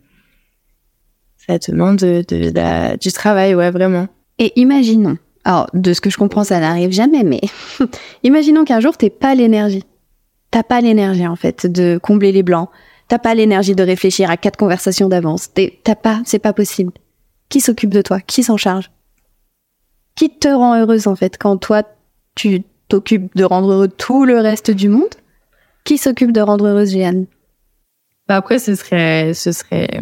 ça 1.36 1.58
demande 1.58 1.96
de, 1.96 2.24
de, 2.26 2.96
du 2.96 3.12
travail, 3.12 3.54
ouais, 3.54 3.70
vraiment. 3.70 4.08
Et 4.38 4.52
imaginons, 4.56 5.16
alors 5.44 5.70
de 5.72 5.92
ce 5.92 6.00
que 6.00 6.10
je 6.10 6.18
comprends, 6.18 6.44
ça 6.44 6.60
n'arrive 6.60 6.90
jamais, 6.90 7.22
mais 7.22 7.40
imaginons 8.24 8.64
qu'un 8.64 8.80
jour 8.80 8.96
t'es 8.96 9.10
pas 9.10 9.34
l'énergie, 9.34 9.84
t'as 10.50 10.64
pas 10.64 10.80
l'énergie 10.80 11.26
en 11.26 11.36
fait 11.36 11.66
de 11.66 11.98
combler 12.02 12.32
les 12.32 12.42
blancs, 12.42 12.68
T'as 13.08 13.18
pas 13.18 13.34
l'énergie 13.34 13.74
de 13.74 13.82
réfléchir 13.82 14.30
à 14.30 14.36
quatre 14.36 14.56
conversations 14.56 15.08
d'avance. 15.08 15.50
T'as 15.84 15.94
pas, 15.94 16.20
c'est 16.24 16.40
pas 16.40 16.52
possible. 16.52 16.92
Qui 17.48 17.60
s'occupe 17.60 17.90
de 17.90 18.02
toi? 18.02 18.20
Qui 18.20 18.42
s'en 18.42 18.56
charge? 18.56 18.90
Qui 20.16 20.30
te 20.30 20.48
rend 20.48 20.76
heureuse 20.76 21.06
en 21.06 21.14
fait 21.14 21.36
quand 21.38 21.56
toi 21.56 21.82
tu 22.34 22.62
t'occupes 22.88 23.36
de 23.36 23.44
rendre 23.44 23.72
heureux 23.72 23.88
tout 23.88 24.24
le 24.24 24.38
reste 24.40 24.70
du 24.70 24.88
monde? 24.88 25.14
Qui 25.84 25.98
s'occupe 25.98 26.32
de 26.32 26.40
rendre 26.40 26.66
heureuse 26.66 26.92
Jeanne? 26.92 27.26
Bah 28.28 28.36
Après, 28.36 28.58
ce 28.58 28.74
serait, 28.74 29.34
ce 29.34 29.52
serait, 29.52 30.00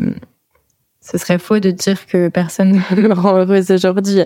ce 1.00 1.18
serait 1.18 1.38
faux 1.38 1.58
de 1.58 1.70
dire 1.70 2.06
que 2.06 2.28
personne 2.28 2.82
ne 2.96 3.02
me 3.02 3.12
rend 3.12 3.36
heureuse 3.36 3.70
aujourd'hui. 3.70 4.22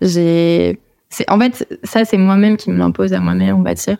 J'ai, 0.00 0.80
c'est 1.10 1.30
en 1.30 1.38
fait 1.38 1.66
ça 1.84 2.04
c'est 2.04 2.16
moi-même 2.16 2.56
qui 2.56 2.70
me 2.70 2.78
l'impose 2.78 3.12
à 3.12 3.20
moi-même 3.20 3.56
on 3.56 3.62
va 3.62 3.74
dire 3.74 3.96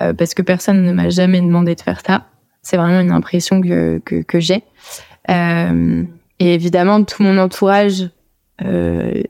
euh, 0.00 0.12
parce 0.12 0.34
que 0.34 0.42
personne 0.42 0.82
ne 0.82 0.92
m'a 0.92 1.08
jamais 1.08 1.40
demandé 1.40 1.74
de 1.74 1.80
faire 1.80 2.00
ça 2.06 2.26
c'est 2.62 2.76
vraiment 2.76 3.00
une 3.00 3.12
impression 3.12 3.60
que, 3.60 4.00
que, 4.04 4.22
que 4.22 4.40
j'ai. 4.40 4.62
Euh, 5.30 6.04
et 6.38 6.54
évidemment, 6.54 7.04
tout 7.04 7.22
mon 7.22 7.38
entourage 7.38 8.08
euh, 8.62 9.22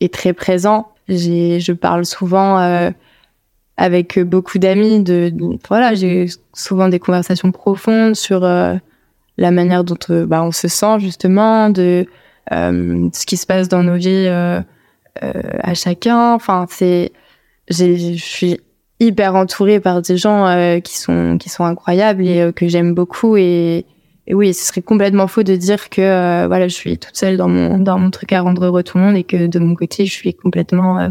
est 0.00 0.12
très 0.12 0.32
présent. 0.32 0.88
J'ai, 1.08 1.60
je 1.60 1.72
parle 1.72 2.04
souvent 2.04 2.58
euh, 2.58 2.90
avec 3.76 4.18
beaucoup 4.20 4.58
d'amis. 4.58 5.02
De, 5.02 5.32
voilà, 5.68 5.94
j'ai 5.94 6.26
souvent 6.54 6.88
des 6.88 6.98
conversations 6.98 7.52
profondes 7.52 8.14
sur 8.14 8.44
euh, 8.44 8.74
la 9.36 9.50
manière 9.50 9.84
dont 9.84 9.98
euh, 10.10 10.26
bah, 10.26 10.42
on 10.42 10.52
se 10.52 10.68
sent 10.68 11.00
justement, 11.00 11.70
de 11.70 12.06
ce 12.50 13.26
qui 13.26 13.36
se 13.36 13.46
passe 13.46 13.68
dans 13.68 13.82
nos 13.82 13.94
vies 13.94 14.26
à 14.26 15.74
chacun. 15.74 16.34
Enfin, 16.34 16.66
c'est, 16.68 17.12
je 17.68 18.14
suis 18.16 18.58
hyper 19.00 19.34
entourée 19.34 19.80
par 19.80 20.02
des 20.02 20.16
gens 20.16 20.46
euh, 20.46 20.78
qui 20.80 20.98
sont 20.98 21.38
qui 21.38 21.48
sont 21.48 21.64
incroyables 21.64 22.26
et 22.26 22.40
euh, 22.40 22.52
que 22.52 22.68
j'aime 22.68 22.94
beaucoup 22.94 23.36
et, 23.36 23.86
et, 24.26 24.34
oui 24.34 24.52
ce 24.52 24.66
serait 24.66 24.82
complètement 24.82 25.26
faux 25.26 25.42
de 25.42 25.56
dire 25.56 25.88
que 25.88 26.02
euh, 26.02 26.46
voilà 26.46 26.68
je 26.68 26.74
suis 26.74 26.98
toute 26.98 27.16
seule 27.16 27.38
dans 27.38 27.48
mon 27.48 27.78
dans 27.78 27.98
mon 27.98 28.10
truc 28.10 28.32
à 28.32 28.42
rendre 28.42 28.66
heureux 28.66 28.82
tout 28.82 28.98
le 28.98 29.04
monde 29.04 29.16
et 29.16 29.24
que 29.24 29.46
de 29.46 29.58
mon 29.58 29.74
côté 29.74 30.04
je 30.04 30.12
suis 30.12 30.34
complètement 30.34 31.10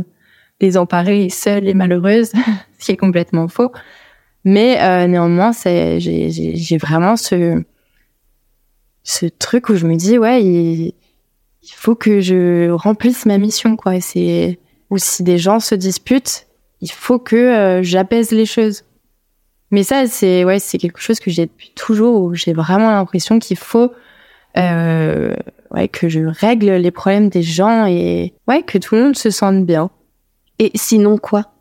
désemparée 0.59 1.25
et 1.25 1.29
seule 1.29 1.67
et 1.67 1.73
malheureuse 1.73 2.31
ce 2.79 2.85
qui 2.85 2.91
est 2.91 2.97
complètement 2.97 3.47
faux. 3.47 3.71
Mais 4.45 5.07
néanmoins 5.07 5.51
c'est 5.51 5.99
j'ai 5.99 6.29
j'ai 6.29 6.77
vraiment 6.77 7.17
ce 7.17 7.61
ce 9.03 9.25
truc 9.25 9.69
où 9.69 9.75
je 9.75 9.87
me 9.87 9.95
dis 9.95 10.17
ouais 10.17 10.43
il, 10.43 10.93
il 11.63 11.73
faut 11.73 11.95
que 11.95 12.21
je 12.21 12.69
remplisse 12.69 13.25
ma 13.25 13.37
mission 13.37 13.75
quoi. 13.75 13.95
Et 13.95 14.01
c'est 14.01 14.59
ou 14.89 14.97
si 14.97 15.23
des 15.23 15.37
gens 15.37 15.59
se 15.59 15.75
disputent 15.75 16.48
il 16.81 16.91
faut 16.91 17.19
que 17.19 17.35
euh, 17.35 17.83
j'apaise 17.83 18.31
les 18.31 18.45
choses. 18.45 18.83
Mais 19.71 19.83
ça, 19.83 20.07
c'est 20.07 20.43
ouais, 20.43 20.59
c'est 20.59 20.77
quelque 20.77 20.99
chose 20.99 21.19
que 21.19 21.29
j'ai 21.29 21.45
depuis 21.45 21.71
toujours 21.75 22.21
où 22.21 22.33
j'ai 22.33 22.53
vraiment 22.53 22.89
l'impression 22.89 23.39
qu'il 23.39 23.57
faut 23.57 23.91
euh, 24.57 25.35
ouais 25.71 25.87
que 25.87 26.09
je 26.09 26.21
règle 26.21 26.71
les 26.71 26.91
problèmes 26.91 27.29
des 27.29 27.43
gens 27.43 27.85
et 27.85 28.33
ouais 28.47 28.63
que 28.63 28.77
tout 28.77 28.95
le 28.95 29.03
monde 29.03 29.17
se 29.17 29.29
sente 29.29 29.65
bien. 29.65 29.91
Et 30.57 30.71
sinon 30.75 31.17
quoi? 31.17 31.51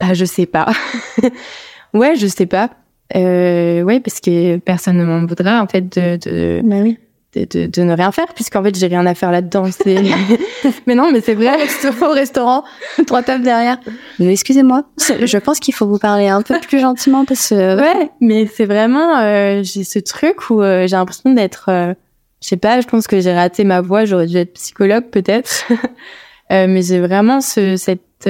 Bah 0.00 0.14
je 0.14 0.24
sais 0.24 0.46
pas. 0.46 0.72
ouais, 1.94 2.16
je 2.16 2.26
sais 2.26 2.46
pas. 2.46 2.70
Euh, 3.14 3.82
ouais, 3.82 4.00
parce 4.00 4.20
que 4.20 4.56
personne 4.56 4.96
ne 4.96 5.04
m'en 5.04 5.26
voudra 5.26 5.62
en 5.62 5.66
fait 5.66 5.82
de. 5.96 6.16
de... 6.16 6.60
Bah 6.64 6.76
oui 6.82 6.98
de, 7.44 7.66
de, 7.66 7.82
ne 7.82 7.92
rien 7.92 8.10
faire 8.12 8.32
puisqu'en 8.34 8.62
fait 8.62 8.74
j'ai 8.74 8.86
rien 8.86 9.04
à 9.04 9.14
faire 9.14 9.30
là-dedans. 9.30 9.64
mais 10.86 10.94
non, 10.94 11.10
mais 11.12 11.20
c'est 11.20 11.34
vrai. 11.34 11.56
au 12.02 12.10
restaurant, 12.12 12.64
trois 13.06 13.22
tables 13.22 13.44
derrière. 13.44 13.78
Excusez-moi, 14.18 14.84
je 14.98 15.38
pense 15.38 15.60
qu'il 15.60 15.74
faut 15.74 15.86
vous 15.86 15.98
parler 15.98 16.28
un 16.28 16.42
peu 16.42 16.58
plus 16.60 16.80
gentiment 16.80 17.24
parce 17.24 17.48
que 17.48 17.76
ouais, 17.76 18.10
mais 18.20 18.46
c'est 18.46 18.64
vraiment 18.64 19.18
euh, 19.18 19.62
j'ai 19.62 19.84
ce 19.84 19.98
truc 19.98 20.50
où 20.50 20.62
euh, 20.62 20.86
j'ai 20.86 20.96
l'impression 20.96 21.32
d'être, 21.32 21.68
euh, 21.68 21.94
je 22.42 22.48
sais 22.48 22.56
pas, 22.56 22.80
je 22.80 22.86
pense 22.86 23.06
que 23.06 23.20
j'ai 23.20 23.34
raté 23.34 23.64
ma 23.64 23.80
voix, 23.80 24.04
j'aurais 24.04 24.26
dû 24.26 24.36
être 24.36 24.54
psychologue 24.54 25.04
peut-être, 25.10 25.66
mais 26.50 26.82
j'ai 26.82 27.00
vraiment 27.00 27.40
ce, 27.40 27.76
cette 27.76 28.28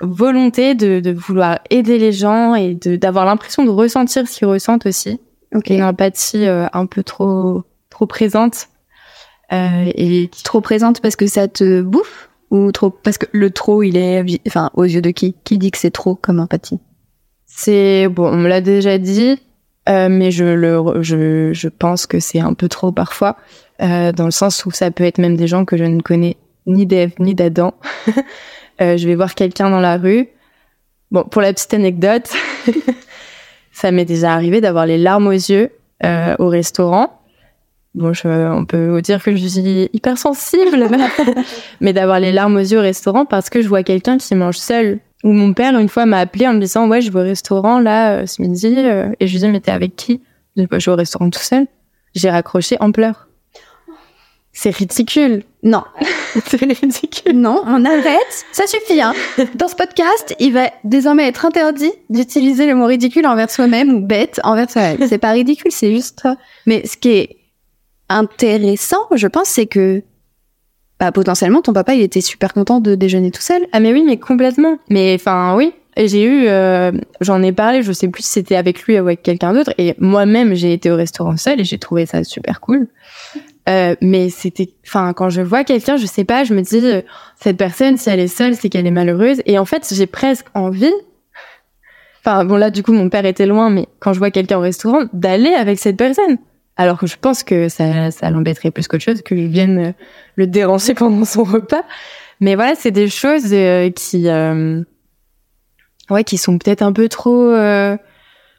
volonté 0.00 0.74
de, 0.74 1.00
de 1.00 1.12
vouloir 1.12 1.60
aider 1.70 1.98
les 1.98 2.12
gens 2.12 2.54
et 2.54 2.74
de 2.74 2.96
d'avoir 2.96 3.24
l'impression 3.26 3.64
de 3.64 3.70
ressentir 3.70 4.26
ce 4.26 4.38
qu'ils 4.38 4.48
ressentent 4.48 4.86
aussi. 4.86 5.20
Okay. 5.52 5.74
Une 5.74 5.82
empathie 5.82 6.46
un 6.46 6.86
peu 6.86 7.02
trop 7.02 7.64
trop 8.00 8.06
présente. 8.06 8.68
Euh, 9.52 9.90
et 9.94 10.30
trop 10.44 10.60
présente 10.62 11.00
parce 11.02 11.16
que 11.16 11.26
ça 11.26 11.48
te 11.48 11.82
bouffe 11.82 12.30
ou 12.50 12.72
trop 12.72 12.88
parce 12.88 13.18
que 13.18 13.26
le 13.32 13.50
trop 13.50 13.82
il 13.82 13.96
est 13.96 14.24
enfin 14.46 14.70
aux 14.74 14.84
yeux 14.84 15.02
de 15.02 15.10
qui? 15.10 15.34
Qui 15.44 15.58
dit 15.58 15.70
que 15.70 15.76
c'est 15.76 15.90
trop 15.90 16.14
comme 16.14 16.40
empathie? 16.40 16.78
C'est 17.46 18.08
bon 18.08 18.28
on 18.28 18.36
me 18.36 18.48
l'a 18.48 18.60
déjà 18.60 18.96
dit 18.96 19.38
euh, 19.88 20.08
mais 20.08 20.30
je 20.30 20.44
le 20.44 21.02
je, 21.02 21.52
je 21.52 21.68
pense 21.68 22.06
que 22.06 22.20
c'est 22.20 22.38
un 22.38 22.54
peu 22.54 22.68
trop 22.68 22.92
parfois 22.92 23.36
euh, 23.82 24.12
dans 24.12 24.24
le 24.24 24.30
sens 24.30 24.64
où 24.64 24.70
ça 24.70 24.90
peut 24.90 25.04
être 25.04 25.18
même 25.18 25.36
des 25.36 25.48
gens 25.48 25.64
que 25.64 25.76
je 25.76 25.84
ne 25.84 26.00
connais 26.00 26.36
ni 26.66 26.86
d'Ève 26.86 27.12
ni 27.18 27.34
d'Adam. 27.34 27.74
Euh, 28.82 28.96
je 28.96 29.06
vais 29.06 29.14
voir 29.14 29.34
quelqu'un 29.34 29.68
dans 29.68 29.78
la 29.78 29.98
rue. 29.98 30.30
Bon 31.10 31.24
pour 31.24 31.42
la 31.42 31.52
petite 31.52 31.74
anecdote 31.74 32.32
ça 33.72 33.90
m'est 33.90 34.06
déjà 34.06 34.32
arrivé 34.32 34.62
d'avoir 34.62 34.86
les 34.86 34.96
larmes 34.96 35.26
aux 35.26 35.32
yeux 35.32 35.70
au 36.38 36.48
restaurant 36.48 37.19
bon, 37.94 38.12
je, 38.12 38.28
on 38.28 38.64
peut 38.64 39.00
dire 39.02 39.22
que 39.22 39.34
je 39.34 39.46
suis 39.46 39.90
hyper 39.92 40.18
sensible, 40.18 40.88
mais 41.80 41.92
d'avoir 41.92 42.20
les 42.20 42.32
larmes 42.32 42.56
aux 42.56 42.60
yeux 42.60 42.78
au 42.78 42.82
restaurant 42.82 43.24
parce 43.24 43.50
que 43.50 43.62
je 43.62 43.68
vois 43.68 43.82
quelqu'un 43.82 44.18
qui 44.18 44.34
mange 44.34 44.58
seul. 44.58 45.00
Ou 45.22 45.32
mon 45.32 45.52
père, 45.52 45.78
une 45.78 45.88
fois, 45.90 46.06
m'a 46.06 46.18
appelé 46.18 46.48
en 46.48 46.54
me 46.54 46.60
disant, 46.60 46.88
ouais, 46.88 47.02
je 47.02 47.12
vais 47.12 47.20
au 47.20 47.24
restaurant, 47.24 47.78
là, 47.78 48.12
euh, 48.12 48.26
ce 48.26 48.40
midi, 48.40 48.74
euh, 48.78 49.12
et 49.20 49.26
je 49.26 49.32
lui 49.32 49.40
dis, 49.40 49.48
mais 49.48 49.60
t'es 49.60 49.70
avec 49.70 49.94
qui? 49.94 50.22
Bah, 50.56 50.78
je 50.78 50.86
vais 50.86 50.94
au 50.94 50.96
restaurant 50.96 51.28
tout 51.28 51.40
seul. 51.40 51.66
J'ai 52.14 52.30
raccroché 52.30 52.76
en 52.80 52.90
pleurs. 52.90 53.28
C'est 54.52 54.74
ridicule. 54.74 55.44
Non. 55.62 55.84
C'est 56.46 56.60
ridicule. 56.60 57.32
Non, 57.34 57.62
on 57.66 57.84
arrête. 57.84 58.44
Ça 58.52 58.66
suffit, 58.66 59.00
hein. 59.00 59.12
Dans 59.54 59.68
ce 59.68 59.76
podcast, 59.76 60.34
il 60.38 60.52
va 60.52 60.70
désormais 60.84 61.28
être 61.28 61.44
interdit 61.44 61.92
d'utiliser 62.08 62.66
le 62.66 62.74
mot 62.74 62.86
ridicule 62.86 63.26
envers 63.26 63.50
soi-même 63.50 63.90
ou 63.90 64.00
bête 64.00 64.40
envers 64.42 64.70
soi-même. 64.70 65.06
C'est 65.08 65.18
pas 65.18 65.30
ridicule, 65.30 65.70
c'est 65.70 65.92
juste. 65.92 66.26
Mais 66.66 66.86
ce 66.86 66.96
qui 66.96 67.10
est 67.10 67.36
intéressant, 68.10 69.06
je 69.14 69.26
pense, 69.26 69.48
c'est 69.48 69.66
que 69.66 70.02
bah, 70.98 71.12
potentiellement 71.12 71.62
ton 71.62 71.72
papa 71.72 71.94
il 71.94 72.02
était 72.02 72.20
super 72.20 72.52
content 72.52 72.80
de 72.80 72.94
déjeuner 72.94 73.30
tout 73.30 73.40
seul. 73.40 73.62
Ah 73.72 73.80
mais 73.80 73.92
oui, 73.92 74.04
mais 74.06 74.18
complètement. 74.18 74.78
Mais 74.90 75.14
enfin 75.18 75.56
oui, 75.56 75.72
j'ai 75.96 76.24
eu, 76.24 76.46
euh, 76.48 76.92
j'en 77.22 77.42
ai 77.42 77.52
parlé, 77.52 77.82
je 77.82 77.92
sais 77.92 78.08
plus 78.08 78.22
si 78.22 78.30
c'était 78.32 78.56
avec 78.56 78.82
lui 78.82 78.96
ou 78.96 79.04
avec 79.04 79.22
quelqu'un 79.22 79.54
d'autre, 79.54 79.72
et 79.78 79.94
moi-même 79.98 80.54
j'ai 80.54 80.74
été 80.74 80.90
au 80.90 80.96
restaurant 80.96 81.38
seul 81.38 81.60
et 81.60 81.64
j'ai 81.64 81.78
trouvé 81.78 82.04
ça 82.04 82.22
super 82.22 82.60
cool. 82.60 82.88
Euh, 83.68 83.94
mais 84.00 84.30
c'était, 84.30 84.70
enfin, 84.86 85.12
quand 85.12 85.30
je 85.30 85.42
vois 85.42 85.64
quelqu'un, 85.64 85.96
je 85.96 86.06
sais 86.06 86.24
pas, 86.24 86.44
je 86.44 86.54
me 86.54 86.62
dis, 86.62 86.82
cette 87.40 87.56
personne, 87.56 87.96
si 87.96 88.10
elle 88.10 88.20
est 88.20 88.26
seule, 88.26 88.56
c'est 88.56 88.68
qu'elle 88.68 88.86
est 88.86 88.90
malheureuse. 88.90 89.42
Et 89.46 89.58
en 89.58 89.64
fait, 89.64 89.86
j'ai 89.94 90.06
presque 90.06 90.46
envie, 90.54 90.92
enfin, 92.24 92.44
bon 92.44 92.56
là, 92.56 92.70
du 92.70 92.82
coup, 92.82 92.92
mon 92.92 93.08
père 93.08 93.26
était 93.26 93.46
loin, 93.46 93.70
mais 93.70 93.86
quand 94.00 94.12
je 94.12 94.18
vois 94.18 94.30
quelqu'un 94.30 94.58
au 94.58 94.62
restaurant, 94.62 95.04
d'aller 95.12 95.52
avec 95.52 95.78
cette 95.78 95.96
personne. 95.96 96.38
Alors 96.80 96.98
que 96.98 97.06
je 97.06 97.16
pense 97.20 97.42
que 97.42 97.68
ça, 97.68 98.10
ça 98.10 98.30
l'embêterait 98.30 98.70
plus 98.70 98.88
qu'autre 98.88 99.04
chose, 99.04 99.20
que 99.20 99.36
je 99.36 99.42
vienne 99.42 99.78
euh, 99.78 99.92
le 100.36 100.46
déranger 100.46 100.94
pendant 100.94 101.24
son 101.26 101.44
repas. 101.44 101.82
Mais 102.40 102.54
voilà, 102.54 102.74
c'est 102.74 102.90
des 102.90 103.08
choses 103.08 103.52
euh, 103.52 103.90
qui, 103.90 104.28
euh, 104.28 104.82
ouais, 106.08 106.24
qui 106.24 106.38
sont 106.38 106.56
peut-être 106.56 106.80
un 106.80 106.92
peu 106.92 107.08
trop. 107.08 107.54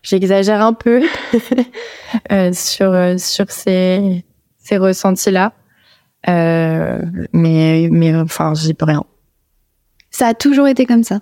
J'exagère 0.04 0.62
un 0.62 0.74
peu 0.74 1.02
sur 2.54 3.20
sur 3.20 3.52
ces 3.52 4.24
ces 4.60 4.78
ressentis-là. 4.78 5.54
Euh, 6.30 7.02
mais, 7.34 7.90
mais 7.92 8.16
enfin, 8.16 8.54
j'y 8.54 8.76
peux 8.76 8.86
rien. 8.86 9.04
Ça 10.12 10.28
a 10.28 10.34
toujours 10.34 10.68
été 10.68 10.86
comme 10.86 11.04
ça. 11.04 11.22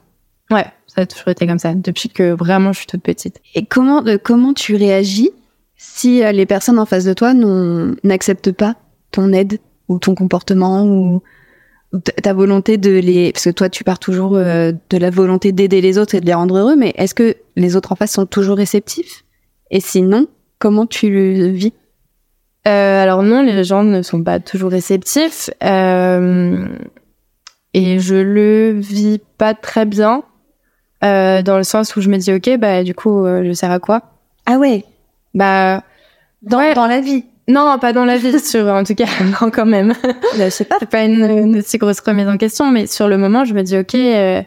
Ouais, 0.52 0.66
ça 0.88 1.02
a 1.02 1.06
toujours 1.06 1.30
été 1.30 1.48
comme 1.48 1.60
ça 1.60 1.74
depuis 1.74 2.10
que 2.10 2.32
vraiment 2.32 2.74
je 2.74 2.80
suis 2.80 2.88
toute 2.88 3.04
petite. 3.04 3.40
Et 3.56 3.66
comment 3.66 4.06
euh, 4.06 4.18
comment 4.22 4.54
tu 4.54 4.76
réagis 4.76 5.32
si 5.82 6.24
euh, 6.24 6.32
les 6.32 6.46
personnes 6.46 6.78
en 6.78 6.86
face 6.86 7.06
de 7.06 7.14
toi 7.14 7.34
n'acceptent 8.04 8.52
pas 8.52 8.76
ton 9.12 9.34
aide 9.34 9.58
ou 9.88 9.98
ton 9.98 10.14
comportement 10.14 10.86
ou, 10.86 11.24
ta 12.22 12.34
volonté 12.34 12.78
de 12.78 12.92
les 12.92 13.32
parce 13.32 13.46
que 13.46 13.50
toi 13.50 13.68
tu 13.68 13.84
pars 13.84 13.98
toujours 13.98 14.34
de 14.34 14.98
la 14.98 15.10
volonté 15.10 15.52
d'aider 15.52 15.82
les 15.82 15.98
autres 15.98 16.14
et 16.14 16.22
de 16.22 16.26
les 16.28 16.36
rendre 16.36 16.56
heureux 16.56 16.76
mais 16.76 16.94
est-ce 16.98 17.16
que 17.16 17.36
les 17.56 17.76
autres 17.76 17.92
en 17.92 17.96
face 17.96 18.12
sont 18.12 18.28
toujours 18.28 18.58
réceptifs? 18.58 19.26
Et 19.72 19.80
sinon 19.80 20.28
comment 20.60 20.86
tu 20.86 21.10
le 21.10 21.48
vis? 21.48 21.74
Euh, 22.68 23.02
alors 23.02 23.24
non, 23.24 23.42
les 23.42 23.64
gens 23.64 23.84
ne 23.84 24.02
sont 24.02 24.22
pas 24.22 24.40
toujours 24.40 24.70
réceptifs 24.70 25.50
euh, 25.64 26.68
et 27.74 28.00
je 28.00 28.16
le 28.16 28.72
vis 28.78 29.20
pas 29.38 29.54
très 29.54 29.86
bien 29.86 30.24
euh, 31.04 31.42
dans 31.42 31.58
le 31.58 31.64
sens 31.64 31.96
où 31.96 32.02
je 32.02 32.10
me 32.10 32.18
dis 32.18 32.34
ok 32.34 32.58
bah 32.60 32.84
du 32.84 32.94
coup 32.94 33.26
euh, 33.26 33.44
je 33.46 33.54
sers 33.54 33.72
à 33.72 33.80
quoi? 33.80 34.04
Ah 34.46 34.58
ouais. 34.58 34.84
Bah 35.40 35.84
dans 36.42 36.74
dans 36.74 36.88
la 36.88 37.00
vie. 37.02 37.26
Non, 37.48 37.80
pas 37.80 37.94
dans 37.94 38.06
la 38.06 38.18
vie, 38.18 38.40
sur 38.46 38.68
en 38.68 38.84
tout 38.84 38.94
cas 38.96 39.06
non 39.42 39.50
quand 39.50 39.66
même. 39.66 39.94
je 40.38 40.50
sais 40.50 40.66
pas. 40.66 40.76
C'est 40.80 40.90
pas 40.90 41.04
une, 41.04 41.24
une 41.24 41.58
aussi 41.60 41.78
grosse 41.78 42.02
remise 42.02 42.28
en 42.28 42.38
question, 42.38 42.70
mais 42.72 42.86
sur 42.88 43.08
le 43.08 43.18
moment 43.18 43.46
je 43.46 43.54
me 43.54 43.64
dis 43.64 43.78
ok. 43.78 43.96
Euh, 43.96 44.42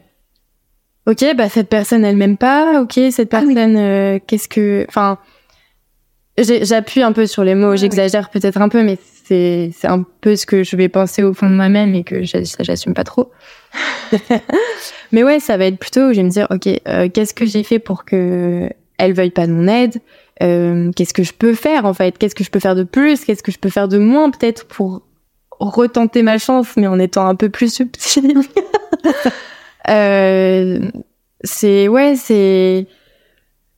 ok, 1.07 1.35
bah 1.37 1.49
cette 1.49 1.69
personne 1.69 2.05
elle 2.05 2.17
m'aime 2.17 2.37
pas. 2.37 2.81
Ok, 2.81 3.01
cette 3.11 3.33
Ah 3.35 3.41
oui. 3.45 3.55
personne, 3.55 3.77
euh, 3.77 4.19
qu'est-ce 4.27 4.49
que, 4.49 4.85
enfin, 4.89 5.19
j'appuie 6.39 7.03
un 7.03 7.13
peu 7.13 7.27
sur 7.27 7.43
les 7.45 7.55
mots, 7.55 7.75
j'exagère 7.77 8.31
peut-être 8.31 8.61
un 8.61 8.69
peu, 8.69 8.83
mais 8.85 8.99
c'est 9.25 9.71
c'est 9.77 9.89
un 9.89 10.05
peu 10.21 10.37
ce 10.37 10.47
que 10.47 10.63
je 10.63 10.77
vais 10.77 10.89
penser 10.89 11.23
au 11.23 11.35
fond 11.35 11.49
de 11.51 11.55
moi-même 11.57 11.95
et 11.95 12.05
que 12.05 12.23
j'assume 12.23 12.95
pas 12.95 13.05
trop. 13.05 13.33
mais 15.13 15.25
ouais, 15.25 15.41
ça 15.41 15.57
va 15.57 15.67
être 15.67 15.79
plutôt, 15.79 16.13
je 16.13 16.17
vais 16.19 16.23
me 16.23 16.31
dire, 16.31 16.47
ok, 16.51 16.69
euh, 16.89 17.09
qu'est-ce 17.09 17.35
que 17.35 17.47
j'ai 17.47 17.63
fait 17.63 17.79
pour 17.79 18.05
que 18.05 18.69
elle 18.99 19.13
veuille 19.15 19.31
pas 19.31 19.47
de 19.47 19.53
mon 19.53 19.67
aide? 19.69 20.01
Qu'est-ce 20.97 21.15
que 21.15 21.23
je 21.23 21.33
peux 21.33 21.55
faire 21.55 21.85
en 21.85 21.95
fait? 21.95 22.19
Qu'est-ce 22.19 22.35
que 22.35 22.45
je 22.45 22.51
peux 22.51 22.61
faire 22.61 22.75
de 22.75 22.83
plus? 22.83 23.25
Qu'est-ce 23.25 23.43
que 23.43 23.53
je 23.53 23.59
peux 23.59 23.71
faire 23.71 23.89
de 23.89 23.99
moins 23.99 24.31
peut-être 24.31 24.67
pour 24.67 25.03
retenter 25.63 26.23
ma 26.23 26.39
chance, 26.39 26.69
mais 26.77 26.87
en 26.87 26.99
étant 26.99 27.27
un 27.27 27.35
peu 27.35 27.49
plus 27.49 27.73
subtil. 27.73 28.41
euh, 29.89 30.91
c'est 31.45 31.89
ouais, 31.89 32.17
c'est 32.17 32.87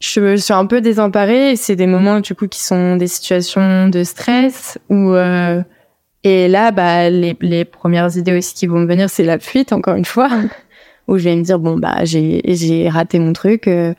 je 0.01 0.21
me 0.21 0.37
suis 0.37 0.53
un 0.53 0.67
peu 0.67 0.81
désemparée. 0.81 1.57
C'est 1.57 1.77
des 1.77 1.87
moments 1.87 2.21
du 2.21 2.35
coup 2.35 2.49
qui 2.49 2.63
sont 2.63 2.97
des 2.97 3.07
situations 3.07 3.89
de 3.89 4.03
stress 4.05 4.79
où 4.89 5.13
euh, 5.13 5.63
et 6.23 6.49
là 6.49 6.71
bah 6.71 7.11
les, 7.11 7.37
les 7.41 7.65
premières 7.65 8.17
idées 8.17 8.37
aussi 8.37 8.55
qui 8.55 8.67
vont 8.67 8.81
me 8.81 8.87
venir 8.87 9.11
c'est 9.11 9.25
la 9.25 9.39
fuite 9.39 9.73
encore 9.73 9.95
une 9.95 10.05
fois 10.05 10.31
où 11.09 11.19
je 11.19 11.25
vais 11.25 11.37
me 11.37 11.43
dire 11.43 11.59
bon 11.59 11.77
bah 11.77 12.05
j'ai 12.05 12.41
j'ai 12.47 12.89
raté 12.89 13.19
mon 13.19 13.33
truc 13.35 13.69
euh, 13.69 13.95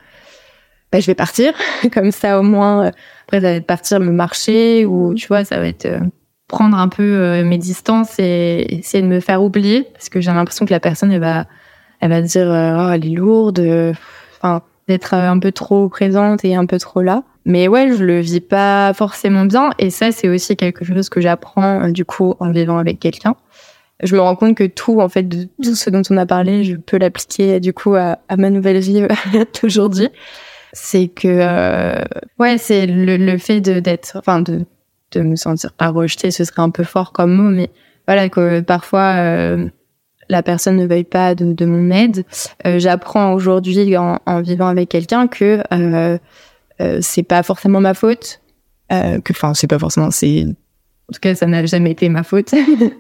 bah 0.92 1.00
je 1.00 1.08
vais 1.08 1.16
partir. 1.16 1.54
Comme 1.94 2.12
ça 2.12 2.40
au 2.40 2.44
moins 2.44 2.86
euh, 2.86 2.92
après 3.26 3.42
ça 3.42 3.48
va 3.48 3.54
être 3.54 3.66
partir 3.66 4.00
me 4.00 4.12
marcher 4.12 4.86
ou 4.86 5.14
tu 5.14 5.28
vois 5.28 5.44
ça 5.44 5.58
va 5.58 5.68
être 5.68 5.86
euh, 5.86 6.00
prendre 6.48 6.78
un 6.78 6.88
peu 6.88 7.04
euh, 7.04 7.44
mes 7.44 7.58
distances 7.58 8.20
et 8.20 8.66
essayer 8.70 9.02
de 9.02 9.08
me 9.08 9.20
faire 9.20 9.44
oublier 9.44 9.88
parce 9.94 10.10
que 10.10 10.22
j'ai 10.22 10.32
l'impression 10.32 10.66
que 10.66 10.72
la 10.72 10.80
personne 10.80 11.12
elle 11.12 11.22
va 11.22 11.46
elle 12.02 12.10
va 12.10 12.22
dire 12.22 12.48
oh 12.48 12.92
elle 12.94 13.06
est 13.06 13.16
lourde 13.16 13.60
enfin 14.38 14.62
d'être 14.88 15.16
un 15.16 15.40
peu 15.40 15.52
trop 15.52 15.90
présente 15.90 16.46
et 16.46 16.56
un 16.56 16.66
peu 16.66 16.78
trop 16.78 17.02
là. 17.02 17.24
Mais 17.46 17.68
ouais 17.68 17.92
je 17.96 18.04
le 18.04 18.20
vis 18.20 18.42
pas 18.42 18.94
forcément 18.94 19.46
bien 19.46 19.72
et 19.80 19.90
ça 19.90 20.12
c'est 20.12 20.30
aussi 20.30 20.56
quelque 20.56 20.86
chose 20.86 21.10
que 21.10 21.22
j'apprends 21.22 21.90
du 21.90 22.06
coup 22.06 22.36
en 22.40 22.52
vivant 22.52 22.78
avec 22.78 23.00
quelqu'un. 23.00 23.36
Je 24.04 24.16
me 24.16 24.22
rends 24.22 24.36
compte 24.36 24.56
que 24.56 24.66
tout 24.66 25.00
en 25.00 25.10
fait 25.10 25.24
de 25.24 25.48
tout 25.64 25.74
ce 25.74 25.90
dont 25.90 26.02
on 26.10 26.18
a 26.18 26.26
parlé 26.26 26.64
je 26.64 26.76
peux 26.76 26.98
l'appliquer 26.98 27.60
du 27.60 27.74
coup 27.74 27.96
à 27.96 28.18
ma 28.38 28.50
nouvelle 28.50 28.80
vie 28.80 29.08
d'aujourd'hui 29.62 30.10
c'est 30.76 31.08
que 31.08 31.28
euh, 31.28 32.04
ouais 32.38 32.58
c'est 32.58 32.86
le, 32.86 33.16
le 33.16 33.38
fait 33.38 33.62
de 33.62 33.80
d'être 33.80 34.18
enfin 34.18 34.42
de 34.42 34.66
de 35.14 35.22
me 35.22 35.36
sentir 35.36 35.72
pas 35.72 35.88
rejetée 35.90 36.32
ce 36.32 36.44
serait 36.44 36.62
un 36.62 36.70
peu 36.70 36.84
fort 36.84 37.14
comme 37.14 37.34
mot 37.34 37.50
mais 37.50 37.70
voilà 38.08 38.28
que 38.30 38.60
parfois 38.60 39.14
euh, 39.16 39.70
la 40.30 40.44
personne 40.44 40.76
ne 40.78 40.86
veuille 40.86 41.04
pas 41.04 41.36
de, 41.36 41.54
de 41.54 41.66
mon 41.66 41.92
aide. 41.92 42.26
Euh, 42.66 42.80
j'apprends 42.80 43.34
aujourd'hui 43.34 43.96
en, 43.98 44.20
en 44.26 44.42
vivant 44.42 44.68
avec 44.68 44.90
quelqu'un 44.90 45.28
que 45.28 45.62
euh, 45.72 46.18
euh, 46.82 47.00
c'est 47.02 47.24
pas 47.24 47.44
forcément 47.44 47.80
ma 47.80 47.94
faute 47.94 48.42
euh, 48.92 49.20
que 49.22 49.34
enfin 49.34 49.54
c'est 49.54 49.68
pas 49.68 49.80
forcément 49.80 50.12
c'est 50.12 50.46
en 50.46 51.14
tout 51.14 51.20
cas 51.22 51.36
ça 51.36 51.46
n'a 51.46 51.66
jamais 51.66 51.92
été 51.92 52.10
ma 52.10 52.24
faute 52.24 52.54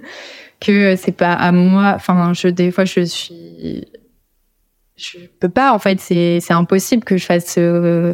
que 0.62 0.96
c'est 0.96 1.12
pas 1.12 1.34
à 1.34 1.52
moi 1.52 1.94
enfin 1.96 2.32
je 2.34 2.48
des 2.48 2.72
fois 2.72 2.86
je 2.86 3.02
suis 3.02 3.86
je 4.98 5.18
peux 5.40 5.50
pas 5.50 5.74
en 5.74 5.80
fait 5.80 6.00
c'est 6.00 6.40
c'est 6.40 6.54
impossible 6.54 7.04
que 7.04 7.18
je 7.18 7.26
fasse 7.26 7.56
euh, 7.58 8.14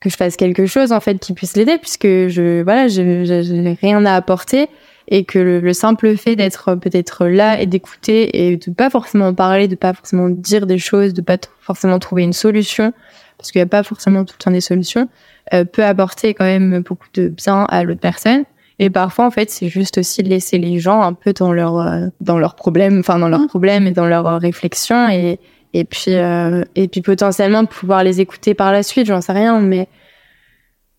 que 0.00 0.08
je 0.10 0.16
fasse 0.16 0.36
quelque 0.36 0.66
chose 0.66 0.92
en 0.92 1.00
fait 1.00 1.18
qui 1.18 1.32
puisse 1.34 1.56
l'aider 1.56 1.76
puisque 1.78 2.06
je 2.06 2.62
voilà 2.62 2.88
je 2.88 3.24
je- 3.24 3.42
je 3.42 3.52
n'ai 3.54 3.74
rien 3.80 4.04
à 4.06 4.14
apporter 4.14 4.68
et 5.10 5.24
que 5.24 5.38
le, 5.38 5.60
le 5.60 5.72
simple 5.72 6.16
fait 6.16 6.36
d'être 6.36 6.74
peut-être 6.74 7.26
là 7.26 7.60
et 7.60 7.66
d'écouter 7.66 8.50
et 8.50 8.56
de 8.56 8.70
pas 8.70 8.90
forcément 8.90 9.32
parler 9.34 9.66
de 9.68 9.74
pas 9.74 9.92
forcément 9.94 10.28
dire 10.28 10.66
des 10.66 10.78
choses 10.78 11.14
de 11.14 11.20
pas 11.22 11.38
forcément 11.60 11.98
trouver 11.98 12.22
une 12.24 12.32
solution 12.32 12.92
parce 13.38 13.50
qu'il 13.52 13.58
y 13.58 13.62
a 13.62 13.66
pas 13.66 13.82
forcément 13.82 14.24
tout 14.24 14.34
le 14.38 14.42
temps 14.44 14.50
des 14.50 14.60
solutions 14.60 15.08
euh, 15.54 15.64
peut 15.64 15.84
apporter 15.84 16.34
quand 16.34 16.44
même 16.44 16.82
beaucoup 16.82 17.06
de 17.14 17.28
bien 17.28 17.64
à 17.68 17.84
l'autre 17.84 18.00
personne 18.00 18.44
et 18.78 18.90
parfois 18.90 19.26
en 19.26 19.30
fait 19.30 19.50
c'est 19.50 19.68
juste 19.68 19.98
aussi 19.98 20.22
laisser 20.22 20.58
les 20.58 20.78
gens 20.78 21.02
un 21.02 21.12
peu 21.14 21.32
dans 21.32 21.52
leur 21.52 21.78
euh, 21.78 22.06
dans 22.20 22.38
leurs 22.38 22.54
problèmes 22.54 23.00
enfin 23.00 23.18
dans 23.18 23.28
leurs 23.28 23.40
Mhm. 23.40 23.48
problèmes 23.48 23.86
et 23.86 23.92
dans 23.92 24.06
leurs 24.06 24.26
euh, 24.26 24.38
réflexions 24.38 25.08
et 25.08 25.40
et 25.74 25.84
puis 25.84 26.14
euh, 26.14 26.64
et 26.74 26.88
puis 26.88 27.02
potentiellement 27.02 27.64
pouvoir 27.64 28.04
les 28.04 28.20
écouter 28.20 28.54
par 28.54 28.72
la 28.72 28.82
suite 28.82 29.06
j'en 29.06 29.20
sais 29.20 29.32
rien 29.32 29.60
mais 29.60 29.88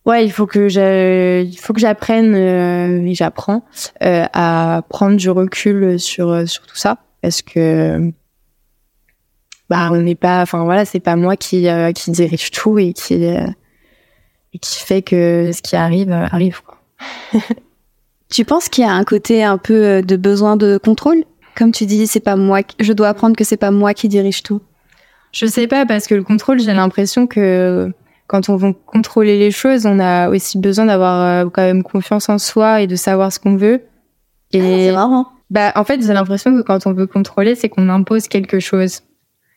ouais 0.06 0.26
il 0.26 0.32
faut 0.32 0.46
que 0.46 0.70
je 0.70 1.42
il 1.44 1.58
faut 1.58 1.74
que 1.74 1.82
j'apprenne 1.82 2.36
euh, 2.36 3.06
et 3.06 3.16
j'apprends 3.16 3.64
euh, 4.04 4.26
à 4.34 4.84
prendre 4.90 5.18
du 5.18 5.30
recul 5.30 6.00
sur 6.00 6.48
sur 6.48 6.66
tout 6.66 6.78
ça. 6.78 6.98
Parce 7.22 7.42
que 7.42 8.12
bah 9.70 9.90
on 9.92 9.98
n'est 9.98 10.16
pas 10.16 10.42
enfin 10.42 10.64
voilà 10.64 10.84
c'est 10.86 11.00
pas 11.00 11.16
moi 11.16 11.38
qui 11.38 11.68
euh, 11.68 11.92
qui 11.92 12.12
dirige 12.12 12.52
tout 12.52 12.80
et 12.80 12.94
qui 12.94 13.26
euh, 13.26 13.46
et 14.54 14.60
qui 14.60 14.80
fait 14.84 15.02
que 15.02 15.52
ce 15.54 15.62
qui 15.62 15.76
arrive 15.76 16.12
euh, 16.12 16.26
arrive 16.32 16.62
quoi. 16.64 16.82
Tu 18.32 18.46
penses 18.46 18.70
qu'il 18.70 18.84
y 18.84 18.88
a 18.88 18.92
un 18.92 19.04
côté 19.04 19.44
un 19.44 19.58
peu 19.58 20.04
de 20.04 20.16
besoin 20.16 20.56
de 20.56 20.78
contrôle? 20.78 21.24
Comme 21.56 21.72
tu 21.72 21.86
dis, 21.86 22.08
c'est 22.08 22.20
pas 22.20 22.36
moi, 22.36 22.64
qui- 22.64 22.76
je 22.80 22.94
dois 22.94 23.10
apprendre 23.10 23.36
que 23.36 23.44
c'est 23.44 23.58
pas 23.58 23.72
moi 23.72 23.94
qui 23.94 24.08
dirige 24.08 24.44
tout. 24.44 24.62
Je 25.32 25.46
sais 25.46 25.68
pas 25.68 25.86
parce 25.86 26.08
que 26.08 26.16
le 26.16 26.24
contrôle, 26.24 26.60
j'ai 26.60 26.74
l'impression 26.74 27.28
que 27.28 27.92
quand 28.28 28.50
on 28.50 28.56
veut 28.56 28.74
contrôler 28.86 29.38
les 29.38 29.52
choses, 29.52 29.86
on 29.86 30.00
a 30.00 30.30
aussi 30.30 30.58
besoin 30.58 30.86
d'avoir 30.86 31.22
euh, 31.46 31.50
quand 31.52 31.62
même 31.64 31.84
confiance 31.84 32.30
en 32.30 32.38
soi 32.38 32.82
et 32.82 32.88
de 32.88 32.96
savoir 32.96 33.32
ce 33.32 33.40
qu'on 33.40 33.56
veut. 33.56 33.82
Et 34.52 34.62
ah, 34.62 34.78
c'est 34.78 34.92
marrant. 34.94 35.28
Bah, 35.50 35.72
en 35.76 35.84
fait, 35.84 36.02
j'ai 36.02 36.14
l'impression 36.14 36.56
que 36.56 36.62
quand 36.62 36.86
on 36.88 36.94
veut 36.94 37.08
contrôler, 37.08 37.56
c'est 37.56 37.70
qu'on 37.70 37.90
impose 37.90 38.28
quelque 38.28 38.60
chose. 38.60 39.02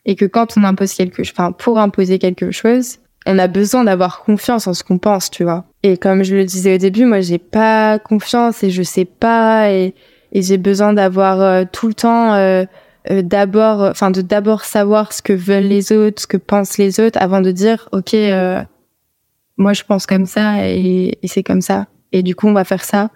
Et 0.05 0.15
que 0.15 0.25
quand 0.25 0.57
on 0.57 0.63
impose 0.63 0.93
quelque 0.93 1.23
chose, 1.23 1.33
enfin, 1.37 1.51
pour 1.51 1.79
imposer 1.79 2.19
quelque 2.19 2.51
chose, 2.51 2.97
on 3.25 3.39
a 3.39 3.47
besoin 3.47 3.83
d'avoir 3.85 4.23
confiance 4.23 4.67
en 4.67 4.73
ce 4.73 4.83
qu'on 4.83 4.97
pense, 4.97 5.31
tu 5.31 5.43
vois. 5.43 5.65
Et 5.81 5.97
comme 5.97 6.23
je 6.23 6.35
le 6.35 6.43
disais 6.43 6.75
au 6.75 6.77
début, 6.77 7.05
moi, 7.05 7.21
j'ai 7.21 7.37
pas 7.37 7.99
confiance 7.99 8.63
et 8.63 8.69
je 8.69 8.83
sais 8.83 9.05
pas 9.05 9.71
et, 9.71 9.95
et 10.33 10.41
j'ai 10.41 10.57
besoin 10.57 10.93
d'avoir 10.93 11.39
euh, 11.39 11.63
tout 11.71 11.87
le 11.87 11.93
temps 11.93 12.33
euh, 12.33 12.65
euh, 13.09 13.21
d'abord, 13.21 13.81
enfin, 13.81 14.11
de 14.11 14.21
d'abord 14.21 14.65
savoir 14.65 15.13
ce 15.13 15.21
que 15.21 15.31
veulent 15.31 15.63
les 15.63 15.91
autres, 15.91 16.23
ce 16.23 16.27
que 16.27 16.37
pensent 16.37 16.77
les 16.77 16.99
autres, 16.99 17.19
avant 17.21 17.39
de 17.39 17.51
dire, 17.51 17.87
ok, 17.91 18.15
moi, 19.57 19.73
je 19.73 19.83
pense 19.83 20.07
comme 20.07 20.25
ça 20.25 20.67
et, 20.67 21.19
et 21.21 21.27
c'est 21.27 21.43
comme 21.43 21.61
ça. 21.61 21.85
Et 22.11 22.23
du 22.23 22.35
coup, 22.35 22.47
on 22.47 22.53
va 22.53 22.63
faire 22.63 22.83
ça. 22.83 23.11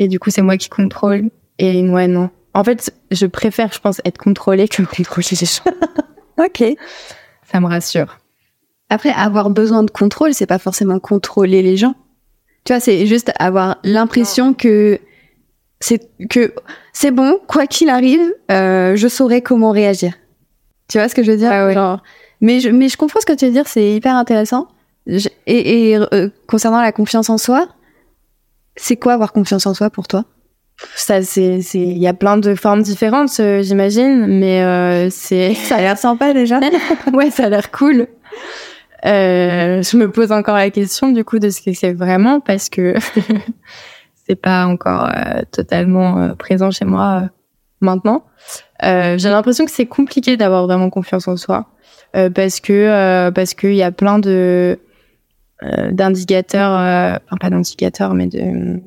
Et 0.00 0.08
du 0.08 0.18
coup, 0.18 0.30
c'est 0.30 0.42
moi 0.42 0.56
qui 0.56 0.68
contrôle. 0.68 1.30
Et 1.58 1.88
ouais, 1.88 2.08
non. 2.08 2.30
En 2.54 2.64
fait, 2.64 2.92
je 3.12 3.26
préfère, 3.26 3.72
je 3.72 3.78
pense, 3.78 4.00
être 4.04 4.18
contrôlée 4.18 4.66
que 4.66 4.82
contrôler 4.96 5.28
les 5.40 5.46
gens. 5.46 5.62
ok. 6.44 6.76
Ça 7.44 7.60
me 7.60 7.66
rassure. 7.66 8.18
Après, 8.90 9.10
avoir 9.10 9.50
besoin 9.50 9.84
de 9.84 9.90
contrôle, 9.90 10.34
c'est 10.34 10.46
pas 10.46 10.58
forcément 10.58 10.98
contrôler 10.98 11.62
les 11.62 11.76
gens. 11.76 11.94
Tu 12.64 12.72
vois, 12.72 12.80
c'est 12.80 13.06
juste 13.06 13.32
avoir 13.38 13.78
l'impression 13.84 14.54
que 14.54 14.98
c'est 15.80 16.10
que 16.28 16.52
c'est 16.92 17.10
bon, 17.10 17.38
quoi 17.46 17.66
qu'il 17.66 17.88
arrive, 17.88 18.20
euh, 18.50 18.96
je 18.96 19.08
saurai 19.08 19.42
comment 19.42 19.70
réagir. 19.70 20.12
Tu 20.88 20.98
vois 20.98 21.08
ce 21.08 21.14
que 21.14 21.22
je 21.22 21.30
veux 21.32 21.36
dire? 21.36 21.52
Ah 21.52 21.72
Genre, 21.72 22.02
mais 22.40 22.60
je 22.60 22.70
mais 22.70 22.88
je 22.88 22.96
comprends 22.96 23.20
ce 23.20 23.26
que 23.26 23.34
tu 23.34 23.46
veux 23.46 23.52
dire, 23.52 23.68
c'est 23.68 23.92
hyper 23.92 24.14
intéressant. 24.14 24.68
et, 25.06 25.90
et 25.90 25.96
euh, 25.96 26.28
concernant 26.46 26.80
la 26.80 26.92
confiance 26.92 27.30
en 27.30 27.38
soi, 27.38 27.68
c'est 28.76 28.96
quoi 28.96 29.12
avoir 29.14 29.32
confiance 29.32 29.66
en 29.66 29.74
soi 29.74 29.90
pour 29.90 30.08
toi? 30.08 30.24
Ça 30.94 31.22
c'est 31.22 31.60
c'est 31.60 31.80
il 31.80 31.98
y 31.98 32.06
a 32.06 32.14
plein 32.14 32.36
de 32.36 32.54
formes 32.54 32.82
différentes 32.82 33.40
euh, 33.40 33.62
j'imagine 33.62 34.26
mais 34.28 34.62
euh, 34.62 35.08
c'est 35.10 35.54
ça 35.68 35.76
a 35.76 35.80
l'air 35.80 35.98
sympa 35.98 36.32
déjà. 36.32 36.60
Ouais 37.12 37.30
ça 37.30 37.46
a 37.46 37.48
l'air 37.48 37.70
cool. 37.72 38.06
Euh, 39.04 39.82
je 39.82 39.96
me 39.96 40.10
pose 40.10 40.32
encore 40.32 40.56
la 40.56 40.70
question 40.70 41.10
du 41.10 41.24
coup 41.24 41.38
de 41.38 41.50
ce 41.50 41.60
que 41.60 41.72
c'est 41.72 41.92
vraiment 41.92 42.40
parce 42.40 42.68
que 42.68 42.94
c'est 44.28 44.36
pas 44.36 44.66
encore 44.66 45.08
euh, 45.08 45.42
totalement 45.50 46.18
euh, 46.18 46.34
présent 46.34 46.70
chez 46.70 46.84
moi 46.84 47.22
euh, 47.22 47.28
maintenant. 47.80 48.24
J'ai 48.82 49.28
l'impression 49.28 49.64
que 49.64 49.70
c'est 49.70 49.86
compliqué 49.86 50.36
d'avoir 50.36 50.66
vraiment 50.66 50.90
confiance 50.90 51.26
en 51.26 51.36
soi 51.36 51.66
parce 52.12 52.60
que 52.60 53.30
parce 53.30 53.54
qu'il 53.54 53.74
y 53.74 53.82
a 53.82 53.90
plein 53.90 54.18
de 54.18 54.78
d'indicateurs, 55.90 56.72
enfin 57.26 57.36
pas 57.40 57.50
d'indicateurs 57.50 58.14
mais 58.14 58.28
de 58.28 58.80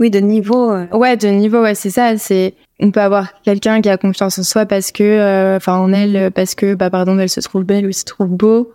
oui 0.00 0.10
de 0.10 0.18
niveau. 0.20 0.74
Ouais 0.92 1.16
de 1.18 1.28
niveau 1.28 1.60
ouais 1.62 1.74
c'est 1.74 1.90
ça 1.90 2.16
c'est 2.16 2.54
on 2.80 2.90
peut 2.90 3.02
avoir 3.02 3.42
quelqu'un 3.42 3.82
qui 3.82 3.90
a 3.90 3.98
confiance 3.98 4.38
en 4.38 4.42
soi 4.42 4.64
parce 4.64 4.92
que 4.92 5.56
enfin 5.56 5.76
en 5.76 5.92
elle 5.92 6.30
parce 6.30 6.54
que 6.54 6.74
bah 6.74 6.88
pardon 6.88 7.18
elle 7.18 7.28
se 7.28 7.40
trouve 7.40 7.64
belle 7.64 7.86
ou 7.86 7.92
se 7.92 8.04
trouve 8.04 8.28
beau 8.28 8.72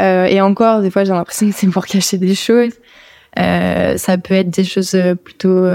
euh, 0.00 0.26
et 0.26 0.40
encore, 0.40 0.80
des 0.80 0.90
fois, 0.90 1.04
j'ai 1.04 1.12
l'impression 1.12 1.48
que 1.48 1.54
c'est 1.54 1.66
pour 1.68 1.86
cacher 1.86 2.18
des 2.18 2.34
choses. 2.34 2.72
Euh, 3.38 3.96
ça 3.96 4.18
peut 4.18 4.34
être 4.34 4.50
des 4.50 4.64
choses 4.64 4.94
euh, 4.94 5.14
plutôt 5.14 5.66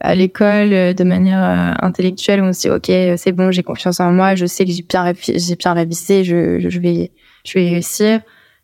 à 0.00 0.14
l'école, 0.14 0.94
de 0.94 1.04
manière 1.04 1.76
intellectuelle, 1.82 2.42
où 2.42 2.44
on 2.44 2.52
se 2.52 2.60
dit, 2.62 2.70
ok, 2.70 3.16
c'est 3.16 3.32
bon, 3.32 3.50
j'ai 3.50 3.62
confiance 3.62 4.00
en 4.00 4.12
moi, 4.12 4.34
je 4.34 4.46
sais 4.46 4.64
que 4.64 4.70
j'ai 4.70 4.82
bien, 4.82 5.12
j'ai 5.22 5.56
bien 5.56 5.72
révisé, 5.72 6.22
je, 6.22 6.68
je 6.68 6.78
vais, 6.78 7.10
je 7.44 7.58
vais 7.58 7.70
réussir. 7.70 8.20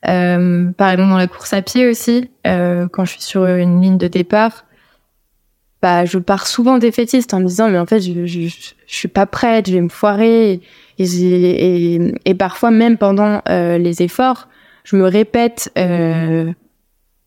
Euh, 0.09 0.71
par 0.73 0.91
exemple, 0.91 1.11
dans 1.11 1.17
la 1.17 1.29
course 1.29 1.53
à 1.53 1.63
pied 1.63 1.89
aussi, 1.89 2.31
euh, 2.47 2.89
quand 2.89 3.05
je 3.05 3.13
suis 3.13 3.23
sur 3.23 3.47
une 3.47 3.81
ligne 3.81 3.99
de 3.99 4.09
départ, 4.09 4.65
bah, 5.81 6.05
je 6.05 6.19
pars 6.19 6.47
souvent 6.47 6.79
défaitiste 6.79 7.35
en 7.35 7.41
me 7.41 7.47
disant, 7.47 7.69
mais 7.69 7.79
en 7.79 7.87
fait, 7.87 8.01
je, 8.01 8.27
je, 8.27 8.49
je, 8.49 8.75
suis 8.87 9.09
pas 9.09 9.27
prête, 9.27 9.69
je 9.69 9.75
vais 9.75 9.81
me 9.81 9.89
foirer. 9.89 10.61
Et, 10.99 11.05
et, 11.05 12.15
et 12.25 12.35
parfois, 12.35 12.71
même 12.71 12.99
pendant 12.99 13.43
euh, 13.49 13.79
les 13.79 14.03
efforts, 14.03 14.49
je 14.85 14.97
me 14.97 15.07
répète, 15.07 15.73
euh, 15.79 16.53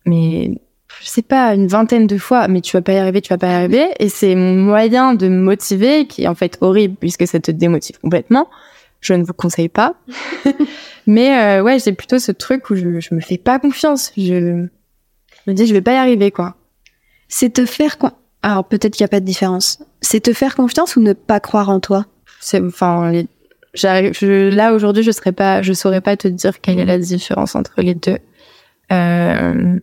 mais 0.06 0.52
je 1.02 1.08
sais 1.08 1.22
pas, 1.22 1.54
une 1.54 1.68
vingtaine 1.68 2.08
de 2.08 2.18
fois, 2.18 2.48
mais 2.48 2.62
tu 2.62 2.76
vas 2.76 2.82
pas 2.82 2.94
y 2.94 2.98
arriver, 2.98 3.22
tu 3.22 3.30
vas 3.30 3.38
pas 3.38 3.48
y 3.48 3.54
arriver. 3.54 3.88
Et 4.00 4.10
c'est 4.10 4.36
mon 4.36 4.56
moyen 4.56 5.14
de 5.14 5.28
me 5.28 5.42
motiver, 5.42 6.08
qui 6.08 6.24
est 6.24 6.28
en 6.28 6.36
fait 6.36 6.58
horrible 6.62 6.96
puisque 7.00 7.28
ça 7.28 7.40
te 7.40 7.52
démotive 7.52 8.00
complètement. 8.00 8.50
Je 9.02 9.14
ne 9.14 9.24
vous 9.24 9.34
conseille 9.34 9.70
pas. 9.70 9.96
mais 11.08 11.60
euh, 11.60 11.64
ouais, 11.64 11.80
j'ai 11.80 11.94
plutôt 11.94 12.20
ce 12.20 12.32
truc 12.32 12.70
où 12.70 12.76
je, 12.76 13.00
je 13.00 13.14
me 13.14 13.20
fais 13.20 13.38
pas 13.38 13.60
confiance. 13.60 14.12
Je, 14.18 14.68
me 15.48 15.54
dis, 15.54 15.68
je 15.68 15.74
vais 15.74 15.82
pas 15.82 15.94
y 15.94 15.98
arriver, 15.98 16.32
quoi. 16.32 16.56
C'est 17.28 17.54
te 17.54 17.66
faire 17.66 17.98
quoi 17.98 18.14
Alors 18.42 18.66
peut-être 18.66 18.94
qu'il 18.94 19.04
y 19.04 19.06
a 19.06 19.10
pas 19.10 19.20
de 19.20 19.26
différence. 19.26 19.80
C'est 20.02 20.22
te 20.22 20.34
faire 20.34 20.56
confiance 20.56 20.96
ou 20.96 21.02
ne 21.02 21.14
pas 21.14 21.40
croire 21.40 21.70
en 21.70 21.80
toi? 21.80 22.06
C'est 22.40 22.62
enfin 22.62 23.12
les, 23.12 23.28
je, 23.76 24.50
là 24.50 24.74
aujourd'hui, 24.74 25.04
je 25.04 25.12
serais 25.12 25.32
pas, 25.32 25.62
je 25.62 25.74
saurais 25.74 26.02
pas 26.02 26.16
te 26.18 26.28
dire 26.28 26.62
quelle 26.62 26.80
est 26.80 26.86
la 26.86 26.98
différence 26.98 27.56
entre 27.56 27.74
les 27.78 27.96
deux. 27.96 28.18
Euh... 28.92 29.80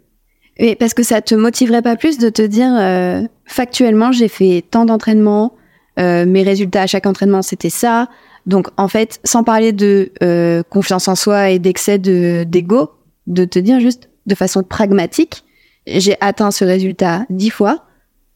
Et 0.62 0.76
parce 0.76 0.94
que 0.94 1.02
ça 1.02 1.20
te 1.20 1.34
motiverait 1.34 1.82
pas 1.82 1.96
plus 1.96 2.18
de 2.18 2.28
te 2.28 2.40
dire 2.40 2.72
euh, 2.72 3.22
factuellement, 3.46 4.12
j'ai 4.12 4.28
fait 4.28 4.64
tant 4.70 4.84
d'entraînements, 4.84 5.54
euh, 5.98 6.24
mes 6.24 6.44
résultats 6.44 6.82
à 6.82 6.86
chaque 6.86 7.04
entraînement 7.04 7.42
c'était 7.42 7.68
ça. 7.68 8.08
Donc 8.46 8.68
en 8.76 8.86
fait, 8.86 9.20
sans 9.24 9.42
parler 9.42 9.72
de 9.72 10.12
euh, 10.22 10.62
confiance 10.62 11.08
en 11.08 11.16
soi 11.16 11.50
et 11.50 11.58
d'excès 11.58 11.98
de 11.98 12.44
d'ego, 12.44 12.90
de 13.26 13.44
te 13.44 13.58
dire 13.58 13.80
juste 13.80 14.08
de 14.26 14.36
façon 14.36 14.62
pragmatique, 14.62 15.44
j'ai 15.86 16.16
atteint 16.20 16.52
ce 16.52 16.64
résultat 16.64 17.26
dix 17.28 17.50
fois, 17.50 17.84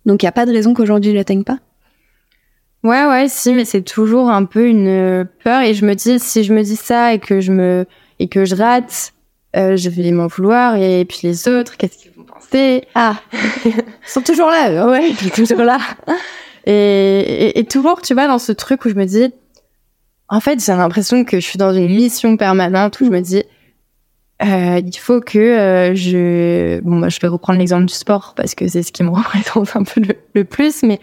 donc 0.05 0.23
il 0.23 0.27
y 0.27 0.29
a 0.29 0.33
pas 0.33 0.47
de 0.47 0.53
raison 0.53 0.75
qu'aujourd'hui 0.75 1.13
je 1.13 1.17
l'atteigne 1.17 1.45
pas. 1.45 1.61
Ouais, 2.83 3.07
ouais, 3.07 3.27
si, 3.29 3.53
mais 3.53 3.65
c'est 3.65 3.83
toujours 3.83 4.31
un 4.31 4.45
peu 4.45 4.69
une 4.69 4.89
euh, 4.89 5.25
peur 5.45 5.63
et 5.63 5.75
je 5.75 5.85
me 5.85 5.95
dis 5.95 6.19
si 6.19 6.43
je 6.43 6.53
me 6.53 6.63
dis 6.63 6.77
ça 6.77 7.15
et 7.15 7.21
que 7.21 7.41
je 7.41 7.53
me 7.53 7.87
et 8.19 8.29
que 8.29 8.45
je 8.45 8.57
rate, 8.57 9.13
euh, 9.57 9.77
je 9.77 9.89
vais 9.89 10.13
m'en 10.13 10.27
vouloir 10.27 10.77
et 10.77 11.05
puis 11.05 11.21
les 11.23 11.49
autres, 11.49 11.77
qu'est-ce 11.77 11.99
qu'ils 11.99 12.13
Ah, 12.95 13.17
ils 13.65 13.75
sont 14.07 14.23
toujours 14.23 14.49
là, 14.49 14.87
ouais, 14.89 15.11
ils 15.11 15.17
sont 15.17 15.29
toujours 15.29 15.65
là. 15.65 15.79
Et, 16.67 16.73
et, 16.73 17.59
et, 17.59 17.65
toujours, 17.65 18.03
tu 18.03 18.15
vois, 18.15 18.27
dans 18.27 18.39
ce 18.39 18.53
truc 18.53 18.85
où 18.85 18.89
je 18.89 18.95
me 18.95 19.05
dis, 19.05 19.33
en 20.29 20.41
fait, 20.41 20.65
j'ai 20.65 20.73
l'impression 20.73 21.25
que 21.25 21.39
je 21.39 21.47
suis 21.47 21.59
dans 21.59 21.73
une 21.73 21.95
mission 21.95 22.37
permanente 22.37 23.01
où 23.01 23.05
je 23.05 23.11
me 23.11 23.21
dis, 23.21 23.45
euh, 24.43 24.81
il 24.85 24.99
faut 24.99 25.21
que 25.21 25.39
euh, 25.39 25.95
je, 25.95 26.81
bon, 26.81 26.99
bah, 26.99 27.09
je 27.09 27.19
vais 27.21 27.29
reprendre 27.29 27.59
l'exemple 27.59 27.87
du 27.87 27.95
sport 27.95 28.35
parce 28.37 28.55
que 28.55 28.69
c'est 28.69 28.83
ce 28.83 28.93
qui 28.93 29.03
me 29.03 29.11
représente 29.17 29.77
un 29.77 29.85
peu 29.85 30.01
le, 30.01 30.15
le 30.35 30.45
plus, 30.45 30.83
mais 30.83 31.01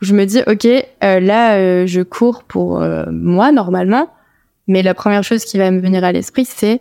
je 0.00 0.14
me 0.14 0.24
dis, 0.24 0.40
ok, 0.46 0.66
euh, 0.66 1.20
là, 1.20 1.56
euh, 1.56 1.86
je 1.86 2.02
cours 2.02 2.44
pour 2.44 2.82
euh, 2.82 3.06
moi 3.10 3.52
normalement, 3.52 4.08
mais 4.66 4.82
la 4.82 4.94
première 4.94 5.22
chose 5.22 5.44
qui 5.44 5.58
va 5.58 5.70
me 5.70 5.80
venir 5.80 6.04
à 6.04 6.12
l'esprit, 6.12 6.44
c'est 6.44 6.80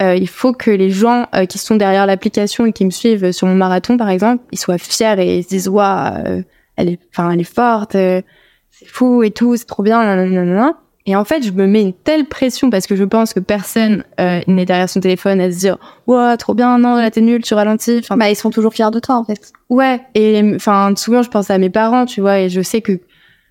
il 0.00 0.28
faut 0.28 0.52
que 0.52 0.70
les 0.70 0.90
gens 0.90 1.26
qui 1.48 1.58
sont 1.58 1.76
derrière 1.76 2.06
l'application 2.06 2.66
et 2.66 2.72
qui 2.72 2.84
me 2.84 2.90
suivent 2.90 3.32
sur 3.32 3.46
mon 3.46 3.54
marathon, 3.54 3.96
par 3.96 4.08
exemple, 4.08 4.42
ils 4.52 4.58
soient 4.58 4.78
fiers 4.78 5.14
et 5.18 5.38
ils 5.38 5.44
se 5.44 5.48
disent, 5.48 5.68
waouh, 5.68 6.42
elle 6.76 6.88
est, 6.88 6.98
enfin, 7.12 7.30
elle 7.30 7.40
est 7.40 7.44
forte, 7.44 7.92
c'est 7.92 8.24
fou 8.86 9.22
et 9.22 9.30
tout, 9.30 9.56
c'est 9.56 9.66
trop 9.66 9.82
bien, 9.82 10.02
nanana. 10.02 10.74
Et 11.06 11.16
en 11.16 11.24
fait, 11.24 11.42
je 11.42 11.50
me 11.50 11.66
mets 11.66 11.82
une 11.82 11.92
telle 11.92 12.26
pression 12.26 12.70
parce 12.70 12.86
que 12.86 12.94
je 12.94 13.04
pense 13.04 13.32
que 13.32 13.40
personne 13.40 14.04
euh, 14.20 14.40
n'est 14.46 14.66
derrière 14.66 14.88
son 14.88 15.00
téléphone 15.00 15.40
à 15.40 15.50
se 15.50 15.58
dire 15.58 15.78
"Ouah, 16.06 16.36
trop 16.36 16.54
bien, 16.54 16.78
non, 16.78 16.96
là 16.96 17.10
t'es 17.10 17.22
nul, 17.22 17.42
tu 17.42 17.54
ralentis." 17.54 17.98
Enfin, 17.98 18.16
bah 18.16 18.30
ils 18.30 18.36
sont 18.36 18.50
toujours 18.50 18.72
fiers 18.74 18.90
de 18.92 19.00
toi 19.00 19.16
en 19.16 19.24
fait. 19.24 19.52
Ouais, 19.70 20.00
et 20.14 20.42
enfin 20.54 20.92
souvent 20.96 21.22
je 21.22 21.30
pense 21.30 21.50
à 21.50 21.58
mes 21.58 21.70
parents, 21.70 22.04
tu 22.04 22.20
vois, 22.20 22.38
et 22.40 22.48
je 22.48 22.60
sais 22.60 22.82
que 22.82 23.00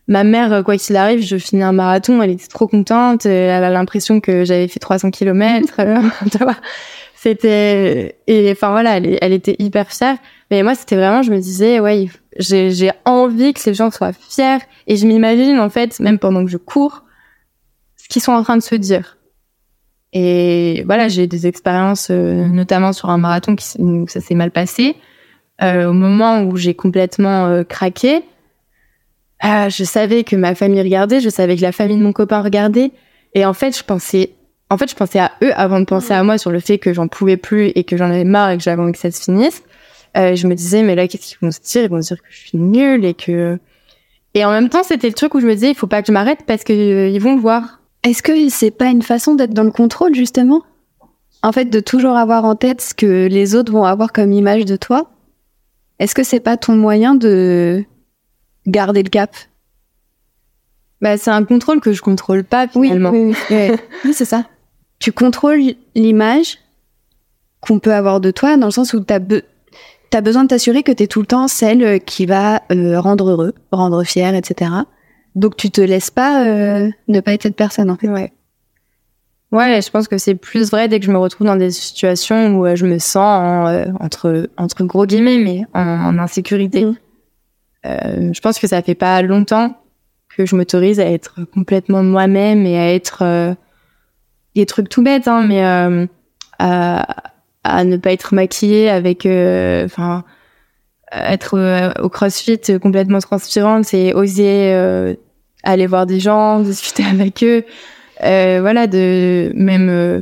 ma 0.09 0.25
mère 0.25 0.63
quoi 0.65 0.75
qu'il 0.75 0.97
arrive, 0.97 1.23
je 1.23 1.37
finis 1.37 1.63
un 1.63 1.71
marathon, 1.71 2.21
elle 2.21 2.31
était 2.31 2.47
trop 2.47 2.67
contente, 2.67 3.25
elle 3.25 3.63
a 3.63 3.69
l'impression 3.69 4.19
que 4.19 4.43
j'avais 4.43 4.67
fait 4.67 4.79
300 4.79 5.11
km, 5.11 5.75
vois. 6.41 6.55
C'était 7.15 8.17
et 8.27 8.51
enfin 8.51 8.71
voilà, 8.71 8.97
elle, 8.97 9.33
était 9.33 9.55
hyper 9.59 9.91
fière. 9.91 10.17
Mais 10.51 10.63
moi, 10.63 10.75
c'était 10.75 10.95
vraiment, 10.95 11.21
je 11.21 11.31
me 11.31 11.39
disais, 11.39 11.79
ouais, 11.79 12.07
j'ai 12.37 12.91
envie 13.05 13.53
que 13.53 13.59
ces 13.59 13.73
gens 13.73 13.91
soient 13.91 14.13
fiers. 14.13 14.59
Et 14.87 14.97
je 14.97 15.05
m'imagine, 15.05 15.59
en 15.59 15.69
fait, 15.69 15.99
même 15.99 16.17
pendant 16.17 16.43
que 16.43 16.49
je 16.49 16.57
cours, 16.57 17.03
qu'ils 18.09 18.21
sont 18.21 18.33
en 18.33 18.43
train 18.43 18.57
de 18.57 18.63
se 18.63 18.75
dire. 18.75 19.17
Et 20.11 20.83
voilà, 20.85 21.07
j'ai 21.07 21.27
des 21.27 21.47
expériences, 21.47 22.07
euh, 22.09 22.47
notamment 22.47 22.91
sur 22.91 23.09
un 23.09 23.19
marathon 23.19 23.55
qui 23.55 23.79
où 23.79 24.07
ça 24.07 24.19
s'est 24.19 24.35
mal 24.35 24.51
passé. 24.51 24.95
Euh, 25.61 25.89
au 25.89 25.93
moment 25.93 26.41
où 26.41 26.57
j'ai 26.57 26.73
complètement 26.73 27.45
euh, 27.45 27.63
craqué, 27.63 28.23
je 29.41 29.83
savais 29.83 30.23
que 30.23 30.35
ma 30.35 30.55
famille 30.55 30.81
regardait, 30.81 31.19
je 31.19 31.29
savais 31.29 31.55
que 31.55 31.61
la 31.61 31.71
famille 31.71 31.97
de 31.97 32.03
mon 32.03 32.13
copain 32.13 32.41
regardait, 32.41 32.91
et 33.33 33.45
en 33.45 33.53
fait, 33.53 33.77
je 33.77 33.83
pensais, 33.83 34.31
en 34.69 34.77
fait, 34.77 34.89
je 34.89 34.95
pensais 34.95 35.19
à 35.19 35.31
eux 35.43 35.51
avant 35.55 35.79
de 35.79 35.85
penser 35.85 36.13
à 36.13 36.23
moi 36.23 36.37
sur 36.37 36.51
le 36.51 36.59
fait 36.59 36.77
que 36.77 36.93
j'en 36.93 37.07
pouvais 37.07 37.37
plus 37.37 37.71
et 37.75 37.83
que 37.83 37.97
j'en 37.97 38.09
avais 38.09 38.23
marre 38.23 38.51
et 38.51 38.57
que 38.57 38.63
j'avais 38.63 38.81
envie 38.81 38.91
que 38.91 38.97
ça 38.97 39.11
se 39.11 39.21
finisse. 39.21 39.63
je 40.15 40.47
me 40.47 40.55
disais, 40.55 40.83
mais 40.83 40.95
là, 40.95 41.07
qu'est-ce 41.07 41.27
qu'ils 41.27 41.37
vont 41.41 41.51
se 41.51 41.59
dire? 41.61 41.83
Ils 41.83 41.89
vont 41.89 42.01
se 42.01 42.13
dire 42.13 42.21
que 42.21 42.29
je 42.29 42.37
suis 42.37 42.57
nulle 42.57 43.05
et 43.05 43.13
que. 43.13 43.59
Et 44.35 44.45
en 44.45 44.51
même 44.51 44.69
temps, 44.69 44.83
c'était 44.83 45.07
le 45.07 45.13
truc 45.13 45.33
où 45.33 45.39
je 45.39 45.47
me 45.47 45.53
disais, 45.53 45.69
il 45.69 45.75
faut 45.75 45.87
pas 45.87 46.01
que 46.01 46.07
je 46.07 46.11
m'arrête 46.11 46.39
parce 46.45 46.63
que 46.63 47.09
ils 47.09 47.19
vont 47.19 47.35
le 47.35 47.41
voir. 47.41 47.79
Est-ce 48.03 48.21
que 48.21 48.49
c'est 48.49 48.71
pas 48.71 48.85
une 48.85 49.01
façon 49.01 49.35
d'être 49.35 49.53
dans 49.53 49.63
le 49.63 49.71
contrôle 49.71 50.15
justement? 50.15 50.63
En 51.41 51.51
fait, 51.51 51.65
de 51.65 51.79
toujours 51.79 52.17
avoir 52.17 52.45
en 52.45 52.55
tête 52.55 52.81
ce 52.81 52.93
que 52.93 53.27
les 53.27 53.55
autres 53.55 53.71
vont 53.71 53.85
avoir 53.85 54.11
comme 54.11 54.31
image 54.31 54.65
de 54.65 54.75
toi, 54.75 55.09
est-ce 55.99 56.13
que 56.13 56.23
c'est 56.23 56.39
pas 56.39 56.57
ton 56.57 56.75
moyen 56.75 57.15
de 57.15 57.83
garder 58.69 59.03
le 59.03 59.09
cap 59.09 59.35
Bah, 61.01 61.17
c'est 61.17 61.31
un 61.31 61.43
contrôle 61.43 61.79
que 61.79 61.93
je 61.93 62.01
contrôle 62.01 62.43
pas 62.43 62.67
finalement. 62.67 63.11
Oui, 63.11 63.35
oui, 63.49 63.71
oui. 64.05 64.13
c'est 64.13 64.25
ça. 64.25 64.45
Tu 64.99 65.11
contrôles 65.11 65.61
l'image 65.95 66.57
qu'on 67.61 67.79
peut 67.79 67.93
avoir 67.93 68.19
de 68.21 68.31
toi 68.31 68.57
dans 68.57 68.67
le 68.67 68.71
sens 68.71 68.93
où 68.93 69.03
tu 69.03 69.13
as, 69.13 70.21
besoin 70.21 70.43
de 70.43 70.49
t'assurer 70.49 70.83
que 70.83 70.91
tu 70.91 71.03
es 71.03 71.07
tout 71.07 71.21
le 71.21 71.27
temps 71.27 71.47
celle 71.47 72.01
qui 72.01 72.25
va 72.25 72.61
euh, 72.71 72.99
rendre 72.99 73.29
heureux, 73.29 73.53
rendre 73.71 74.03
fier, 74.03 74.33
etc. 74.35 74.71
Donc 75.35 75.55
tu 75.55 75.71
te 75.71 75.81
laisses 75.81 76.11
pas 76.11 76.45
euh, 76.45 76.89
ne 77.07 77.19
pas 77.19 77.33
être 77.33 77.43
cette 77.43 77.55
personne 77.55 77.89
en 77.89 77.95
fait. 77.95 78.09
Ouais. 78.09 78.33
Ouais, 79.51 79.81
je 79.81 79.89
pense 79.89 80.07
que 80.07 80.17
c'est 80.19 80.35
plus 80.35 80.69
vrai 80.69 80.87
dès 80.87 80.99
que 80.99 81.05
je 81.05 81.11
me 81.11 81.17
retrouve 81.17 81.47
dans 81.47 81.55
des 81.55 81.71
situations 81.71 82.55
où 82.55 82.65
euh, 82.67 82.75
je 82.75 82.85
me 82.85 82.99
sens 82.99 83.67
euh, 83.69 83.85
entre 83.99 84.49
entre 84.57 84.83
gros 84.83 85.07
guillemets, 85.07 85.39
mais 85.39 85.63
en, 85.73 86.19
insécurité. 86.19 86.85
Mmh. 86.85 86.95
Euh, 87.85 88.31
je 88.33 88.39
pense 88.41 88.59
que 88.59 88.67
ça 88.67 88.81
fait 88.81 88.95
pas 88.95 89.21
longtemps 89.21 89.77
que 90.35 90.45
je 90.45 90.55
m'autorise 90.55 90.99
à 90.99 91.05
être 91.05 91.39
complètement 91.53 92.03
moi-même 92.03 92.65
et 92.65 92.77
à 92.77 92.93
être 92.93 93.23
euh, 93.23 93.53
des 94.55 94.65
trucs 94.65 94.89
tout 94.89 95.03
bêtes, 95.03 95.27
hein, 95.27 95.45
mais 95.47 95.63
à, 96.59 97.05
à 97.63 97.83
ne 97.83 97.97
pas 97.97 98.11
être 98.11 98.33
maquillée 98.33 98.89
avec, 98.89 99.25
enfin, 99.25 100.23
être 101.11 101.93
au 102.01 102.09
CrossFit 102.09 102.79
complètement 102.81 103.19
transpirante 103.19 103.93
et 103.93 104.13
oser 104.13 105.15
aller 105.63 105.87
voir 105.87 106.05
des 106.05 106.19
gens, 106.19 106.59
discuter 106.63 107.03
avec 107.03 107.43
eux. 107.43 107.63
Euh, 108.23 108.59
voilà, 108.61 108.87
de 108.87 109.51
même 109.55 109.89
euh, 109.89 110.21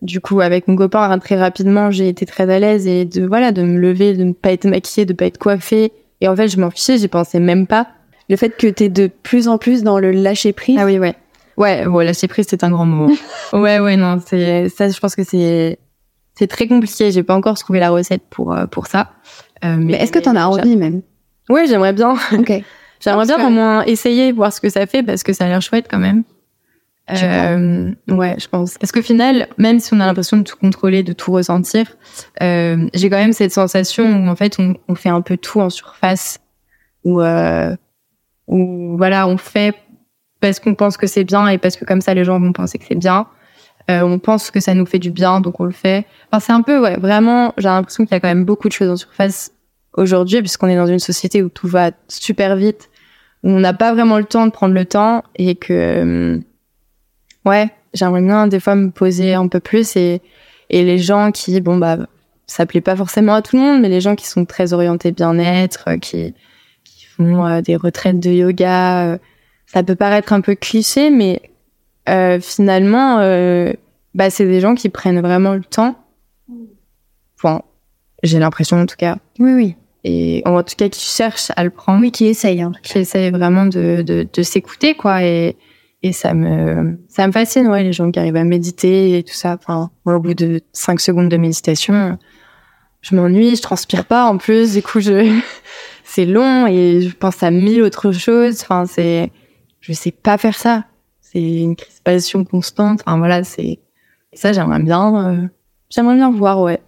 du 0.00 0.20
coup 0.20 0.40
avec 0.40 0.68
mon 0.68 0.76
copain 0.76 1.10
hein, 1.10 1.18
très 1.18 1.36
rapidement, 1.36 1.90
j'ai 1.90 2.08
été 2.08 2.24
très 2.24 2.48
à 2.52 2.58
l'aise 2.60 2.86
et 2.86 3.04
de 3.04 3.26
voilà 3.26 3.50
de 3.50 3.62
me 3.62 3.78
lever, 3.78 4.14
de 4.14 4.24
ne 4.24 4.32
pas 4.32 4.52
être 4.52 4.66
maquillée, 4.66 5.06
de 5.06 5.12
pas 5.12 5.26
être 5.26 5.38
coiffée. 5.38 5.92
Et 6.22 6.28
en 6.28 6.36
fait, 6.36 6.46
je 6.46 6.58
m'en 6.58 6.70
fichais, 6.70 6.98
j'y 6.98 7.08
pensais 7.08 7.40
même 7.40 7.66
pas. 7.66 7.88
Le 8.30 8.36
fait 8.36 8.56
que 8.56 8.68
t'es 8.68 8.88
de 8.88 9.10
plus 9.24 9.48
en 9.48 9.58
plus 9.58 9.82
dans 9.82 9.98
le 9.98 10.12
lâcher 10.12 10.52
prise. 10.52 10.78
Ah 10.78 10.86
oui, 10.86 11.00
ouais. 11.00 11.16
Ouais, 11.56 11.84
ouais, 11.84 12.04
lâcher 12.04 12.28
prise, 12.28 12.46
c'est 12.48 12.62
un 12.62 12.70
grand 12.70 12.86
mot. 12.86 13.12
ouais, 13.52 13.80
ouais, 13.80 13.96
non, 13.96 14.20
c'est 14.24 14.68
ça. 14.68 14.88
Je 14.88 14.98
pense 15.00 15.16
que 15.16 15.24
c'est 15.24 15.80
c'est 16.38 16.46
très 16.46 16.68
compliqué. 16.68 17.10
J'ai 17.10 17.24
pas 17.24 17.34
encore 17.34 17.58
trouvé 17.58 17.80
la 17.80 17.90
recette 17.90 18.22
pour 18.30 18.52
euh, 18.52 18.66
pour 18.66 18.86
ça. 18.86 19.10
Euh, 19.64 19.76
mais, 19.78 19.84
mais 19.84 19.92
est-ce 19.94 20.12
que 20.12 20.20
t'en 20.20 20.36
as 20.36 20.46
envie 20.46 20.76
même? 20.76 21.02
Ouais, 21.48 21.66
j'aimerais 21.66 21.92
bien. 21.92 22.14
Ok. 22.32 22.52
j'aimerais 23.00 23.26
bien 23.26 23.44
au 23.44 23.50
moins 23.50 23.82
essayer, 23.84 24.30
voir 24.30 24.52
ce 24.52 24.60
que 24.60 24.68
ça 24.68 24.86
fait 24.86 25.02
parce 25.02 25.24
que 25.24 25.32
ça 25.32 25.46
a 25.46 25.48
l'air 25.48 25.60
chouette 25.60 25.86
quand 25.90 25.98
même. 25.98 26.22
Euh, 27.10 27.92
ouais, 28.08 28.36
je 28.38 28.48
pense. 28.48 28.78
Parce 28.78 28.92
qu'au 28.92 29.02
final, 29.02 29.48
même 29.58 29.80
si 29.80 29.92
on 29.92 30.00
a 30.00 30.06
l'impression 30.06 30.36
de 30.36 30.44
tout 30.44 30.56
contrôler, 30.56 31.02
de 31.02 31.12
tout 31.12 31.32
ressentir, 31.32 31.96
euh, 32.42 32.88
j'ai 32.94 33.10
quand 33.10 33.16
même 33.16 33.32
cette 33.32 33.52
sensation 33.52 34.04
où 34.04 34.28
en 34.28 34.36
fait 34.36 34.58
on, 34.58 34.74
on 34.88 34.94
fait 34.94 35.08
un 35.08 35.20
peu 35.20 35.36
tout 35.36 35.60
en 35.60 35.68
surface, 35.68 36.38
où, 37.04 37.20
euh, 37.20 37.74
où 38.46 38.96
voilà, 38.96 39.26
on 39.26 39.36
fait 39.36 39.74
parce 40.40 40.58
qu'on 40.60 40.74
pense 40.74 40.96
que 40.96 41.06
c'est 41.06 41.24
bien 41.24 41.48
et 41.48 41.58
parce 41.58 41.76
que 41.76 41.84
comme 41.84 42.00
ça 42.00 42.14
les 42.14 42.24
gens 42.24 42.38
vont 42.40 42.52
penser 42.52 42.78
que 42.78 42.84
c'est 42.88 42.94
bien. 42.94 43.26
Euh, 43.90 44.02
on 44.02 44.18
pense 44.18 44.50
que 44.50 44.60
ça 44.60 44.74
nous 44.74 44.86
fait 44.86 45.00
du 45.00 45.10
bien, 45.10 45.40
donc 45.40 45.58
on 45.58 45.64
le 45.64 45.72
fait. 45.72 46.06
Enfin, 46.30 46.40
c'est 46.40 46.52
un 46.52 46.62
peu, 46.62 46.80
ouais, 46.80 46.96
vraiment, 46.96 47.52
j'ai 47.58 47.68
l'impression 47.68 48.04
qu'il 48.04 48.14
y 48.14 48.16
a 48.16 48.20
quand 48.20 48.28
même 48.28 48.44
beaucoup 48.44 48.68
de 48.68 48.72
choses 48.72 48.88
en 48.88 48.96
surface 48.96 49.52
aujourd'hui, 49.94 50.40
puisqu'on 50.40 50.68
est 50.68 50.76
dans 50.76 50.86
une 50.86 51.00
société 51.00 51.42
où 51.42 51.48
tout 51.48 51.66
va 51.66 51.90
super 52.06 52.54
vite, 52.54 52.90
où 53.42 53.50
on 53.50 53.58
n'a 53.58 53.72
pas 53.72 53.92
vraiment 53.92 54.18
le 54.18 54.24
temps 54.24 54.46
de 54.46 54.52
prendre 54.52 54.74
le 54.74 54.84
temps 54.84 55.24
et 55.34 55.56
que 55.56 56.40
Ouais, 57.44 57.70
j'aimerais 57.94 58.22
bien 58.22 58.46
des 58.46 58.60
fois 58.60 58.74
me 58.74 58.90
poser 58.90 59.34
un 59.34 59.48
peu 59.48 59.60
plus 59.60 59.96
et, 59.96 60.20
et 60.70 60.84
les 60.84 60.98
gens 60.98 61.32
qui, 61.32 61.60
bon, 61.60 61.76
bah, 61.76 61.98
ça 62.46 62.66
plaît 62.66 62.80
pas 62.80 62.96
forcément 62.96 63.34
à 63.34 63.42
tout 63.42 63.56
le 63.56 63.62
monde, 63.62 63.80
mais 63.80 63.88
les 63.88 64.00
gens 64.00 64.14
qui 64.14 64.26
sont 64.26 64.44
très 64.44 64.72
orientés 64.72 65.12
bien-être, 65.12 65.84
euh, 65.88 65.98
qui, 65.98 66.34
qui 66.84 67.04
font 67.06 67.44
euh, 67.44 67.60
des 67.60 67.76
retraites 67.76 68.20
de 68.20 68.30
yoga, 68.30 69.06
euh, 69.06 69.18
ça 69.66 69.82
peut 69.82 69.94
paraître 69.94 70.32
un 70.32 70.40
peu 70.40 70.54
cliché, 70.54 71.10
mais 71.10 71.42
euh, 72.08 72.40
finalement, 72.40 73.16
bah, 74.14 74.28
c'est 74.28 74.46
des 74.46 74.60
gens 74.60 74.74
qui 74.74 74.88
prennent 74.88 75.20
vraiment 75.20 75.54
le 75.54 75.64
temps. 75.64 75.96
Enfin, 77.38 77.62
j'ai 78.22 78.38
l'impression 78.38 78.80
en 78.80 78.86
tout 78.86 78.96
cas. 78.96 79.16
Oui, 79.38 79.52
oui. 79.54 79.76
Et 80.04 80.42
en 80.44 80.62
tout 80.62 80.74
cas, 80.76 80.88
qui 80.88 81.00
cherchent 81.00 81.52
à 81.56 81.64
le 81.64 81.70
prendre. 81.70 82.00
Oui, 82.00 82.10
qui 82.10 82.26
essayent. 82.26 82.60
Hein. 82.60 82.72
Qui 82.82 82.98
essayent 82.98 83.30
vraiment 83.30 83.66
de, 83.66 84.02
de, 84.02 84.26
de 84.30 84.42
s'écouter, 84.42 84.94
quoi. 84.94 85.22
Et, 85.22 85.56
et 86.02 86.12
ça 86.12 86.34
me 86.34 86.98
ça 87.08 87.26
me 87.26 87.32
fascine 87.32 87.68
ouais 87.68 87.82
les 87.84 87.92
gens 87.92 88.10
qui 88.10 88.18
arrivent 88.18 88.36
à 88.36 88.44
méditer 88.44 89.18
et 89.18 89.22
tout 89.22 89.34
ça. 89.34 89.56
Enfin 89.60 89.90
au 90.04 90.18
bout 90.18 90.34
de 90.34 90.60
cinq 90.72 91.00
secondes 91.00 91.28
de 91.28 91.36
méditation 91.36 92.18
je 93.02 93.14
m'ennuie 93.14 93.56
je 93.56 93.62
transpire 93.62 94.04
pas. 94.04 94.26
En 94.26 94.36
plus 94.36 94.74
du 94.74 94.82
coup 94.82 95.00
je 95.00 95.40
c'est 96.04 96.26
long 96.26 96.66
et 96.66 97.02
je 97.02 97.14
pense 97.14 97.42
à 97.42 97.50
mille 97.50 97.82
autres 97.82 98.10
choses. 98.10 98.62
Enfin 98.62 98.84
c'est 98.86 99.30
je 99.80 99.92
sais 99.92 100.10
pas 100.10 100.38
faire 100.38 100.56
ça. 100.56 100.84
C'est 101.20 101.40
une 101.40 101.76
crispation 101.76 102.44
constante. 102.44 103.00
Enfin 103.06 103.18
voilà 103.18 103.44
c'est 103.44 103.78
ça 104.32 104.52
j'aimerais 104.52 104.82
bien 104.82 105.30
euh, 105.30 105.46
j'aimerais 105.88 106.16
bien 106.16 106.30
voir 106.30 106.60
ouais. 106.60 106.80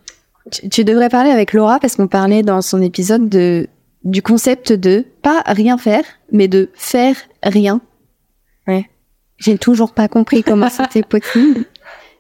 Tu, 0.51 0.69
tu 0.69 0.85
devrais 0.85 1.09
parler 1.09 1.31
avec 1.31 1.53
Laura 1.53 1.79
parce 1.79 1.97
qu'on 1.97 2.09
parlait 2.09 2.43
dans 2.43 2.63
son 2.63 2.83
épisode 2.83 3.29
de 3.29 3.69
du 4.03 4.21
concept 4.21 4.73
de 4.73 5.07
pas 5.23 5.43
rien 5.47 5.79
faire 5.79 6.05
mais 6.33 6.49
de 6.49 6.69
faire 6.75 7.17
rien. 7.45 7.81
Ouais 8.67 8.89
j'ai 9.39 9.59
toujours 9.59 9.93
pas 9.93 10.09
compris 10.09 10.43
comment 10.43 10.69
c'était 10.71 11.03
possible. 11.03 11.65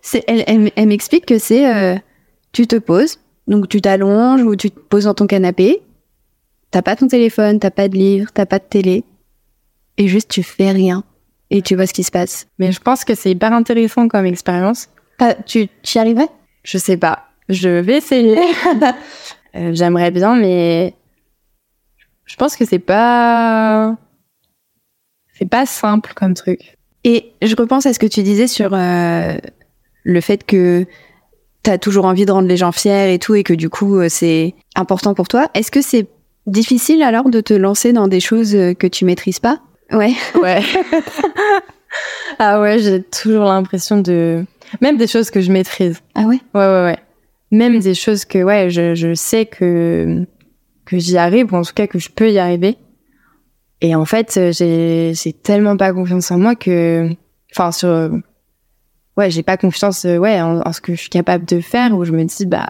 C'est, 0.03 0.25
elle, 0.27 0.71
elle, 0.77 0.89
m'explique 0.89 1.27
que 1.27 1.39
c'est, 1.39 1.73
euh, 1.73 1.97
tu 2.53 2.67
te 2.67 2.77
poses, 2.77 3.19
donc 3.47 3.69
tu 3.69 3.81
t'allonges 3.81 4.43
ou 4.43 4.55
tu 4.55 4.71
te 4.71 4.79
poses 4.79 5.05
dans 5.05 5.15
ton 5.15 5.27
canapé, 5.27 5.83
t'as 6.71 6.83
pas 6.83 6.97
ton 6.97 7.09
téléphone, 7.09 7.59
t'as 7.59 7.71
pas 7.71 7.89
de 7.89 7.97
livre, 7.97 8.31
t'as 8.33 8.47
pas 8.47 8.59
de 8.59 8.65
télé, 8.65 9.05
et 9.97 10.09
juste 10.09 10.31
tu 10.31 10.43
fais 10.43 10.71
rien 10.71 11.05
et 11.51 11.63
tu 11.63 11.77
vois 11.77 11.87
ce 11.87 11.93
qui 11.93 12.05
se 12.05 12.11
passe. 12.11 12.49
Mais 12.59 12.73
je 12.73 12.81
pense 12.81 13.05
que 13.05 13.15
c'est 13.15 13.31
hyper 13.31 13.53
intéressant 13.53 14.09
comme 14.09 14.27
expérience. 14.27 14.89
tu, 15.47 15.69
tu 15.83 15.97
y 15.97 16.01
arriverais? 16.01 16.29
Je 16.65 16.79
sais 16.79 16.97
pas. 16.97 17.29
Je 17.49 17.69
vais 17.69 17.99
essayer. 17.99 18.39
euh, 19.57 19.71
J'aimerais 19.73 20.11
bien, 20.11 20.35
mais 20.35 20.95
je 22.25 22.37
pense 22.37 22.57
que 22.57 22.65
c'est 22.65 22.79
pas, 22.79 23.97
c'est 25.35 25.49
pas 25.49 25.67
simple 25.67 26.13
comme 26.15 26.35
truc. 26.35 26.79
Et 27.05 27.33
je 27.43 27.55
repense 27.55 27.87
à 27.87 27.93
ce 27.93 27.99
que 27.99 28.07
tu 28.07 28.23
disais 28.23 28.47
sur 28.47 28.71
euh, 28.73 29.35
le 30.05 30.21
fait 30.21 30.45
que 30.45 30.87
tu 31.63 31.71
as 31.71 31.79
toujours 31.79 32.07
envie 32.07 32.27
de 32.27 32.33
rendre 32.33 32.49
les 32.49 32.57
gens 32.57 32.73
fiers 32.73 33.13
et 33.13 33.19
tout, 33.19 33.35
et 33.35 33.43
que 33.43 33.53
du 33.55 33.69
coup, 33.69 33.97
euh, 33.97 34.09
c'est 34.09 34.55
important 34.75 35.15
pour 35.15 35.29
toi. 35.29 35.51
Est-ce 35.55 35.71
que 35.71 35.83
c'est 35.83 36.09
difficile 36.47 37.03
alors 37.03 37.31
de 37.31 37.41
te 37.41 37.55
lancer 37.55 37.93
dans 37.93 38.09
des 38.09 38.21
choses 38.21 38.55
euh, 38.55 38.75
que 38.75 38.87
tu 38.87 39.05
maîtrises 39.05 39.39
pas? 39.39 39.61
Ouais. 39.93 40.13
Ouais. 40.43 40.63
ah 42.39 42.61
ouais, 42.61 42.79
j'ai 42.79 43.03
toujours 43.03 43.45
l'impression 43.45 44.01
de... 44.01 44.45
Même 44.81 44.97
des 44.97 45.07
choses 45.07 45.31
que 45.31 45.41
je 45.41 45.53
maîtrise. 45.53 46.01
Ah 46.15 46.23
ouais? 46.23 46.41
Ouais, 46.55 46.67
ouais, 46.67 46.85
ouais. 46.85 46.99
Même 47.51 47.79
des 47.79 47.95
choses 47.95 48.25
que, 48.25 48.43
ouais, 48.43 48.71
je, 48.71 48.95
je 48.95 49.15
sais 49.15 49.47
que, 49.47 50.25
que 50.87 50.99
j'y 50.99 51.19
arrive, 51.19 51.53
ou 51.53 51.57
en 51.57 51.63
tout 51.63 51.75
cas 51.75 51.87
que 51.87 51.99
je 51.99 52.09
peux 52.09 52.31
y 52.31 52.39
arriver. 52.39 52.77
Et 53.85 53.95
en 53.95 54.07
fait, 54.07 54.39
euh, 54.39 55.13
j'ai 55.13 55.33
tellement 55.35 55.77
pas 55.77 55.93
confiance 55.93 56.31
en 56.31 56.39
moi 56.39 56.55
que, 56.55 57.11
enfin 57.53 57.71
sur, 57.71 58.11
ouais, 59.19 59.31
j'ai 59.31 59.43
pas 59.43 59.59
confiance, 59.59 60.07
euh, 60.07 60.17
ouais, 60.17 60.41
en, 60.41 60.73
ce 60.73 60.81
que 60.81 60.95
je 60.95 61.01
suis 61.03 61.11
capable 61.11 61.45
de 61.45 61.61
faire. 61.61 61.93
Où 61.93 62.03
je 62.07 62.13
me 62.13 62.25
dis, 62.25 62.47
bah, 62.47 62.67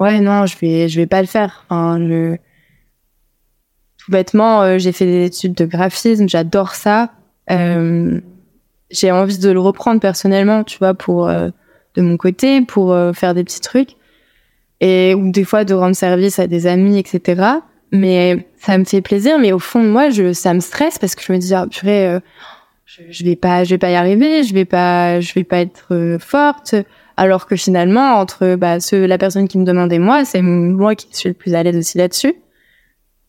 ouais, 0.00 0.18
non, 0.18 0.46
je 0.46 0.58
vais 0.58 0.88
je 0.88 0.96
vais 0.98 1.06
pas 1.06 1.20
le 1.20 1.28
faire. 1.28 1.64
Enfin, 1.68 2.00
je, 2.00 2.34
tout 3.98 4.10
bêtement, 4.10 4.62
euh, 4.62 4.78
j'ai 4.78 4.90
fait 4.90 5.06
des 5.06 5.26
études 5.26 5.54
de 5.54 5.66
graphisme, 5.66 6.28
j'adore 6.28 6.74
ça. 6.74 7.12
Euh, 7.52 8.20
j'ai 8.90 9.12
envie 9.12 9.38
de 9.38 9.50
le 9.50 9.60
reprendre 9.60 10.00
personnellement, 10.00 10.64
tu 10.64 10.78
vois, 10.78 10.94
pour 10.94 11.28
de 11.28 12.02
mon 12.02 12.16
côté, 12.16 12.60
pour 12.62 12.92
faire 13.14 13.34
des 13.34 13.44
petits 13.44 13.60
trucs 13.60 13.90
et 14.80 15.14
ou 15.14 15.30
des 15.30 15.44
fois 15.44 15.64
de 15.64 15.74
rendre 15.74 15.94
service 15.94 16.40
à 16.40 16.48
des 16.48 16.66
amis, 16.66 16.98
etc 16.98 17.60
mais 17.94 18.46
ça 18.56 18.76
me 18.76 18.84
fait 18.84 19.00
plaisir 19.00 19.38
mais 19.38 19.52
au 19.52 19.58
fond 19.58 19.82
de 19.82 19.88
moi 19.88 20.10
je 20.10 20.32
ça 20.32 20.52
me 20.52 20.60
stresse 20.60 20.98
parce 20.98 21.14
que 21.14 21.22
je 21.22 21.32
me 21.32 21.38
dis 21.38 21.54
ah, 21.54 21.66
purée 21.70 22.08
euh, 22.08 22.20
je, 22.84 23.02
je, 23.08 23.24
vais 23.24 23.36
pas 23.36 23.62
je 23.64 23.70
vais 23.70 23.78
pas 23.78 23.90
y 23.90 23.94
arriver 23.94 24.42
je 24.42 24.52
vais 24.52 24.64
pas 24.64 25.20
je 25.20 25.32
vais 25.32 25.44
pas 25.44 25.60
être 25.60 25.94
euh, 25.94 26.18
forte. 26.18 26.74
Alors 27.16 27.46
que 27.46 27.54
finalement 27.54 28.14
entre 28.14 28.56
bah 28.56 28.80
ce, 28.80 28.96
la 28.96 29.18
personne 29.18 29.46
qui 29.46 29.58
me 29.58 29.64
demandait 29.64 30.00
moi 30.00 30.24
c'est 30.24 30.42
moi 30.42 30.96
qui 30.96 31.06
suis 31.12 31.28
le 31.28 31.34
plus 31.34 31.54
à 31.54 31.62
l'aise 31.62 31.76
aussi 31.76 31.96
là-dessus. 31.96 32.34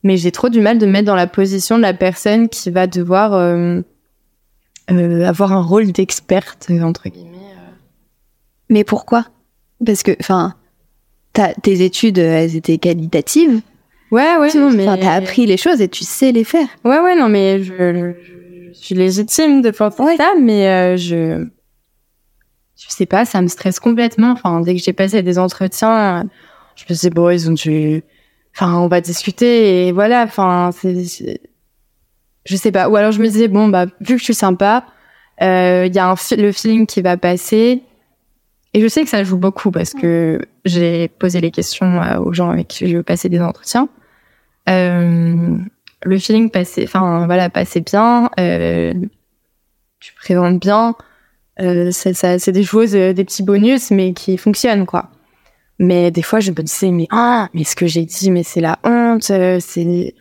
Mais 0.02 0.18
j'ai 0.18 0.32
trop 0.32 0.50
du 0.50 0.62
mal 0.62 0.78
de 0.80 0.86
me 0.86 0.92
mettre 0.92 1.06
dans 1.06 1.16
la 1.16 1.28
position 1.28 1.78
de 1.78 1.84
la 1.84 1.94
personne 1.94 2.50
qui 2.50 2.72
va 2.72 2.88
devoir 2.88 3.34
euh, 3.34 3.82
euh 4.90 5.26
avoir 5.26 5.54
un 5.54 5.62
rôle 5.62 5.92
d'experte 5.92 6.72
entre 6.82 7.10
guillemets 7.10 7.36
mais 8.70 8.84
pourquoi? 8.84 9.28
Parce 9.86 10.02
que 10.02 10.16
enfin 10.20 10.56
tes 11.62 11.84
études 11.84 12.18
elles 12.18 12.56
étaient 12.56 12.78
qualitatives 12.78 13.62
Ouais, 14.12 14.38
ouais, 14.38 14.54
non, 14.54 14.72
mais. 14.72 14.86
t'as 14.86 15.14
appris 15.14 15.46
les 15.46 15.58
choses 15.58 15.82
et 15.82 15.88
tu 15.88 16.04
sais 16.04 16.32
les 16.32 16.44
faire. 16.44 16.68
Ouais, 16.84 17.00
ouais, 17.00 17.16
non, 17.16 17.28
mais 17.28 17.64
je, 17.64 17.74
je, 17.74 18.74
suis 18.74 18.96
légitime 18.96 19.62
de 19.62 19.72
penser 19.72 20.18
ça, 20.18 20.34
mais 20.40 20.68
euh, 20.68 20.98
je. 20.98 21.46
je 22.78 22.90
sais 22.90 23.06
pas, 23.06 23.26
ça 23.26 23.42
me 23.42 23.48
stresse 23.48 23.80
complètement. 23.80 24.32
Enfin, 24.32 24.62
dès 24.62 24.76
que 24.76 24.82
j'ai 24.82 24.94
passé 24.94 25.24
des 25.24 25.40
entretiens, 25.40 26.24
je 26.76 26.84
me 26.84 26.90
disais 26.90 27.10
bon, 27.10 27.30
ils 27.30 27.50
ont 27.50 27.54
dû, 27.54 28.04
enfin, 28.56 28.78
on 28.80 28.88
va 28.88 29.02
discuter 29.02 29.88
et 29.88 29.92
voilà. 29.92 30.24
Enfin, 30.24 30.70
c'est, 30.72 31.40
je 32.46 32.56
sais 32.56 32.72
pas. 32.72 32.90
Ou 32.90 32.96
alors 32.96 33.12
je 33.12 33.20
me 33.20 33.28
disais 33.28 33.48
bon, 33.48 33.68
bah 33.68 33.86
vu 34.02 34.14
que 34.14 34.20
je 34.20 34.24
suis 34.24 34.34
sympa, 34.36 34.86
il 35.42 35.48
euh, 35.48 35.88
y 35.88 36.00
a 36.00 36.10
un 36.10 36.16
le 36.38 36.52
feeling 36.52 36.86
qui 36.86 37.02
va 37.02 37.18
passer. 37.18 37.84
Et 38.76 38.82
je 38.82 38.90
sais 38.90 39.04
que 39.04 39.10
ça 39.10 39.24
joue 39.24 39.38
beaucoup 39.38 39.72
parce 39.72 39.94
que 39.94 40.42
j'ai 40.66 41.08
posé 41.08 41.40
les 41.40 41.50
questions 41.50 42.02
euh, 42.02 42.20
aux 42.20 42.34
gens 42.34 42.50
avec 42.50 42.68
qui 42.68 42.90
je 42.90 42.98
passer 42.98 43.30
des 43.30 43.40
entretiens. 43.40 43.88
Euh, 44.68 45.58
le 46.04 46.20
feeling 46.20 46.50
passait, 46.50 46.84
enfin 46.84 47.26
voilà, 47.26 47.50
passait 47.50 47.80
bien. 47.80 48.30
Euh, 48.38 48.94
tu 50.02 50.14
présentes 50.16 50.60
bien. 50.60 50.94
Euh, 51.62 51.90
c'est 51.92 52.52
des 52.52 52.64
choses, 52.66 52.98
euh, 52.98 53.14
des 53.14 53.24
petits 53.24 53.44
bonus, 53.44 53.92
mais 53.92 54.12
qui 54.12 54.38
fonctionnent 54.38 54.86
quoi. 54.86 55.10
Mais 55.80 56.12
des 56.12 56.22
fois, 56.22 56.42
je 56.42 56.52
me 56.52 56.62
disais 56.62 56.92
mais 56.92 57.08
ah, 57.12 57.48
mais 57.54 57.64
ce 57.64 57.78
que 57.78 57.88
j'ai 57.88 58.04
dit, 58.04 58.30
mais 58.30 58.44
c'est 58.44 58.60
la 58.60 58.78
honte. 58.84 59.24
C'est 59.24 60.16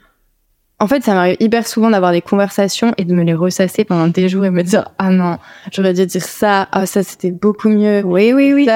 en 0.85 0.87
fait, 0.87 1.03
ça 1.03 1.14
m'arrive 1.14 1.37
hyper 1.41 1.66
souvent 1.66 1.89
d'avoir 1.89 2.12
des 2.12 2.20
conversations 2.20 2.93
et 2.99 3.07
de 3.07 3.14
me 3.14 3.22
les 3.22 3.32
ressasser 3.32 3.85
pendant 3.85 4.07
des 4.07 4.28
jours 4.28 4.45
et 4.45 4.51
me 4.51 4.62
dire 4.62 4.91
ah 4.99 5.09
non, 5.09 5.39
j'aurais 5.72 5.95
dû 5.95 6.05
dire 6.05 6.22
ça, 6.22 6.68
ah 6.72 6.85
ça 6.85 7.03
c'était 7.03 7.30
beaucoup 7.30 7.70
mieux. 7.70 8.03
Oui 8.05 8.35
oui 8.35 8.53
oui. 8.53 8.68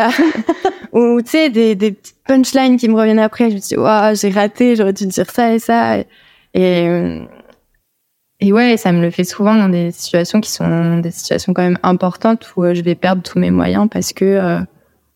Ou 0.93 1.21
tu 1.21 1.29
sais 1.29 1.51
des, 1.51 1.75
des 1.75 1.93
petites 1.93 2.17
punchlines 2.27 2.79
qui 2.79 2.89
me 2.89 2.95
reviennent 2.95 3.19
après, 3.19 3.51
je 3.51 3.57
me 3.57 3.61
dis 3.61 3.77
waouh 3.77 4.15
j'ai 4.15 4.31
raté, 4.31 4.75
j'aurais 4.75 4.95
dû 4.95 5.07
dire 5.07 5.31
ça 5.31 5.53
et 5.53 5.59
ça. 5.59 5.99
Et 6.55 7.21
et 8.41 8.53
ouais, 8.55 8.79
ça 8.79 8.91
me 8.93 9.03
le 9.03 9.11
fait 9.11 9.25
souvent 9.25 9.55
dans 9.55 9.69
des 9.69 9.91
situations 9.91 10.41
qui 10.41 10.51
sont 10.51 10.99
des 11.01 11.11
situations 11.11 11.53
quand 11.53 11.63
même 11.63 11.79
importantes 11.83 12.51
où 12.57 12.65
euh, 12.65 12.73
je 12.73 12.81
vais 12.83 12.95
perdre 12.95 13.23
tous 13.23 13.39
mes 13.39 13.51
moyens 13.51 13.87
parce 13.91 14.15
que 14.15 14.25
euh, 14.25 14.61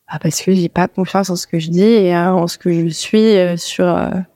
ah, 0.09 0.18
parce 0.18 0.43
que 0.43 0.53
j'ai 0.53 0.68
pas 0.68 0.88
confiance 0.88 1.30
en 1.30 1.36
ce 1.36 1.47
que 1.47 1.59
je 1.59 1.70
dis 1.70 1.82
et 1.82 2.14
euh, 2.14 2.32
en 2.32 2.49
ce 2.49 2.59
que 2.59 2.70
je 2.70 2.88
suis 2.88 3.34
sur 3.57 3.86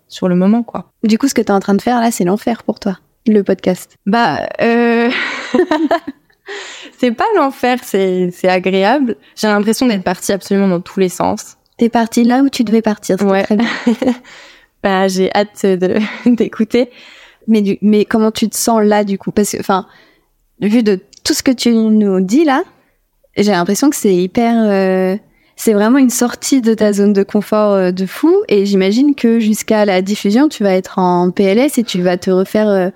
sur 0.08 0.28
le 0.28 0.34
moment, 0.34 0.62
quoi. 0.62 0.90
Du 1.02 1.18
coup, 1.18 1.28
ce 1.28 1.34
que 1.34 1.42
tu 1.42 1.48
es 1.48 1.52
en 1.52 1.60
train 1.60 1.74
de 1.74 1.82
faire 1.82 2.00
là, 2.00 2.10
c'est 2.10 2.24
l'enfer 2.24 2.62
pour 2.62 2.80
toi, 2.80 2.98
le 3.26 3.42
podcast. 3.42 3.96
Bah, 4.06 4.48
euh... 4.60 5.10
c'est 6.98 7.12
pas 7.12 7.26
l'enfer, 7.36 7.78
c'est 7.82 8.30
c'est 8.32 8.48
agréable. 8.48 9.16
J'ai 9.34 9.48
l'impression 9.48 9.86
d'être 9.86 10.04
partie 10.04 10.32
absolument 10.32 10.68
dans 10.68 10.80
tous 10.80 11.00
les 11.00 11.08
sens. 11.08 11.56
T'es 11.78 11.88
partie 11.88 12.24
là 12.24 12.42
où 12.42 12.48
tu 12.48 12.64
devais 12.64 12.82
partir. 12.82 13.20
Ouais. 13.22 13.42
Très 13.42 13.56
bien. 13.56 13.68
bah, 14.82 15.08
j'ai 15.08 15.30
hâte 15.34 15.66
de 15.66 15.98
d'écouter. 16.26 16.90
Mais 17.48 17.62
du, 17.62 17.78
mais 17.80 18.04
comment 18.04 18.30
tu 18.30 18.48
te 18.48 18.56
sens 18.56 18.82
là 18.82 19.04
du 19.04 19.18
coup? 19.18 19.30
Parce 19.30 19.52
que, 19.52 19.60
enfin, 19.60 19.86
vu 20.60 20.82
de 20.82 21.00
tout 21.22 21.34
ce 21.34 21.42
que 21.42 21.50
tu 21.50 21.72
nous 21.72 22.20
dis 22.20 22.44
là, 22.44 22.62
j'ai 23.36 23.52
l'impression 23.52 23.90
que 23.90 23.96
c'est 23.96 24.14
hyper 24.14 24.54
euh, 24.56 25.16
c'est 25.56 25.72
vraiment 25.72 25.98
une 25.98 26.10
sortie 26.10 26.60
de 26.60 26.74
ta 26.74 26.92
zone 26.92 27.12
de 27.12 27.22
confort 27.22 27.72
euh, 27.72 27.90
de 27.90 28.06
fou. 28.06 28.34
Et 28.48 28.66
j'imagine 28.66 29.14
que 29.14 29.40
jusqu'à 29.40 29.84
la 29.84 30.02
diffusion, 30.02 30.48
tu 30.48 30.62
vas 30.62 30.72
être 30.72 30.98
en 30.98 31.30
PLS 31.30 31.78
et 31.78 31.82
tu 31.82 32.02
vas 32.02 32.18
te 32.18 32.30
refaire 32.30 32.68
euh, 32.68 32.90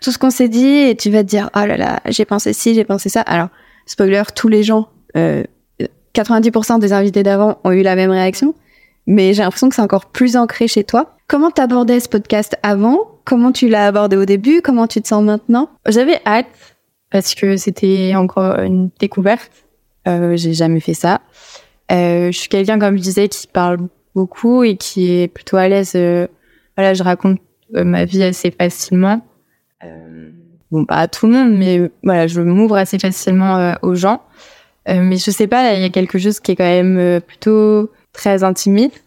tout 0.00 0.10
ce 0.10 0.18
qu'on 0.18 0.30
s'est 0.30 0.48
dit 0.48 0.66
et 0.66 0.96
tu 0.96 1.10
vas 1.10 1.22
te 1.22 1.28
dire, 1.28 1.50
oh 1.54 1.66
là 1.66 1.76
là, 1.76 2.00
j'ai 2.06 2.24
pensé 2.24 2.52
ci, 2.52 2.74
j'ai 2.74 2.84
pensé 2.84 3.08
ça. 3.08 3.20
Alors, 3.20 3.48
spoiler, 3.86 4.22
tous 4.34 4.48
les 4.48 4.62
gens, 4.62 4.88
euh, 5.16 5.44
90% 6.14 6.80
des 6.80 6.92
invités 6.92 7.22
d'avant 7.22 7.58
ont 7.64 7.72
eu 7.72 7.82
la 7.82 7.94
même 7.94 8.10
réaction. 8.10 8.54
Mais 9.06 9.32
j'ai 9.32 9.42
l'impression 9.42 9.68
que 9.68 9.74
c'est 9.74 9.82
encore 9.82 10.06
plus 10.06 10.36
ancré 10.36 10.68
chez 10.68 10.84
toi. 10.84 11.16
Comment 11.28 11.50
t'abordais 11.50 12.00
ce 12.00 12.08
podcast 12.08 12.56
avant? 12.62 13.20
Comment 13.24 13.52
tu 13.52 13.68
l'as 13.68 13.86
abordé 13.86 14.16
au 14.16 14.24
début? 14.24 14.60
Comment 14.62 14.86
tu 14.86 15.00
te 15.00 15.08
sens 15.08 15.22
maintenant? 15.22 15.70
J'avais 15.86 16.20
hâte 16.26 16.46
parce 17.10 17.34
que 17.34 17.56
c'était 17.56 18.14
encore 18.14 18.58
une 18.60 18.90
découverte. 18.98 19.50
Euh, 20.06 20.36
j'ai 20.36 20.52
jamais 20.54 20.80
fait 20.80 20.94
ça. 20.94 21.20
Euh, 21.90 22.30
je 22.32 22.38
suis 22.38 22.48
quelqu'un, 22.48 22.78
comme 22.78 22.96
je 22.96 23.02
disais, 23.02 23.28
qui 23.28 23.46
parle 23.46 23.78
beaucoup 24.14 24.64
et 24.64 24.76
qui 24.76 25.12
est 25.12 25.28
plutôt 25.28 25.56
à 25.56 25.68
l'aise. 25.68 25.92
Euh, 25.94 26.26
voilà, 26.76 26.94
je 26.94 27.02
raconte 27.02 27.38
euh, 27.74 27.84
ma 27.84 28.04
vie 28.04 28.22
assez 28.22 28.50
facilement. 28.50 29.26
Euh, 29.84 30.30
bon, 30.70 30.84
pas 30.84 30.96
à 30.96 31.08
tout 31.08 31.26
le 31.26 31.32
monde, 31.32 31.56
mais 31.56 31.90
voilà, 32.02 32.26
je 32.26 32.40
m'ouvre 32.40 32.76
assez 32.76 32.98
facilement 32.98 33.74
aux 33.82 33.94
gens. 33.94 34.22
mais 34.86 35.16
je 35.16 35.30
sais 35.30 35.46
pas, 35.46 35.74
il 35.74 35.82
y 35.82 35.84
a 35.84 35.90
quelque 35.90 36.18
chose 36.18 36.40
qui 36.40 36.52
est 36.52 36.56
quand 36.56 36.64
même 36.64 37.20
plutôt 37.20 37.90
très 38.12 38.42
intimiste. 38.42 39.04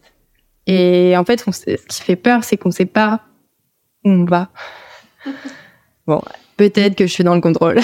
Et 0.67 1.15
en 1.17 1.25
fait, 1.25 1.43
on 1.47 1.51
ce 1.51 1.65
qui 1.65 2.01
fait 2.01 2.15
peur, 2.15 2.43
c'est 2.43 2.57
qu'on 2.57 2.71
sait 2.71 2.85
pas 2.85 3.21
où 4.03 4.09
on 4.09 4.25
va. 4.25 4.49
bon, 6.07 6.21
peut-être 6.57 6.95
que 6.95 7.07
je 7.07 7.11
suis 7.11 7.23
dans 7.23 7.35
le 7.35 7.41
contrôle. 7.41 7.79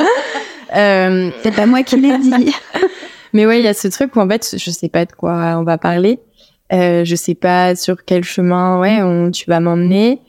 euh, 0.76 1.30
c'est 1.42 1.54
pas 1.54 1.66
moi 1.66 1.82
qui 1.82 1.96
l'ai 1.96 2.18
dit. 2.18 2.54
Mais 3.32 3.46
ouais, 3.46 3.60
il 3.60 3.64
y 3.64 3.68
a 3.68 3.74
ce 3.74 3.88
truc 3.88 4.14
où 4.16 4.20
en 4.20 4.28
fait, 4.28 4.56
je 4.58 4.70
sais 4.70 4.88
pas 4.88 5.04
de 5.04 5.12
quoi 5.12 5.56
on 5.58 5.62
va 5.64 5.78
parler. 5.78 6.20
Euh, 6.72 7.04
je 7.04 7.14
sais 7.16 7.34
pas 7.34 7.74
sur 7.74 8.04
quel 8.04 8.24
chemin 8.24 8.80
ouais 8.80 9.02
on, 9.02 9.30
tu 9.30 9.48
vas 9.48 9.60
m'emmener. 9.60 10.20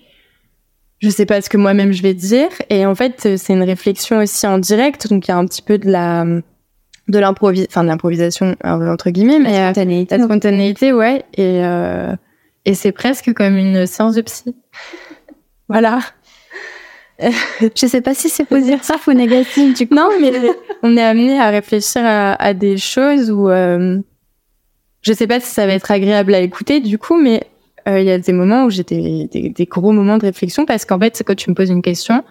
Je 0.99 1.09
sais 1.09 1.25
pas 1.25 1.41
ce 1.41 1.49
que 1.49 1.57
moi-même 1.57 1.91
je 1.91 2.01
vais 2.01 2.13
dire. 2.13 2.49
Et 2.69 2.85
en 2.85 2.95
fait, 2.95 3.37
c'est 3.37 3.53
une 3.53 3.63
réflexion 3.63 4.19
aussi 4.19 4.45
en 4.47 4.57
direct, 4.57 5.07
donc 5.09 5.27
il 5.27 5.31
y 5.31 5.33
a 5.33 5.37
un 5.37 5.45
petit 5.45 5.61
peu 5.61 5.77
de 5.77 5.89
la 5.89 6.25
de 7.09 7.19
l'improvis, 7.19 7.65
enfin 7.67 7.83
de 7.83 7.89
l'improvisation 7.89 8.55
entre 8.63 9.09
guillemets, 9.09 9.39
mais 9.39 9.51
la 9.51 9.73
spontanéité, 9.73 10.17
la 10.17 10.23
spontanéité, 10.23 10.93
ouais. 10.93 11.25
Et 11.33 11.63
euh, 11.65 12.15
et 12.65 12.73
c'est 12.73 12.93
presque 12.93 13.33
comme 13.33 13.57
une 13.57 13.85
séance 13.85 14.15
de 14.15 14.21
psy. 14.21 14.55
voilà. 15.69 15.99
je 17.61 17.85
sais 17.87 18.01
pas 18.01 18.13
si 18.13 18.29
c'est 18.29 18.45
positif 18.45 19.07
ou 19.07 19.13
négatif 19.13 19.73
du 19.75 19.87
coup. 19.87 19.95
Non, 19.95 20.09
mais 20.19 20.31
on 20.81 20.97
est 20.97 21.03
amené 21.03 21.39
à 21.39 21.49
réfléchir 21.49 22.01
à, 22.03 22.53
des 22.53 22.77
choses 22.77 23.31
où 23.31 23.49
euh, 23.49 23.99
je 25.01 25.13
sais 25.13 25.27
pas 25.27 25.39
si 25.39 25.47
ça 25.47 25.67
va 25.67 25.73
être 25.73 25.91
agréable 25.91 26.33
à 26.33 26.39
écouter 26.39 26.79
du 26.79 26.97
coup, 26.97 27.17
mais 27.17 27.43
euh, 27.87 27.99
il 27.99 28.05
y 28.05 28.11
a 28.11 28.17
des 28.17 28.33
moments 28.33 28.65
où 28.65 28.69
j'ai 28.69 28.83
des, 28.83 29.27
des, 29.27 29.65
gros 29.65 29.91
moments 29.91 30.17
de 30.17 30.25
réflexion 30.25 30.65
parce 30.65 30.85
qu'en 30.85 30.99
fait, 30.99 31.21
quand 31.25 31.35
tu 31.35 31.49
me 31.49 31.55
poses 31.55 31.69
une 31.69 31.81
question, 31.81 32.23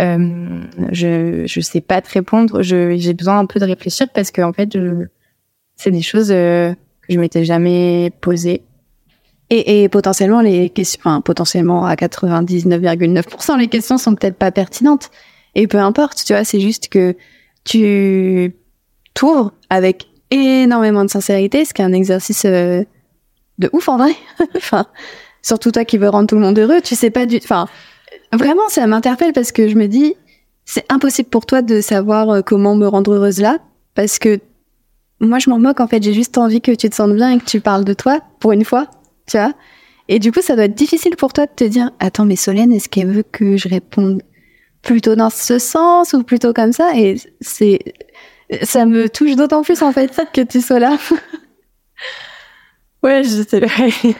euh, 0.00 0.62
je 0.92 1.44
je 1.46 1.60
sais 1.60 1.80
pas 1.80 2.00
te 2.00 2.10
répondre, 2.10 2.62
j'ai 2.62 3.12
besoin 3.14 3.40
un 3.40 3.46
peu 3.46 3.58
de 3.58 3.64
réfléchir 3.64 4.06
parce 4.14 4.30
que 4.30 4.40
en 4.42 4.52
fait, 4.52 4.78
c'est 5.76 5.90
des 5.90 6.02
choses 6.02 6.30
euh, 6.30 6.72
que 6.72 7.14
je 7.14 7.18
m'étais 7.18 7.44
jamais 7.44 8.12
posées 8.20 8.62
et, 9.50 9.82
et, 9.82 9.88
potentiellement 9.88 10.40
les 10.40 10.70
questions, 10.70 11.00
enfin 11.00 11.20
potentiellement 11.20 11.84
à 11.84 11.94
99,9%, 11.94 13.58
les 13.58 13.68
questions 13.68 13.98
sont 13.98 14.14
peut-être 14.14 14.36
pas 14.36 14.52
pertinentes. 14.52 15.10
Et 15.54 15.66
peu 15.66 15.78
importe, 15.78 16.24
tu 16.24 16.32
vois, 16.32 16.44
c'est 16.44 16.60
juste 16.60 16.88
que 16.88 17.16
tu 17.64 18.54
t'ouvres 19.14 19.52
avec 19.68 20.06
énormément 20.30 21.04
de 21.04 21.10
sincérité, 21.10 21.64
ce 21.64 21.74
qui 21.74 21.82
est 21.82 21.84
un 21.84 21.92
exercice 21.92 22.44
euh, 22.44 22.84
de 23.58 23.68
ouf 23.72 23.88
en 23.88 23.96
vrai. 23.96 24.14
enfin, 24.56 24.86
surtout 25.42 25.72
toi 25.72 25.84
qui 25.84 25.98
veux 25.98 26.08
rendre 26.08 26.28
tout 26.28 26.36
le 26.36 26.40
monde 26.40 26.58
heureux, 26.58 26.80
tu 26.80 26.94
sais 26.94 27.10
pas 27.10 27.26
du, 27.26 27.38
enfin, 27.38 27.66
vraiment 28.32 28.68
ça 28.68 28.86
m'interpelle 28.86 29.32
parce 29.32 29.52
que 29.52 29.68
je 29.68 29.74
me 29.74 29.86
dis, 29.86 30.14
c'est 30.64 30.84
impossible 30.90 31.28
pour 31.28 31.46
toi 31.46 31.62
de 31.62 31.80
savoir 31.80 32.30
euh, 32.30 32.42
comment 32.42 32.76
me 32.76 32.86
rendre 32.86 33.12
heureuse 33.12 33.40
là, 33.40 33.58
parce 33.94 34.18
que 34.18 34.40
moi 35.20 35.38
je 35.38 35.50
m'en 35.50 35.58
moque 35.58 35.80
en 35.80 35.88
fait, 35.88 36.02
j'ai 36.02 36.14
juste 36.14 36.38
envie 36.38 36.60
que 36.60 36.72
tu 36.72 36.88
te 36.88 36.94
sentes 36.94 37.14
bien 37.14 37.32
et 37.32 37.38
que 37.38 37.44
tu 37.44 37.60
parles 37.60 37.84
de 37.84 37.94
toi 37.94 38.20
pour 38.38 38.52
une 38.52 38.64
fois 38.64 38.86
tu 39.30 39.38
vois. 39.38 39.52
Et 40.08 40.18
du 40.18 40.32
coup, 40.32 40.42
ça 40.42 40.56
doit 40.56 40.64
être 40.64 40.74
difficile 40.74 41.16
pour 41.16 41.32
toi 41.32 41.46
de 41.46 41.52
te 41.54 41.64
dire, 41.64 41.92
attends, 42.00 42.24
mais 42.24 42.36
Solène, 42.36 42.72
est-ce 42.72 42.88
qu'elle 42.88 43.12
veut 43.12 43.22
que 43.22 43.56
je 43.56 43.68
réponde 43.68 44.22
plutôt 44.82 45.14
dans 45.14 45.30
ce 45.30 45.58
sens 45.58 46.14
ou 46.14 46.24
plutôt 46.24 46.52
comme 46.52 46.72
ça? 46.72 46.92
Et 46.96 47.16
c'est, 47.40 47.78
ça 48.62 48.86
me 48.86 49.08
touche 49.08 49.36
d'autant 49.36 49.62
plus 49.62 49.82
en 49.82 49.92
fait 49.92 50.10
que 50.32 50.40
tu 50.40 50.60
sois 50.60 50.80
là. 50.80 50.98
ouais, 53.04 53.22
je 53.22 53.44
sais. 53.48 53.60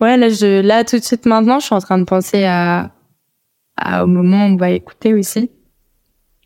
ouais, 0.00 0.16
là, 0.16 0.30
je, 0.30 0.62
là, 0.62 0.84
tout 0.84 0.98
de 0.98 1.04
suite 1.04 1.26
maintenant, 1.26 1.60
je 1.60 1.66
suis 1.66 1.74
en 1.74 1.80
train 1.80 1.98
de 1.98 2.04
penser 2.04 2.44
à, 2.44 2.90
à 3.76 4.04
au 4.04 4.06
moment 4.06 4.46
où 4.46 4.48
on 4.50 4.56
va 4.56 4.70
écouter 4.70 5.12
aussi, 5.12 5.50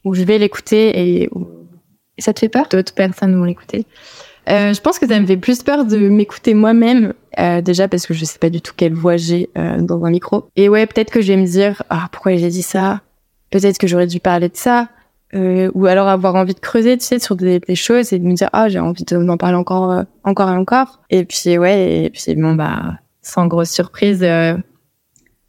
où 0.04 0.14
je 0.14 0.24
vais 0.24 0.38
l'écouter 0.38 1.22
et 1.22 1.28
où 1.32 1.46
ça 2.18 2.32
te 2.32 2.40
fait 2.40 2.48
peur? 2.48 2.66
D'autres 2.68 2.94
personnes 2.94 3.36
vont 3.36 3.44
l'écouter. 3.44 3.86
Euh, 4.48 4.74
je 4.74 4.80
pense 4.80 4.98
que 4.98 5.06
ça 5.06 5.18
me 5.18 5.26
fait 5.26 5.36
plus 5.36 5.62
peur 5.62 5.84
de 5.84 5.96
m'écouter 5.96 6.54
moi-même, 6.54 7.14
euh, 7.38 7.60
déjà 7.60 7.88
parce 7.88 8.06
que 8.06 8.14
je 8.14 8.24
sais 8.24 8.38
pas 8.38 8.50
du 8.50 8.60
tout 8.60 8.72
quelle 8.76 8.94
voix 8.94 9.16
j'ai 9.16 9.50
euh, 9.56 9.80
dans 9.80 10.04
un 10.04 10.10
micro. 10.10 10.48
Et 10.56 10.68
ouais, 10.68 10.86
peut-être 10.86 11.10
que 11.10 11.20
je 11.20 11.32
vais 11.32 11.36
me 11.36 11.46
dire 11.46 11.82
ah 11.90 12.08
pourquoi 12.12 12.36
j'ai 12.36 12.48
dit 12.48 12.62
ça? 12.62 13.00
Peut-être 13.50 13.78
que 13.78 13.86
j'aurais 13.86 14.06
dû 14.06 14.20
parler 14.20 14.48
de 14.48 14.56
ça. 14.56 14.88
Euh, 15.34 15.68
ou 15.74 15.86
alors 15.86 16.06
avoir 16.06 16.36
envie 16.36 16.54
de 16.54 16.60
creuser, 16.60 16.96
tu 16.96 17.04
sais, 17.04 17.18
sur 17.18 17.34
des, 17.34 17.58
des 17.58 17.74
choses 17.74 18.12
et 18.12 18.20
de 18.20 18.24
me 18.24 18.34
dire 18.34 18.48
ah 18.52 18.68
j'ai 18.68 18.78
envie 18.78 19.04
d'en 19.04 19.36
parler 19.36 19.56
encore, 19.56 19.90
euh, 19.90 20.02
encore 20.22 20.48
et 20.48 20.56
encore. 20.56 21.00
Et 21.10 21.24
puis 21.24 21.58
ouais, 21.58 22.04
et 22.04 22.10
puis 22.10 22.36
bon 22.36 22.54
bah 22.54 22.98
sans 23.20 23.46
grosse 23.46 23.70
surprise, 23.70 24.22
euh, 24.22 24.56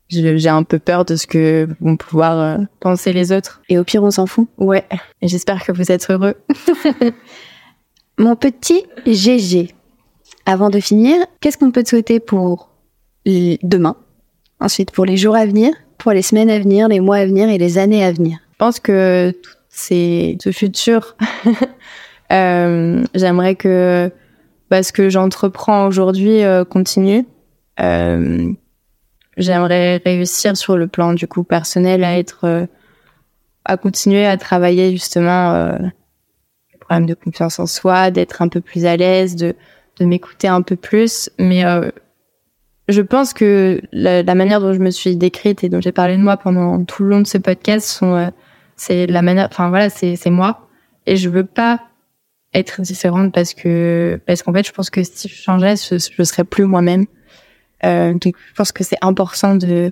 j'ai 0.10 0.50
un 0.50 0.64
peu 0.64 0.80
peur 0.80 1.06
de 1.06 1.16
ce 1.16 1.28
que 1.28 1.68
vont 1.82 1.98
pouvoir 1.98 2.60
penser 2.80 3.14
les 3.14 3.32
autres. 3.32 3.62
Et 3.70 3.78
au 3.78 3.84
pire 3.84 4.04
on 4.04 4.12
s'en 4.12 4.26
fout. 4.26 4.48
Ouais. 4.58 4.86
Et 5.22 5.28
j'espère 5.28 5.64
que 5.64 5.72
vous 5.72 5.92
êtes 5.92 6.10
heureux. 6.10 6.36
Mon 8.18 8.36
petit 8.36 8.86
GG. 9.06 9.76
Avant 10.46 10.70
de 10.70 10.80
finir, 10.80 11.18
qu'est-ce 11.42 11.58
qu'on 11.58 11.72
peut 11.72 11.84
te 11.84 11.90
souhaiter 11.90 12.20
pour 12.20 12.70
demain? 13.26 13.96
Ensuite, 14.60 14.92
pour 14.92 15.06
les 15.06 15.18
jours 15.18 15.36
à 15.36 15.46
venir, 15.46 15.74
pour 15.98 16.12
les 16.12 16.22
semaines 16.22 16.52
à 16.52 16.60
venir, 16.60 16.88
les 16.88 17.00
mois 17.00 17.18
à 17.18 17.26
venir 17.26 17.50
et 17.50 17.58
les 17.58 17.78
années 17.78 18.04
à 18.04 18.12
venir? 18.12 18.38
Je 18.52 18.58
pense 18.58 18.80
que 18.80 19.34
c'est 19.70 20.38
ce 20.42 20.52
futur. 20.52 21.16
Euh, 22.34 23.04
j'aimerais 23.14 23.54
que 23.54 24.12
bah, 24.72 24.82
ce 24.82 24.92
que 24.92 25.12
j'entreprends 25.12 25.86
aujourd'hui 25.86 26.42
euh, 26.42 26.66
continue. 26.66 27.24
Euh, 27.80 28.52
j'aimerais 29.38 30.02
réussir 30.04 30.58
sur 30.58 30.76
le 30.76 30.88
plan 30.88 31.14
du 31.14 31.28
coup 31.28 31.44
personnel 31.44 32.04
à 32.04 32.18
être, 32.18 32.68
à 33.64 33.78
continuer 33.78 34.26
à 34.26 34.38
travailler 34.38 34.90
justement 34.90 35.54
le 35.78 36.80
problème 36.80 37.06
de 37.06 37.14
confiance 37.14 37.60
en 37.60 37.68
soi, 37.68 38.10
d'être 38.10 38.42
un 38.42 38.48
peu 38.48 38.60
plus 38.60 38.88
à 38.88 38.98
l'aise, 38.98 39.36
de 39.36 39.56
de 40.00 40.06
m'écouter 40.06 40.48
un 40.48 40.62
peu 40.62 40.76
plus. 40.76 41.30
Mais 41.40 41.64
je 42.88 43.02
pense 43.02 43.34
que 43.34 43.82
la, 43.92 44.24
la, 44.24 44.36
manière 44.36 44.62
dont 44.62 44.74
je 44.74 44.80
me 44.80 44.92
suis 44.92 45.16
décrite 45.16 45.64
et 45.64 45.70
dont 45.70 45.82
j'ai 45.82 45.92
parlé 45.92 46.18
de 46.18 46.22
moi 46.22 46.38
pendant 46.38 46.84
tout 46.84 47.04
le 47.04 47.10
long 47.10 47.22
de 47.22 47.28
ce 47.28 47.38
podcast 47.38 47.88
sont 47.88 48.32
c'est 48.76 49.08
la 49.08 49.22
manière 49.22 49.48
enfin 49.50 49.70
voilà 49.70 49.90
c'est 49.90 50.16
c'est 50.16 50.30
moi 50.30 50.68
et 51.06 51.16
je 51.16 51.30
veux 51.30 51.46
pas 51.46 51.82
être 52.54 52.82
différente 52.82 53.34
parce 53.34 53.54
que 53.54 54.20
parce 54.26 54.44
qu'en 54.44 54.54
fait 54.54 54.66
je 54.66 54.72
pense 54.72 54.90
que 54.90 55.04
si 55.04 55.28
je 55.28 55.36
changeais 55.36 55.76
je, 55.76 55.98
je 55.98 56.24
serais 56.24 56.44
plus 56.44 56.66
moi-même 56.66 57.06
euh, 57.84 58.14
donc 58.14 58.36
je 58.50 58.54
pense 58.56 58.72
que 58.72 58.84
c'est 58.84 58.98
important 59.02 59.56
de 59.56 59.92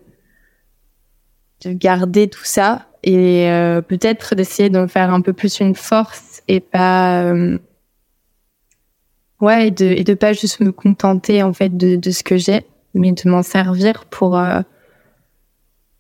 de 1.66 1.72
garder 1.72 2.28
tout 2.28 2.44
ça 2.44 2.88
et 3.04 3.50
euh, 3.50 3.82
peut-être 3.82 4.36
d'essayer 4.36 4.70
de 4.70 4.86
faire 4.88 5.14
un 5.14 5.22
peu 5.22 5.34
plus 5.34 5.60
une 5.60 5.76
force 5.76 6.42
et 6.48 6.60
pas 6.60 7.24
euh, 7.24 7.58
ouais 9.44 9.68
et 9.68 9.72
de 9.72 9.86
et 9.86 10.04
de 10.04 10.14
pas 10.16 10.34
juste 10.34 10.60
me 10.60 10.72
contenter 10.72 11.44
en 11.44 11.54
fait 11.54 11.76
de 11.78 11.96
de 11.96 12.12
ce 12.12 12.24
que 12.24 12.38
j'ai 12.38 12.66
mais 12.94 13.12
de 13.12 13.30
m'en 13.30 13.44
servir 13.44 14.06
pour 14.06 14.38
euh, 14.38 14.62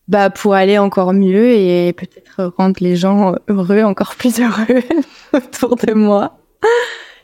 bah 0.08 0.30
pour 0.30 0.56
aller 0.56 0.78
encore 0.78 1.14
mieux 1.14 1.52
et 1.52 1.94
peut-être 1.94 2.54
rendre 2.58 2.78
les 2.80 2.96
gens 2.96 3.36
heureux 3.48 3.84
encore 3.84 4.16
plus 4.16 4.40
heureux 4.40 4.82
autour 5.34 5.76
de 5.76 5.94
moi 5.94 6.40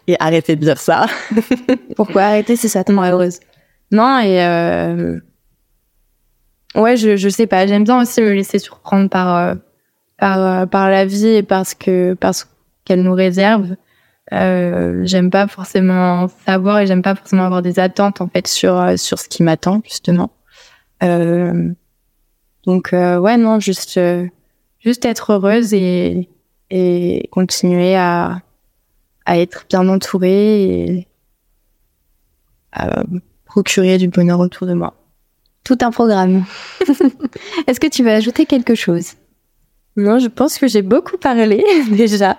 et 0.09 0.15
arrêter 0.20 0.55
de 0.55 0.61
dire 0.61 0.80
ça. 0.80 1.05
Pourquoi 1.95 2.24
arrêter 2.24 2.55
C'est 2.55 2.67
ça, 2.67 2.84
tellement 2.84 3.03
heureuse? 3.03 3.39
Non, 3.91 4.20
et 4.20 4.43
euh... 4.43 5.20
ouais, 6.76 6.97
je, 6.97 7.15
je 7.15 7.30
sais 7.30 7.45
pas. 7.45 7.67
J'aime 7.67 7.84
bien 7.84 8.01
aussi 8.01 8.22
me 8.22 8.34
laisser 8.34 8.57
surprendre 8.57 9.07
par, 9.09 9.36
euh, 9.36 9.55
par, 10.17 10.39
euh, 10.39 10.65
par 10.65 10.89
la 10.89 11.05
vie 11.05 11.28
et 11.28 11.43
parce 11.43 11.76
que, 11.76 12.15
parce 12.15 12.49
qu'elle 12.86 13.03
nous 13.03 13.13
réserve. 13.13 13.76
Euh, 14.32 15.01
j'aime 15.05 15.32
pas 15.32 15.47
forcément 15.47 16.27
savoir 16.45 16.80
et 16.80 16.88
j'aime 16.88 17.01
pas 17.01 17.15
forcément 17.15 17.45
avoir 17.45 17.61
des 17.61 17.80
attentes 17.80 18.21
en 18.21 18.27
fait 18.27 18.47
sur 18.47 18.80
euh, 18.80 18.95
sur 18.95 19.17
ce 19.17 19.27
qui 19.27 19.41
m'attend 19.41 19.82
justement. 19.84 20.32
Euh, 21.01 21.69
donc 22.65 22.89
ouais 22.91 23.38
non 23.38 23.59
juste 23.59 23.99
juste 24.80 25.05
être 25.05 25.32
heureuse 25.32 25.73
et 25.73 26.30
et 26.69 27.27
continuer 27.32 27.95
à 27.95 28.41
à 29.25 29.39
être 29.39 29.65
bien 29.69 29.88
entourée 29.89 30.63
et 30.63 31.07
à 32.71 33.03
procurer 33.45 33.97
du 33.97 34.09
bonheur 34.09 34.39
autour 34.39 34.67
de 34.67 34.73
moi. 34.73 34.93
Tout 35.63 35.77
un 35.82 35.91
programme. 35.91 36.45
Est-ce 37.67 37.80
que 37.80 37.88
tu 37.88 38.03
veux 38.03 38.11
ajouter 38.11 38.45
quelque 38.45 38.75
chose? 38.75 39.13
Non, 39.95 40.19
je 40.19 40.27
pense 40.27 40.57
que 40.57 40.67
j'ai 40.67 40.82
beaucoup 40.82 41.17
parlé 41.17 41.63
déjà. 41.91 42.38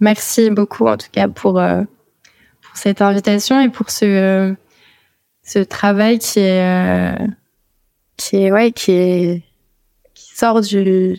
Merci 0.00 0.50
beaucoup 0.50 0.86
en 0.86 0.96
tout 0.96 1.08
cas 1.12 1.28
pour 1.28 1.58
euh, 1.58 1.82
pour 2.62 2.76
cette 2.76 3.02
invitation 3.02 3.60
et 3.60 3.68
pour 3.68 3.90
ce 3.90 4.04
euh, 4.04 4.54
ce 5.42 5.58
travail 5.58 6.18
qui 6.18 6.40
est 6.40 6.64
euh, 6.64 7.26
qui 8.16 8.36
est 8.36 8.50
ouais 8.52 8.72
qui 8.72 8.92
est 8.92 9.42
qui 10.14 10.34
sort 10.34 10.60
du 10.62 10.82
du, 10.82 11.16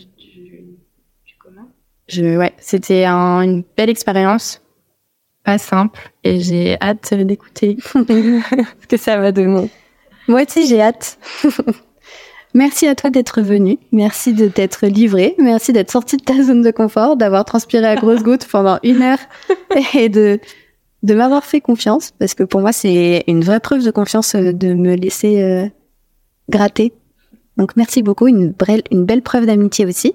du 1.26 1.36
commun. 1.38 1.68
Je 2.08 2.36
ouais, 2.36 2.52
c'était 2.58 3.04
un, 3.04 3.42
une 3.42 3.64
belle 3.76 3.90
expérience 3.90 4.60
pas 5.44 5.58
simple 5.58 6.12
et 6.24 6.40
j'ai 6.40 6.76
hâte 6.80 7.14
d'écouter 7.14 7.76
ce 7.82 8.86
que 8.88 8.96
ça 8.96 9.16
va 9.16 9.32
donner. 9.32 9.70
Moi 10.28 10.42
aussi, 10.42 10.66
j'ai 10.66 10.80
hâte. 10.80 11.18
Merci 12.54 12.86
à 12.86 12.94
toi 12.94 13.10
d'être 13.10 13.40
venu. 13.40 13.78
Merci 13.92 14.34
de 14.34 14.46
t'être 14.46 14.86
livré. 14.86 15.34
Merci 15.38 15.72
d'être 15.72 15.90
sorti 15.90 16.16
de 16.16 16.22
ta 16.22 16.42
zone 16.42 16.62
de 16.62 16.70
confort, 16.70 17.16
d'avoir 17.16 17.44
transpiré 17.44 17.86
à 17.86 17.96
grosses 17.96 18.22
gouttes 18.22 18.46
pendant 18.46 18.78
une 18.82 19.02
heure 19.02 19.18
et 19.94 20.08
de, 20.08 20.38
de 21.02 21.14
m'avoir 21.14 21.44
fait 21.44 21.60
confiance 21.60 22.12
parce 22.18 22.34
que 22.34 22.42
pour 22.42 22.60
moi, 22.60 22.72
c'est 22.72 23.24
une 23.26 23.42
vraie 23.42 23.60
preuve 23.60 23.84
de 23.84 23.90
confiance 23.90 24.34
de 24.36 24.74
me 24.74 24.94
laisser 24.94 25.42
euh, 25.42 25.66
gratter. 26.50 26.92
Donc, 27.56 27.76
merci 27.76 28.02
beaucoup. 28.02 28.28
Une, 28.28 28.50
belle, 28.50 28.82
une 28.90 29.04
belle 29.04 29.22
preuve 29.22 29.46
d'amitié 29.46 29.86
aussi. 29.86 30.14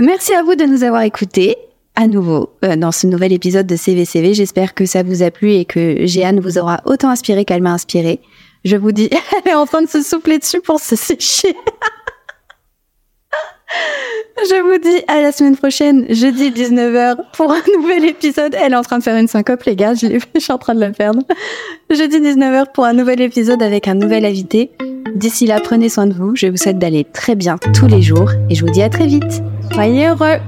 Merci 0.00 0.34
à 0.34 0.42
vous 0.42 0.56
de 0.56 0.64
nous 0.64 0.82
avoir 0.82 1.02
écoutés 1.02 1.56
à 1.96 2.08
nouveau 2.08 2.50
euh, 2.64 2.74
dans 2.74 2.90
ce 2.90 3.06
nouvel 3.06 3.32
épisode 3.32 3.66
de 3.66 3.76
CVCV. 3.76 4.34
J'espère 4.34 4.74
que 4.74 4.86
ça 4.86 5.04
vous 5.04 5.22
a 5.22 5.30
plu 5.30 5.52
et 5.52 5.64
que 5.64 6.04
Jeanne 6.06 6.40
vous 6.40 6.58
aura 6.58 6.80
autant 6.84 7.10
inspiré 7.10 7.44
qu'elle 7.44 7.62
m'a 7.62 7.72
inspiré. 7.72 8.20
Je 8.64 8.76
vous 8.76 8.92
dis, 8.92 9.10
elle 9.44 9.52
est 9.52 9.54
en 9.54 9.66
train 9.66 9.82
de 9.82 9.88
se 9.88 10.02
souffler 10.02 10.38
dessus 10.38 10.60
pour 10.60 10.80
se 10.80 10.96
sécher. 10.96 11.54
Je 14.36 14.62
vous 14.62 14.78
dis 14.78 15.02
à 15.08 15.20
la 15.20 15.32
semaine 15.32 15.56
prochaine, 15.56 16.06
jeudi 16.12 16.50
19h, 16.50 17.16
pour 17.36 17.50
un 17.50 17.62
nouvel 17.76 18.04
épisode. 18.04 18.54
Elle 18.54 18.72
est 18.72 18.76
en 18.76 18.82
train 18.82 18.98
de 18.98 19.02
faire 19.02 19.16
une 19.16 19.26
syncope, 19.26 19.62
les 19.64 19.74
gars. 19.74 19.94
Je, 19.94 20.06
je 20.34 20.40
suis 20.40 20.52
en 20.52 20.58
train 20.58 20.74
de 20.74 20.80
la 20.80 20.90
perdre. 20.90 21.22
Jeudi 21.90 22.20
19h 22.20 22.72
pour 22.72 22.84
un 22.84 22.92
nouvel 22.92 23.20
épisode 23.20 23.62
avec 23.62 23.88
un 23.88 23.94
nouvel 23.94 24.24
invité. 24.24 24.70
D'ici 25.14 25.46
là, 25.46 25.60
prenez 25.60 25.88
soin 25.88 26.06
de 26.06 26.14
vous. 26.14 26.34
Je 26.34 26.46
vous 26.48 26.56
souhaite 26.56 26.78
d'aller 26.78 27.04
très 27.04 27.34
bien 27.34 27.56
tous 27.74 27.86
les 27.86 28.02
jours 28.02 28.30
et 28.50 28.54
je 28.54 28.64
vous 28.64 28.70
dis 28.70 28.82
à 28.82 28.88
très 28.88 29.06
vite. 29.06 29.42
Soyez 29.72 30.08
heureux! 30.08 30.38